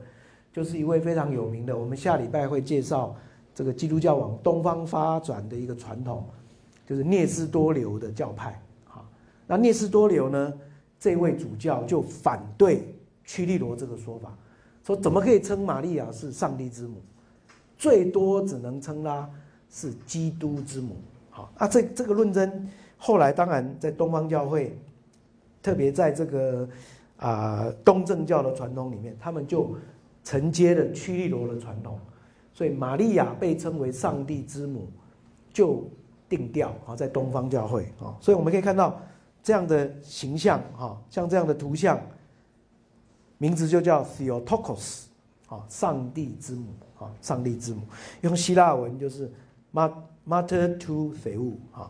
[0.52, 3.16] 就是一位非常有名的，我们下礼拜会介绍
[3.53, 6.26] 这个基督教往东方发展的一个传统，
[6.88, 9.06] 就是聂斯多流的教派啊，
[9.45, 10.52] 那聂斯多流呢？
[11.00, 12.94] 这位主教就反对
[13.24, 14.38] 屈利罗这个说法，
[14.84, 16.98] 说怎么可以称玛利亚是上帝之母？
[17.78, 19.30] 最多只能称她
[19.70, 20.98] 是基督之母。
[21.30, 24.78] 好，啊，这这个论争后来当然在东方教会，
[25.64, 26.68] 特别在这个
[27.16, 29.74] 啊东正教的传统里面，他们就
[30.26, 31.98] 承接了屈利罗的传统，
[32.52, 34.86] 所以玛利亚被称为上帝之母，
[35.54, 35.90] 就
[36.28, 39.00] 定调啊在东方教会啊，所以我们可以看到。
[39.50, 42.00] 这样的形象，哈，像这样的图像，
[43.40, 45.06] 名字就叫 Theotokos，
[45.48, 46.68] 啊，上帝之母，
[47.00, 47.82] 啊，上帝之母，
[48.22, 49.28] 用希腊文就是
[49.74, 51.90] Mater to t h e u 啊，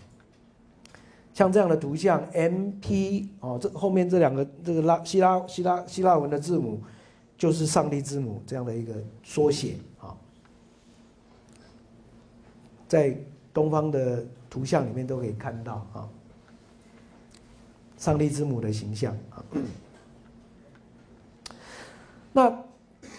[1.33, 6.81] 像这样的图像，M.P，哦，这后面这两个这个拉希拉希拉希腊文的字母，
[7.37, 10.15] 就是上帝之母这样的一个缩写，啊，
[12.87, 13.17] 在
[13.53, 16.07] 东方的图像里面都可以看到，啊。
[17.99, 19.15] 上帝之母的形象。
[19.29, 19.43] 啊，
[22.33, 22.63] 那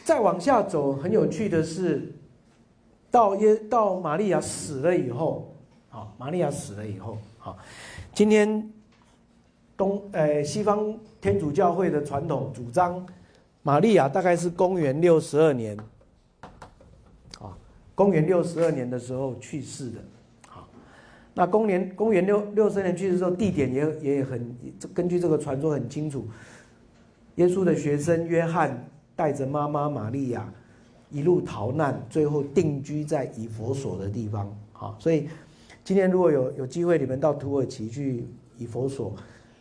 [0.04, 2.12] 再往下走，很有趣的是，
[3.10, 5.54] 到耶到玛利亚死了以后，
[5.90, 7.54] 啊，玛利亚死了以后，啊，
[8.14, 8.68] 今天
[9.76, 13.06] 东呃西方天主教会的传统主张，
[13.62, 15.76] 玛利亚大概是公元六十二年，
[17.38, 17.56] 啊，
[17.94, 20.00] 公元六十二年的时候去世的，
[21.34, 24.54] 那公元公元六六十年去世时候，地点也也很
[24.94, 26.26] 根据这个传说很清楚，
[27.36, 28.86] 耶稣的学生约翰。
[29.16, 30.50] 带着妈妈玛利亚
[31.10, 34.46] 一路逃难，最后定居在以佛所的地方。
[34.72, 35.28] 啊，所以
[35.84, 38.24] 今天如果有有机会，你们到土耳其去
[38.56, 39.14] 以佛所，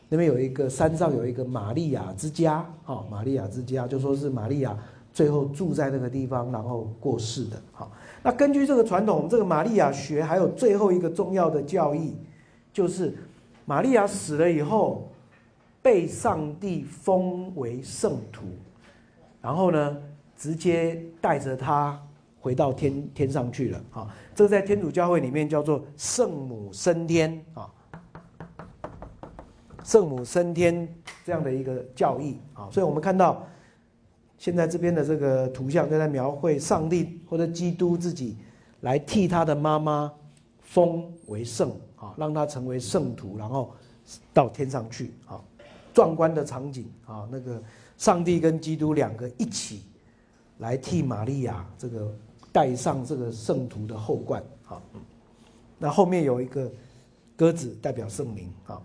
[0.08, 2.66] 那边有一个山上有一个玛利亚之家。
[2.86, 4.78] 啊，玛利亚之家就说是玛利亚
[5.12, 7.62] 最后住在那个地方，然后过世的。
[7.72, 7.92] 好，
[8.24, 12.16] 那根据这个传统，这个玛利亚学还有最后一个重要的教义，
[12.72, 13.14] 就是
[13.66, 15.10] 玛利亚死了以后，
[15.82, 18.46] 被上帝封为圣徒。
[19.42, 19.98] 然后呢，
[20.36, 21.98] 直接带着他
[22.42, 24.10] 回到天天上去了好！
[24.36, 27.70] 这个在天主教会里面叫做圣母升天啊，
[29.84, 30.88] 圣母升天
[31.26, 32.68] 这样的一个教义啊。
[32.72, 33.46] 所以我们看到
[34.40, 38.36] 现在这边的这个图像，就在描绘上帝或者基督自己
[38.82, 40.12] 来替他的妈妈
[40.62, 43.72] 封为圣啊，让他成为圣徒，然后
[44.34, 45.40] 到天上去啊，
[45.94, 47.62] 壮观的场景啊，那个。
[48.00, 49.84] 上帝跟基督两个一起
[50.60, 52.10] 来替玛利亚这个
[52.50, 54.82] 戴上这个圣徒的后冠，啊，
[55.78, 56.72] 那后面有一个
[57.36, 58.82] 鸽子代表圣灵，啊，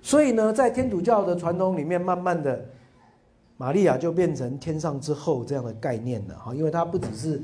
[0.00, 2.64] 所以呢，在天主教的传统里面，慢慢的
[3.56, 7.42] 玛利亚就变成天上之后这样的概念了，哈，因为她不只是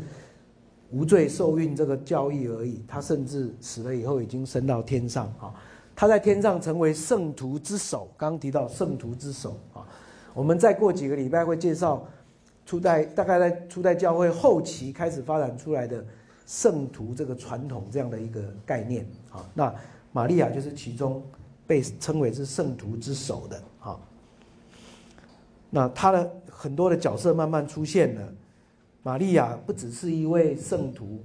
[0.90, 5.54] 无罪受孕这个教义而已，她甚至死了以后已经升到天上，哈。
[5.92, 9.84] 他在天上成为圣徒之首，刚刚提到圣徒之首啊，
[10.32, 12.06] 我们再过几个礼拜会介绍
[12.64, 16.02] 初代，大概在初代教会后期开始发展出来的
[16.46, 19.44] 圣徒这个传统这样的一个概念啊。
[19.52, 19.74] 那
[20.12, 21.22] 玛利亚就是其中
[21.66, 24.00] 被称为是圣徒之首的啊。
[25.70, 28.32] 那他的很多的角色慢慢出现了，
[29.02, 31.24] 玛利亚不只是一位圣徒，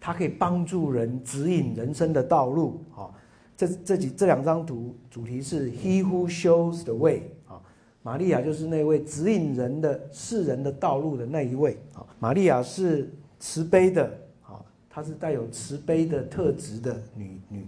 [0.00, 3.10] 她可以帮助人指引人生的道路啊。
[3.56, 7.60] 这这几这两张图主题是 He who shows the way 啊，
[8.02, 12.04] 玛利亚就是那位指引人的世人的道路的那一位啊。
[12.18, 14.04] 玛利亚是慈悲的
[14.42, 14.58] 啊，
[14.90, 17.66] 她是带有慈悲的特质的女女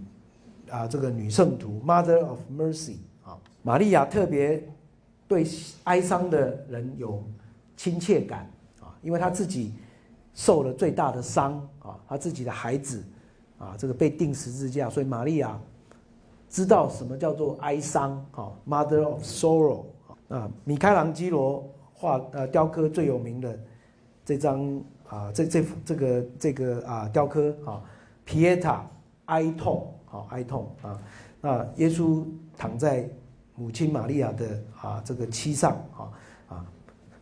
[0.69, 3.37] 啊，这个女圣徒 Mother of Mercy 啊。
[3.61, 4.61] 玛利亚特别
[5.27, 5.45] 对
[5.85, 7.23] 哀伤的人有
[7.75, 8.49] 亲切感
[8.79, 9.73] 啊，因为他自己
[10.33, 13.03] 受了最大的伤啊，他自己的孩子
[13.57, 15.59] 啊，这个被钉十字架，所以玛利亚。
[16.47, 19.85] 知道什么叫做哀伤啊？Mother of Sorrow
[20.29, 20.49] 啊！
[20.63, 23.59] 米开朗基罗画呃雕刻最有名的
[24.23, 27.83] 这张啊，这这幅这个这个啊雕刻啊，
[28.23, 28.89] 皮耶塔
[29.25, 31.01] 哀痛啊哀痛啊！
[31.41, 32.23] 那耶稣
[32.55, 33.09] 躺在
[33.55, 36.11] 母亲玛利亚的啊这个膝上啊
[36.47, 36.65] 啊，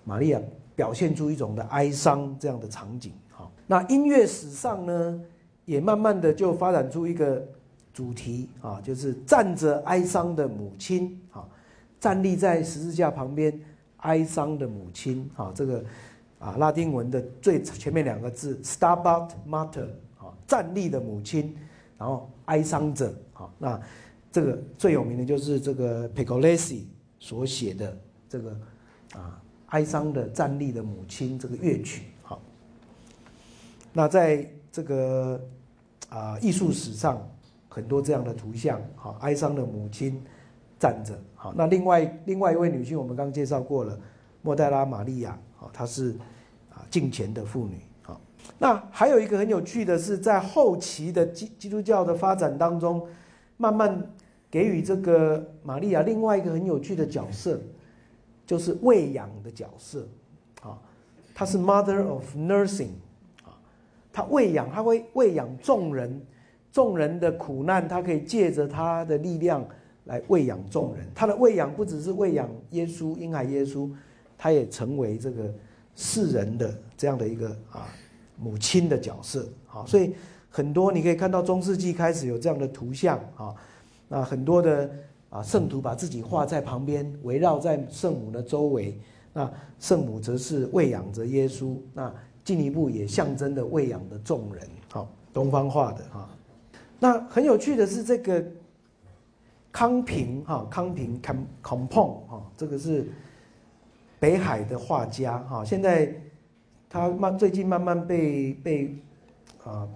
[0.03, 0.39] 玛利亚
[0.75, 3.49] 表现出一种的哀伤这样的场景啊。
[3.67, 5.21] 那音乐史上呢，
[5.65, 7.43] 也慢慢的就发展出一个。
[7.95, 11.45] 主题啊，就是站着哀伤的母亲啊，
[11.99, 13.53] 站立在十字架旁边
[13.97, 15.85] 哀伤的母亲啊，这个
[16.39, 19.85] 啊拉丁文的最前面两个字 “stabat mater”
[20.17, 21.55] 啊，站立的母亲，
[21.95, 23.79] 然后哀伤者啊，那
[24.33, 26.81] 这个最有名的就是这个 Piccolesi
[27.19, 27.97] 所写的
[28.27, 28.51] 这个
[29.13, 32.07] 啊哀伤的站立的母亲这个乐曲。
[32.21, 32.41] 好，
[33.93, 35.39] 那在这个
[36.09, 37.25] 啊艺术史上。
[37.75, 40.21] 很多这样的图像，好，哀伤的母亲
[40.77, 43.99] 站着，好，那另外另外一位女性，我们刚介绍过了，
[44.43, 46.11] 莫代拉玛利亚，好，她是
[46.69, 48.21] 啊敬虔的妇女，好，
[48.59, 53.07] 那还有一个很有趣的是，在后期的基基督教的发展当中，
[53.57, 54.07] 慢慢
[54.53, 57.59] 给予这个玛利亚另外一个很有趣的角色，
[58.45, 60.07] 就是喂养的角色，
[60.61, 60.77] 啊，
[61.33, 62.91] 她是 Mother of Nursing，
[63.43, 63.57] 啊，
[64.11, 66.21] 她喂养，她会喂养众人。
[66.71, 69.63] 众人的苦难，他可以借着他的力量
[70.05, 71.05] 来喂养众人。
[71.13, 73.87] 他的喂养不只是喂养耶稣婴孩耶稣，
[74.35, 75.53] 他也成为这个
[75.95, 77.85] 世人的这样的一个啊
[78.39, 79.47] 母亲的角色。
[79.67, 80.15] 好，所以
[80.49, 83.53] 很多你可以看到中世纪开始有这样的图像啊，
[84.13, 84.91] 那很多的
[85.31, 88.95] 啊圣徒把自己画在旁边，围绕在圣母的周围。
[89.33, 92.13] 那圣母则是喂养着耶稣，那
[92.43, 94.69] 进一步也象征的喂养的众人。
[94.91, 96.29] 好，东方画的哈。
[96.99, 98.45] 那很有趣的是，这个
[99.71, 103.07] 康平哈，康平 com compon 哈，这个是
[104.19, 106.13] 北海的画家哈，现在
[106.87, 108.95] 他慢最近慢慢被被
[109.63, 109.89] 啊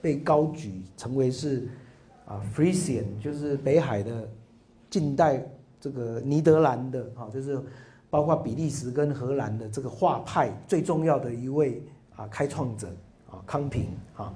[0.00, 1.68] 被高举成为是
[2.26, 4.28] 啊 Frisian，就是北海的
[4.90, 5.42] 近代
[5.80, 7.58] 这个尼德兰的啊，就是
[8.10, 11.82] 包括比利时跟荷兰的这个画派最重要的一位
[12.14, 12.88] 啊开创者
[13.30, 13.86] 啊康平
[14.16, 14.34] 啊。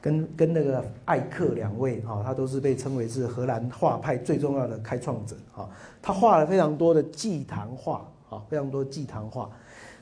[0.00, 5.66] 跟跟那个艾克两位哈，他都是被称为是荷兰画派最重要的开创者哈。
[6.02, 9.50] 他画了非常多的祭坛画啊，非常多祭坛画。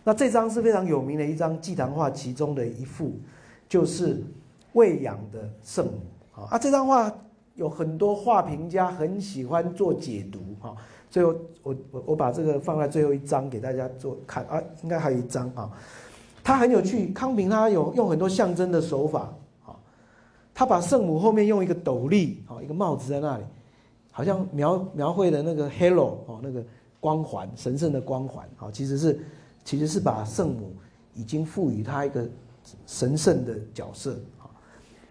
[0.02, 3.12] 那这张是非常有名的一张祭坛画，其中的一幅
[3.68, 4.20] 就是
[4.72, 6.00] 喂养的圣母
[6.50, 6.58] 啊。
[6.58, 7.12] 这张画
[7.54, 10.74] 有很多画评家很喜欢做解读哈。
[11.10, 15.70] 最后我我我把这个放在最后一张给大家做看啊，应该还有一张啊。
[16.42, 19.20] 它很有趣，康平他有用很多象征的手法。
[19.66, 19.76] 啊
[20.54, 23.44] 他把圣母后面用一个斗笠，哦，一个帽子在那里，
[24.10, 26.62] 好像描描绘的那个 halo 哦，那个
[27.00, 29.18] 光环，神圣的光环，哦，其实是
[29.64, 30.70] 其实是把圣母
[31.14, 32.28] 已经赋予他一个
[32.86, 34.20] 神圣的角色，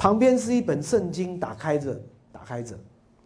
[0.01, 1.95] 旁边是一本圣经打开着，
[2.31, 2.75] 打开着，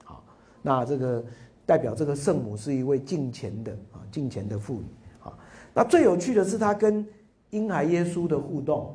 [0.03, 0.21] 好，
[0.61, 1.23] 那这个
[1.65, 4.87] 代表这个圣母是一位敬虔的啊，敬虔的妇女，
[5.23, 5.31] 啊，
[5.73, 7.07] 那最有趣的是他跟
[7.51, 8.93] 婴孩耶稣的互动。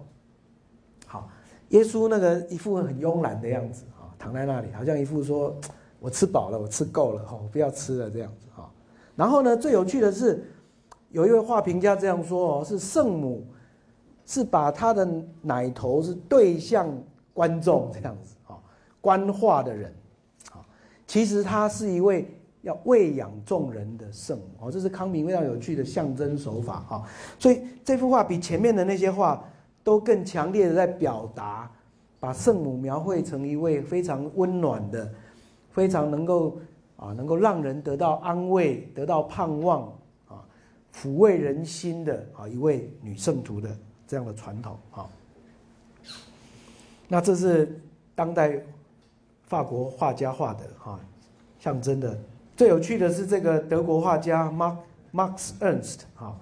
[1.07, 1.27] 好
[1.71, 5.59] 耶稣那个一副很慵懒的样子啊，躺在那里，好像一副说
[6.01, 8.71] ：“我吃饱了，我吃够了，哈，不要吃了这样子哈。”
[9.17, 10.45] 然后呢，最有趣的是，
[11.13, 13.47] 有一位画评家这样说：“哦，是圣母
[14.27, 15.09] 是把她的
[15.41, 16.87] 奶头是对向
[17.33, 18.59] 观众这样子啊，
[19.01, 19.95] 观画的人
[20.53, 20.65] 啊，
[21.07, 22.29] 其实他是一位
[22.63, 27.03] 要喂养众人的圣母哦，这是康明非常有趣的象征手法啊。
[27.39, 29.43] 所以这幅画比前面的那些画。”
[29.83, 31.69] 都更强烈的在表达，
[32.21, 35.11] 把圣母描绘成一位非常温暖的、
[35.71, 36.59] 非常能够
[36.97, 39.91] 啊能够让人得到安慰、得到盼望
[40.29, 40.45] 啊
[40.95, 43.75] 抚慰人心的啊一位女圣徒的
[44.07, 45.09] 这样的传统啊。
[47.13, 47.79] 那这是
[48.15, 48.59] 当代
[49.43, 50.99] 法国画家画的哈
[51.59, 52.17] 象征的。
[52.57, 54.77] 最有趣的是这个德国画家 Mark
[55.13, 56.35] Max Ernst 哈。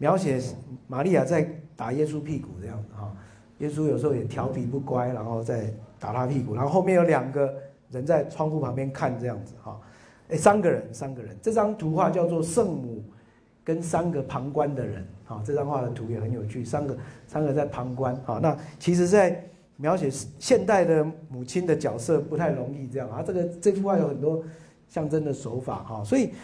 [0.00, 0.40] 描写
[0.86, 1.44] 玛利亚在
[1.74, 3.12] 打耶稣屁股这样子哈，
[3.58, 7.52] 耶稣有时候也调皮不乖，然后再打他屁股，然后后面有两个
[7.90, 9.76] 人在窗户旁边看这样子哈，
[10.28, 13.02] 哎，三个人，三个人，这张图画叫做圣母
[13.64, 19.44] 跟三个旁观的人啊，这张画的图也很有趣，三个三个在旁观啊，那其实在
[19.78, 24.44] 描写现代的母亲的角色不太容易这样啊，这个这幅画有很多
[24.90, 26.34] 象征的手法哈，所以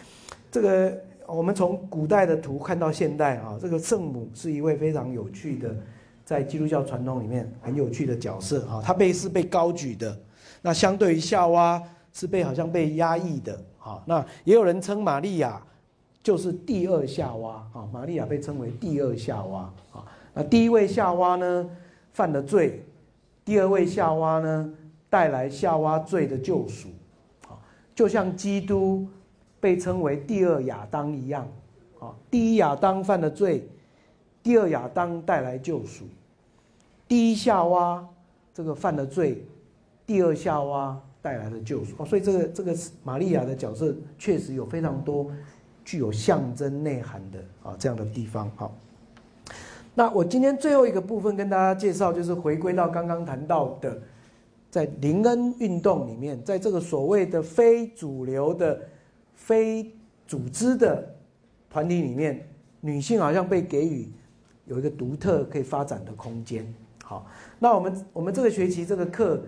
[0.51, 0.91] 这个。
[1.27, 5.75] 我们从古代的图看到现代啊，这个圣母是一位非常有趣的，
[6.23, 8.79] 在基督教传统里面很有趣的角色啊。
[8.85, 10.15] 她被是被高举的，
[10.61, 11.81] 那相对于夏娃
[12.13, 13.99] 是被好像被压抑的啊。
[14.05, 15.59] 那也有人称玛利亚
[16.21, 19.61] 就是第二夏娃啊，玛利亚被称为第二夏娃
[19.93, 20.05] 啊。
[20.31, 21.67] 那第一位夏娃呢
[22.13, 22.83] 犯了罪，
[23.45, 24.73] 第二位夏娃呢
[25.09, 26.89] 带来夏娃罪的救赎
[27.47, 27.55] 啊，
[27.95, 29.07] 就像基督。
[29.57, 31.47] 被称为第二亚当一样，
[31.99, 33.67] 啊，第一亚当犯了罪，
[34.43, 36.05] 第二亚当带来救赎，
[37.07, 38.07] 第一夏娃
[38.53, 39.43] 这个犯了罪，
[40.05, 41.95] 第二夏娃带来了救赎。
[41.97, 45.31] 哦，所以这个这个玛利亚的角色确实有非常多
[45.83, 48.51] 具有象征内涵的啊这样的地方。
[48.55, 48.77] 好，
[49.95, 53.99] 那我今天最后一个部分跟大家介绍，就是回归到刚刚谈到的，
[54.69, 58.79] 在灵恩运动里面，在这个所谓的非主流的。
[59.37, 59.93] 非
[60.25, 61.13] 组织的
[61.69, 62.47] 团体里面，
[62.79, 64.09] 女性好像被给予
[64.65, 66.65] 有一个独特可以发展的空间。
[67.03, 67.27] 好，
[67.59, 69.43] 那我们我们这个学期这个课，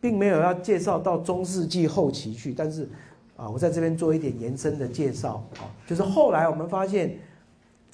[0.00, 2.88] 并没有要介绍到中世纪后期去，但是
[3.36, 5.44] 啊，我在这边做一点延伸的介绍。
[5.58, 7.18] 啊，就是后来我们发现，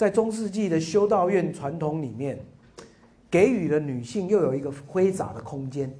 [0.00, 2.38] 在中世纪的修道院传统里面，
[3.30, 5.94] 给予了女性又有一个挥洒的空间。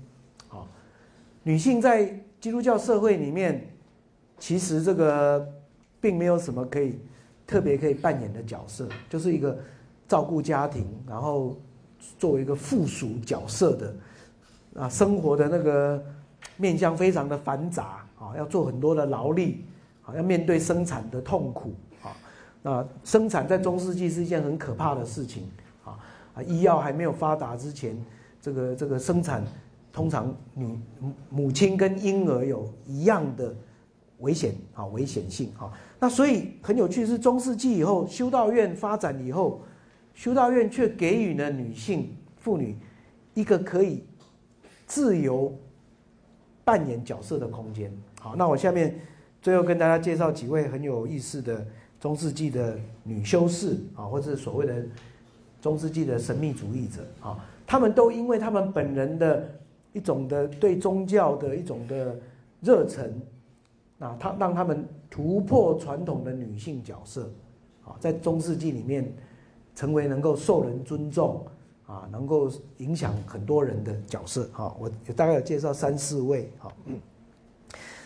[0.49, 0.65] 啊，
[1.43, 3.63] 女性在基督教社会里面。
[4.39, 5.47] 其实这个
[6.01, 6.99] 并没有什么可以
[7.47, 9.59] 特别可以扮演的角色，就是一个
[10.09, 11.55] 照顾家庭，然后
[12.19, 13.95] 作为一个附属角色的
[14.77, 16.03] 啊，生活的那个
[16.57, 19.63] 面向非常的繁杂啊，要做很多的劳力
[20.07, 21.75] 啊，要面对生产的痛苦。
[22.63, 25.51] 那生产在中世纪是一件很可怕的事情
[25.85, 25.99] 啊
[26.35, 27.97] 啊，医药还没有发达之前，
[28.41, 29.45] 这个这个生产
[29.93, 30.79] 通常女
[31.29, 33.55] 母亲跟婴儿有一样的。
[34.21, 39.63] 危险啊，危险性啊，那所以很有趣是中世纪以后修道院发展以后，
[40.13, 42.77] 修道院却给予了女性妇女
[43.33, 44.05] 一个可以
[44.87, 45.51] 自由
[46.63, 47.91] 扮演角色的空间。
[48.21, 48.95] 好，那我下面
[49.41, 51.67] 最后跟大家介绍几位很有意思的
[52.01, 54.83] 中世纪的女修士啊，或者所谓的
[55.61, 59.47] 中世纪的神秘主义者啊，他们都因为他们本人的
[59.93, 62.17] 一种的对宗教的一种的
[62.63, 63.13] 热忱，
[63.99, 67.31] 啊，他让他们突破传统的女性角色，
[67.85, 69.13] 啊，在中世纪里面
[69.75, 71.45] 成为能够受人尊重
[71.87, 74.75] 啊，能够影响很多人的角色啊。
[74.81, 76.73] 我大概有介绍三四位啊，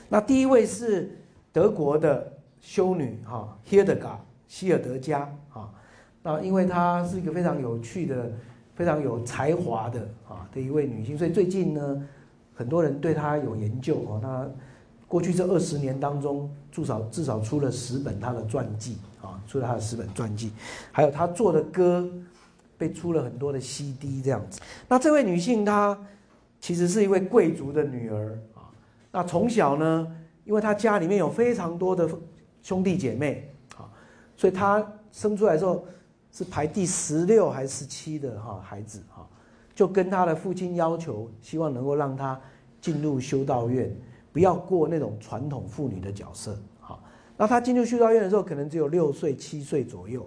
[0.08, 1.16] 那第一位是
[1.52, 2.34] 德国的。
[2.64, 4.16] 修女哈，Hildegard
[4.48, 5.20] 希尔德加
[5.52, 5.70] 啊，
[6.22, 8.32] 那因为她是一个非常有趣的、
[8.74, 12.08] 非常有才华的啊的一位女性，所以最近呢，
[12.54, 14.18] 很多人对她有研究哦。
[14.22, 14.50] 那
[15.06, 20.50] 过去这二十年当中，至少至少出了十本她的传记啊，出了她的十本传记，
[20.90, 22.10] 还有她做的歌
[22.78, 24.58] 被出了很多的 CD 这样子。
[24.88, 25.96] 那这位女性她
[26.58, 28.72] 其实是一位贵族的女儿啊，
[29.12, 30.16] 那从小呢，
[30.46, 32.08] 因为她家里面有非常多的。
[32.64, 33.84] 兄弟姐妹，啊，
[34.36, 35.84] 所以他生出来之后
[36.32, 39.28] 是排第十六还是十七的哈孩子哈，
[39.74, 42.40] 就跟他的父亲要求，希望能够让他
[42.80, 43.94] 进入修道院，
[44.32, 46.98] 不要过那种传统妇女的角色哈。
[47.36, 50.26] 那他进入修道院的时候，可能只有六岁七岁左右，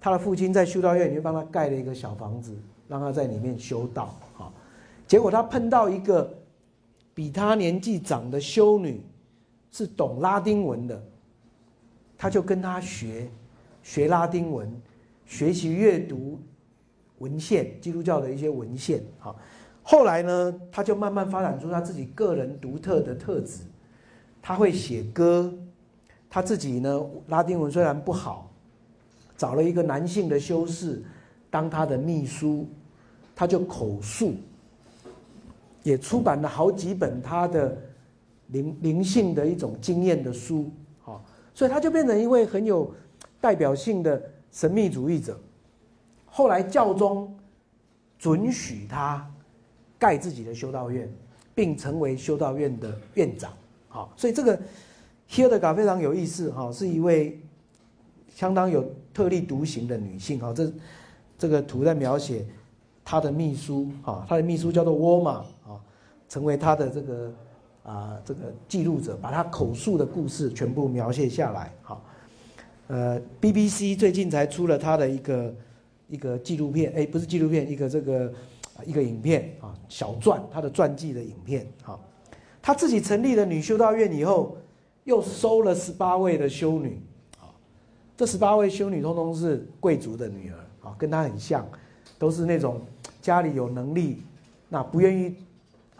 [0.00, 2.56] 他的父亲在修道院里面帮他盖了一个小房子，
[2.88, 4.50] 让他在里面修道哈。
[5.06, 6.32] 结果他碰到一个
[7.12, 9.02] 比他年纪长的修女，
[9.70, 11.02] 是懂拉丁文的。
[12.18, 13.30] 他就跟他学，
[13.82, 14.68] 学拉丁文，
[15.24, 16.38] 学习阅读
[17.18, 19.00] 文献，基督教的一些文献。
[19.20, 19.36] 好，
[19.84, 23.60] 后来呢，他就慢慢发展出他自己个人独特的特质。
[24.42, 25.52] 他会写歌，
[26.28, 28.50] 他自己呢，拉丁文虽然不好，
[29.36, 31.02] 找了一个男性的修士
[31.50, 32.66] 当他的秘书，
[33.36, 34.34] 他就口述，
[35.82, 37.76] 也出版了好几本他的
[38.48, 40.70] 灵灵性的一种经验的书。
[41.58, 42.94] 所以他就变成一位很有
[43.40, 44.22] 代表性的
[44.52, 45.36] 神秘主义者。
[46.24, 47.36] 后来教宗
[48.16, 49.28] 准许他
[49.98, 51.12] 盖自己的修道院，
[51.56, 53.52] 并成为修道院的院长。
[53.88, 54.56] 好，所以这个
[55.28, 57.40] Hilda 非常有意思哈，是一位
[58.32, 60.38] 相当有特立独行的女性。
[60.38, 60.72] 哈，这
[61.36, 62.46] 这个图在描写
[63.04, 65.74] 她的秘书哈，她的秘书叫做沃玛啊，
[66.28, 67.34] 成为她的这个。
[67.84, 71.72] 啊，这个记录者把他口述的故事全部描写下来。
[71.82, 72.04] 好，
[72.88, 75.54] 呃，BBC 最近才出了他的一个
[76.08, 78.32] 一个纪录片，哎，不是纪录片，一个这个
[78.84, 81.66] 一个影片啊，小传，他的传记的影片。
[81.82, 81.98] 好，
[82.60, 84.58] 他自己成立了女修道院以后，
[85.04, 87.00] 又收了十八位的修女。
[87.40, 87.48] 啊，
[88.16, 91.66] 这十八位修女通通是贵族的女儿，啊，跟他很像，
[92.18, 92.82] 都是那种
[93.22, 94.22] 家里有能力，
[94.68, 95.34] 那不愿意。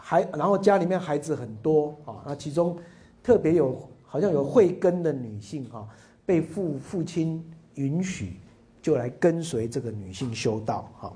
[0.01, 2.75] 还然后家里面孩子很多啊，那其中
[3.21, 5.85] 特别有好像有慧根的女性啊，
[6.25, 7.43] 被父父亲
[7.75, 8.39] 允许
[8.81, 11.13] 就来跟随这个女性修道哈。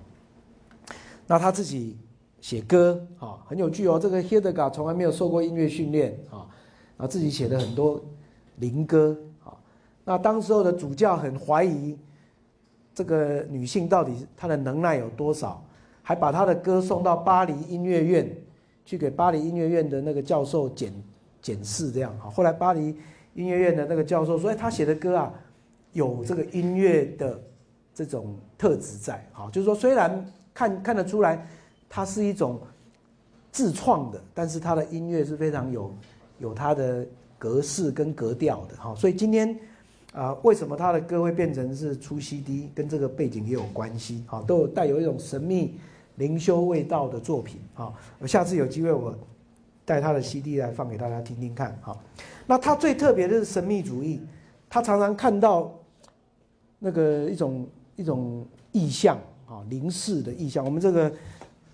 [1.26, 1.98] 那他自己
[2.42, 3.98] 写歌啊，很有趣哦。
[3.98, 6.46] 这个 Hilda 从来没有受过音乐训练啊，
[6.98, 8.04] 然后自己写了很多
[8.58, 9.56] 灵歌啊。
[10.04, 11.98] 那当时候的主教很怀疑
[12.94, 15.64] 这个女性到底她的能耐有多少，
[16.02, 18.30] 还把她的歌送到巴黎音乐院。
[18.86, 20.94] 去给巴黎音乐院的那个教授检
[21.42, 22.30] 检视，这样哈。
[22.30, 22.96] 后来巴黎
[23.34, 25.34] 音乐院的那个教授说：“哎，他写的歌啊，
[25.94, 27.42] 有这个音乐的
[27.94, 31.48] 这种特质在，哈，就是说虽然看看得出来，
[31.90, 32.60] 它是一种
[33.52, 35.94] 自创的，但是他的音乐是非常有
[36.40, 37.06] 有它的
[37.38, 38.94] 格式跟格调的，哈。
[38.96, 39.58] 所以今天
[40.12, 45.80] 啊，为什么他的歌会变成是出 CD，跟这个背景也有关系，哈，都有带有一种神秘。”
[46.16, 49.16] 灵修味道的作品啊，我下次有机会我
[49.84, 51.98] 带他的 CD 来放给大家听听看啊。
[52.46, 54.22] 那他最特别的是神秘主义，
[54.70, 55.74] 他常常看到
[56.80, 59.18] 那个一种一种意象
[59.48, 60.64] 啊，灵视的意象。
[60.64, 61.12] 我们这个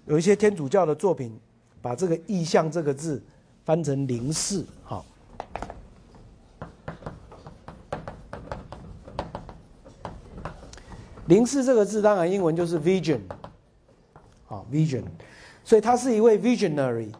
[0.05, 1.37] 有一些天主教的作品，
[1.81, 3.21] 把这个意象这个字
[3.65, 5.03] 翻成灵视，哈。
[11.27, 13.19] 灵视这个字当然英文就是 vision。
[14.49, 15.03] 啊，vision，
[15.63, 17.11] 所以他是一位 visionary，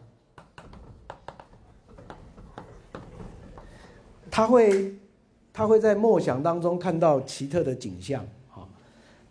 [4.28, 4.92] 他会
[5.52, 8.66] 他会在梦想当中看到奇特的景象啊。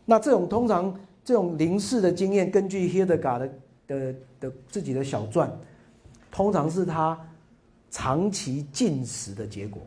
[0.06, 3.50] 那这种通常这种灵视的经验，根据 Hilda 的
[3.86, 5.52] 的的自己的小传，
[6.32, 7.20] 通常是他
[7.92, 9.82] 长期进食的结果。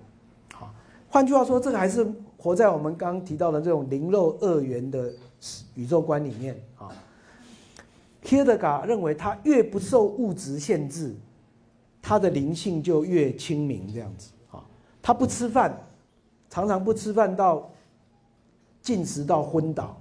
[0.53, 0.71] 好，
[1.09, 2.07] 换句话说，这个还是
[2.37, 5.11] 活在我们刚刚提到的这种灵肉二元的
[5.75, 6.93] 宇宙观里面啊。
[8.25, 11.15] Hilda 认为，他越不受物质限制，
[12.01, 13.93] 他的灵性就越清明。
[13.93, 14.65] 这样子啊，
[15.03, 15.77] 他不吃饭，
[16.49, 17.69] 常常不吃饭到
[18.81, 20.01] 进食到昏倒，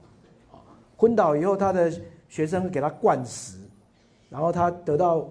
[0.95, 1.91] 昏倒以后，他的
[2.29, 3.57] 学生给他灌食，
[4.29, 5.27] 然后他得到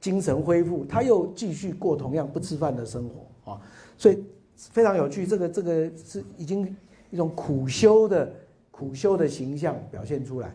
[0.00, 3.60] 精神恢复，他又继续过同样不吃饭的生活啊，
[3.98, 4.24] 所以
[4.56, 5.26] 非常有趣。
[5.26, 6.76] 这个这个是已经
[7.10, 8.32] 一种苦修的
[8.70, 10.54] 苦修的形象表现出来，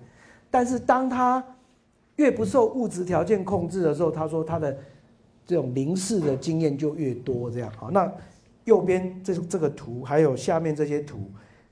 [0.49, 1.43] 但是当他
[2.18, 4.78] 越不受物质条件控制的时候，他说他的
[5.46, 7.52] 这种凝视的经验就越多。
[7.52, 8.10] 这样好，那
[8.64, 11.30] 右边这这个图，还有下面这些图，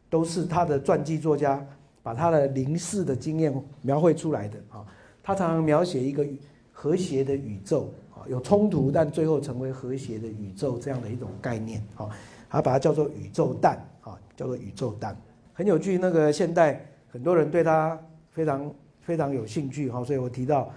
[0.10, 1.65] 都是他的传记作家
[2.02, 4.86] 把他的凝视的经验描绘出来的啊。
[5.24, 6.28] 他常常描写一个
[6.74, 12.10] 和谐的宇宙啊，有冲突但最后成为和谐的宇宙这样的一种概念啊。
[12.49, 15.18] 他把它叫做宇宙蛋啊，叫做宇宙蛋，
[15.53, 15.98] 很有趣。
[15.98, 17.98] 那个现代很多人对他
[18.32, 18.70] 非常。
[19.03, 20.71] 非常有兴趣哈，所以我提到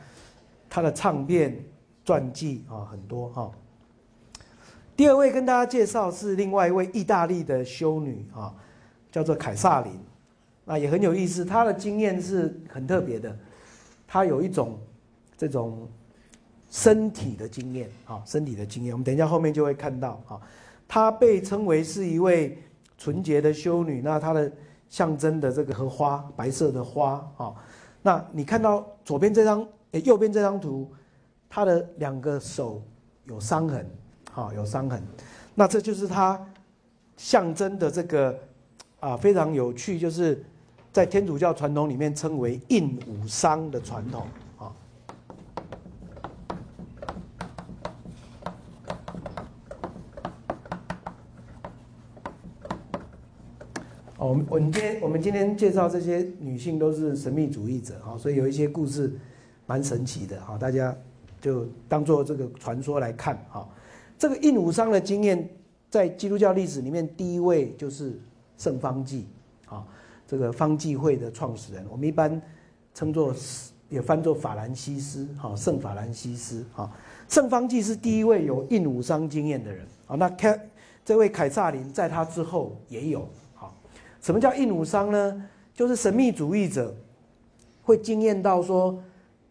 [0.69, 1.65] 他的唱片
[2.05, 3.51] 传记啊很多哈。
[4.97, 8.55] 第二位跟大家介绍是另外一位意大利的修女啊，
[9.13, 9.93] 叫做凯撒琳，
[10.65, 11.45] 那也很有意思。
[11.45, 13.37] 她的经验是很特别的，
[14.07, 14.79] 她有一种
[15.37, 15.87] 这种
[16.71, 18.93] 身体的经验啊，身体的经验。
[18.93, 20.41] 我们等一下后面就会看到啊，
[20.89, 22.57] 她被称为是一位
[22.97, 24.01] 纯洁的修女。
[24.01, 24.51] 那她的
[24.89, 27.55] 象征的这个荷花，白色的花啊。
[28.07, 30.89] 那你看到左边这张，诶，右边这张图，
[31.49, 32.81] 他的两个手
[33.25, 33.85] 有伤痕，
[34.31, 35.03] 好，有伤痕，
[35.57, 36.41] 那这就是他
[37.17, 38.39] 象征的这个
[39.01, 40.41] 啊，非常有趣，就是
[40.93, 44.25] 在天主教传统里面称为印武伤的传统。
[54.27, 59.13] 我们我们今天我们今天介绍这些女性都是神秘主义者啊，所以有一些故事
[59.67, 60.95] 蛮神奇的啊，大家
[61.41, 63.67] 就当做这个传说来看啊。
[64.19, 65.49] 这个印武商的经验
[65.89, 68.19] 在基督教历史里面第一位就是
[68.59, 69.27] 圣方济
[69.69, 69.87] 啊，
[70.27, 72.43] 这个方济会的创始人，我们一般
[72.95, 73.33] 称作
[73.89, 76.91] 也翻作法兰西斯哈，圣法兰西斯啊。
[77.29, 80.17] 圣方济是第一位有印武商经验的人啊。
[80.17, 80.69] 那凯
[81.05, 83.29] 这位凯撒琳在他之后也有。
[84.27, 85.45] 什么叫印武商呢？
[85.73, 86.93] 就是神秘主义者
[87.81, 89.01] 会惊艳到说，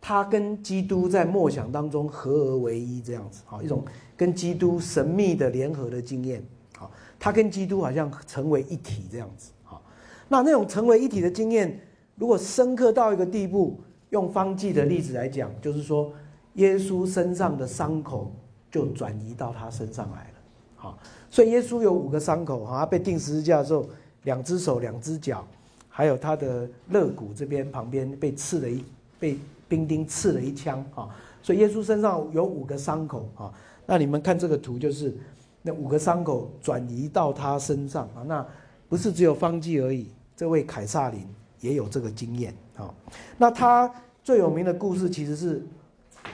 [0.01, 3.85] 他跟基督在默想当中合而为一这样子，好一种
[4.17, 6.43] 跟基督神秘的联合的经验，
[6.77, 9.81] 好，他跟基督好像成为一体这样子，好，
[10.27, 11.79] 那那种成为一体的经验，
[12.15, 13.79] 如果深刻到一个地步，
[14.09, 16.11] 用方济的例子来讲，就是说
[16.55, 18.29] 耶稣身上的伤口
[18.69, 20.39] 就转移到他身上来了，
[20.75, 20.99] 好，
[21.29, 23.87] 所以耶稣有五个伤口，哈，被钉十字架的时候。
[24.25, 25.47] 两只手、两只脚，
[25.87, 28.83] 还有他的肋骨这边旁边被刺了一
[29.17, 31.09] 被兵丁刺了一枪啊，
[31.41, 33.53] 所以耶稣身上有五个伤口啊。
[33.85, 35.15] 那你们看这个图，就是
[35.61, 38.25] 那五个伤口转移到他身上啊。
[38.27, 38.45] 那
[38.89, 41.25] 不是只有方济而已，这位凯撒林
[41.61, 42.93] 也有这个经验啊。
[43.37, 43.89] 那他
[44.23, 45.65] 最有名的故事，其实是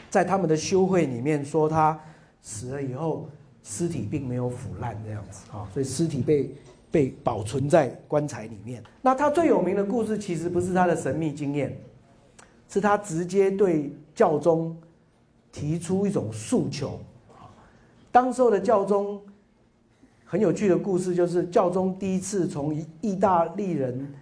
[0.09, 1.99] 在他们的修会里面说，他
[2.41, 3.27] 死了以后，
[3.63, 6.49] 尸体并没有腐烂这样子啊，所以尸体被。
[6.91, 8.84] 被保存在棺材里面。
[9.01, 11.76] 那他最有名的故事，其实不是他的神秘经验，
[12.68, 14.77] 是他直接对教宗
[15.51, 16.99] 提出一种诉求。
[18.11, 19.22] 当时候的教宗
[20.26, 24.13] 很有趣的故事，就是教宗第一次从意大利人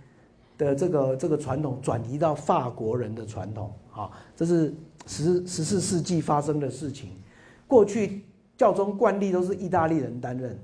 [0.57, 3.73] 的这个这个传统转移到法国人的传统。
[3.91, 4.73] 啊，这是
[5.07, 7.09] 十十四世纪发生的事情。
[7.67, 8.23] 过去
[8.55, 10.57] 教宗惯例都是意大利人担任。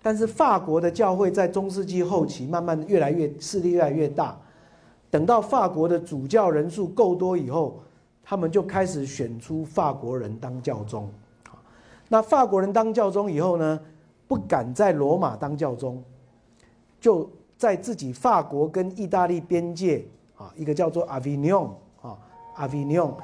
[0.00, 4.38] 但是法国的教会在中世纪后期慢慢越来越势力越来越大，
[5.10, 7.80] 等到法国的主教人数够多以后，
[8.22, 11.10] 他们就开始选出法国人当教宗。
[12.08, 13.78] 那法国人当教宗以后呢，
[14.26, 16.02] 不敢在罗马当教宗，
[17.00, 20.04] 就在自己法国跟意大利边界
[20.36, 22.16] 啊，一个叫做阿维尼翁啊，
[22.54, 23.14] 阿维尼翁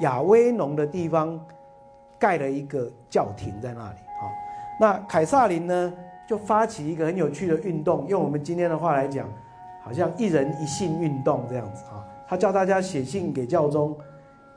[0.00, 1.40] 亚威农的地方，
[2.18, 4.24] 盖了一个教廷在那里啊。
[4.80, 5.94] 那凯撒琳呢？
[6.26, 9.28] 就发起一个很有趣的运动，用我们今天的话来讲，
[9.82, 12.02] 好像一人一信运动这样子啊。
[12.26, 13.94] 他叫大家写信给教宗，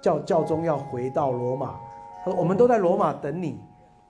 [0.02, 1.76] 叫教宗要回到罗马，
[2.23, 3.60] 说我们都在罗马等你，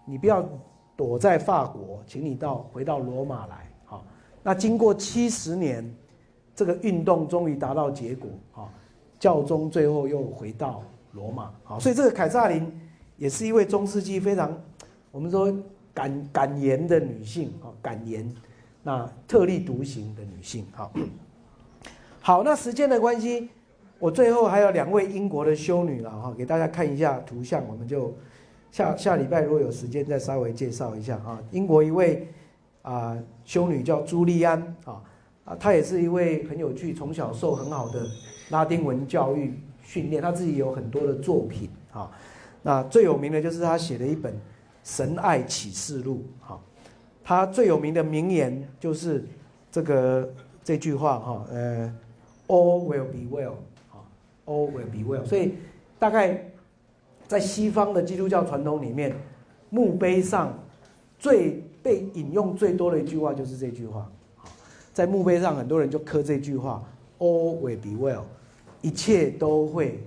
[0.06, 0.48] 你不要
[0.96, 3.56] 躲在法国，请你到回到罗马来。
[3.86, 4.04] 好，
[4.44, 5.92] 那经过七十年，
[6.56, 8.70] 这个运动终于达到结果啊，
[9.20, 11.52] 教宗最后又回到罗马。
[11.64, 12.72] 好，所以这个凯撒琳
[13.18, 14.56] 也是一位中世纪非常，
[15.12, 15.52] 我们说。
[15.98, 18.32] 敢敢言的女性啊，敢言，
[18.84, 20.94] 那特立独行的女性，好，
[22.22, 23.50] 好，那时间的关系，
[23.98, 28.16] 我最后还有两位英国的修女了哈，给大家看一下图像，我们就
[28.70, 31.42] 下下礼拜如果有时间再稍微介绍一下啊。
[31.50, 32.28] 英国一位
[32.84, 35.02] 啊修女叫朱利安啊
[35.46, 38.06] 啊，她也是一位很有趣，从小受很好的
[38.52, 42.12] 拉丁文教育训练，她自己有很多的作品啊。
[42.62, 44.32] 那最有名的就是她写的一本
[44.88, 46.58] 《神爱启示录》哈。
[47.22, 49.22] 他最有名的名言就是
[49.70, 50.34] 这个
[50.64, 51.94] 这句话哈，呃
[52.48, 53.56] ，All will be well
[53.92, 54.00] 啊
[54.46, 55.26] ，All will be well。
[55.26, 55.56] 所以
[56.00, 56.42] 大概
[57.28, 59.14] 在西方的基督教传统里面，
[59.70, 60.58] 墓碑上
[61.20, 64.10] 最被引用最多的一句话就是这句话。
[64.94, 66.82] 在墓碑上，很多人就刻这句话
[67.20, 68.24] ：“All will be well，
[68.82, 70.02] 一切都会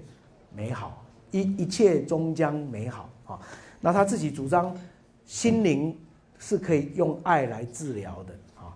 [0.57, 3.39] 美好，一一切终将美好。”啊，
[3.81, 4.77] 那他自己主张
[5.25, 5.97] 心灵
[6.39, 8.35] 是可以用爱来治疗的。
[8.63, 8.75] 啊，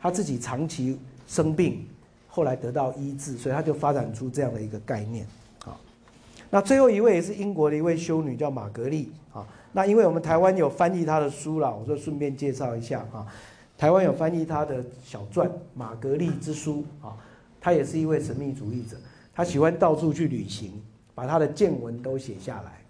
[0.00, 1.86] 他自己长期生病，
[2.28, 5.26] 后来得到医治，所以他就发展出这样的一个概念。
[5.64, 5.76] 啊，
[6.50, 9.10] 那最后一位也是英国的一位修女，叫玛格丽。
[9.32, 13.26] 啊，那因为我们台湾有翻译她的书了，我就顺便介绍一下啊。
[13.76, 17.16] 台湾有翻译他的小传《玛格丽之书》啊，
[17.60, 18.96] 他也是一位神秘主义者，
[19.34, 20.80] 他喜欢到处去旅行，
[21.12, 22.83] 把他的见闻都写下来。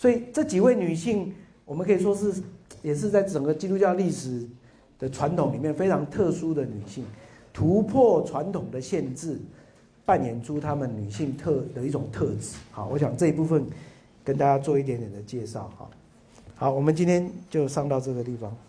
[0.00, 1.30] 所以这几位女性，
[1.66, 2.32] 我们可以说是
[2.80, 4.48] 也是在整个基督教历史
[4.98, 7.04] 的传统里面非常特殊的女性，
[7.52, 9.38] 突破传统的限制，
[10.06, 12.56] 扮演出她们女性特的一种特质。
[12.70, 13.66] 好，我想这一部分
[14.24, 15.90] 跟大家做一点点的介绍哈。
[16.54, 18.56] 好，我们今天就上到这个地方。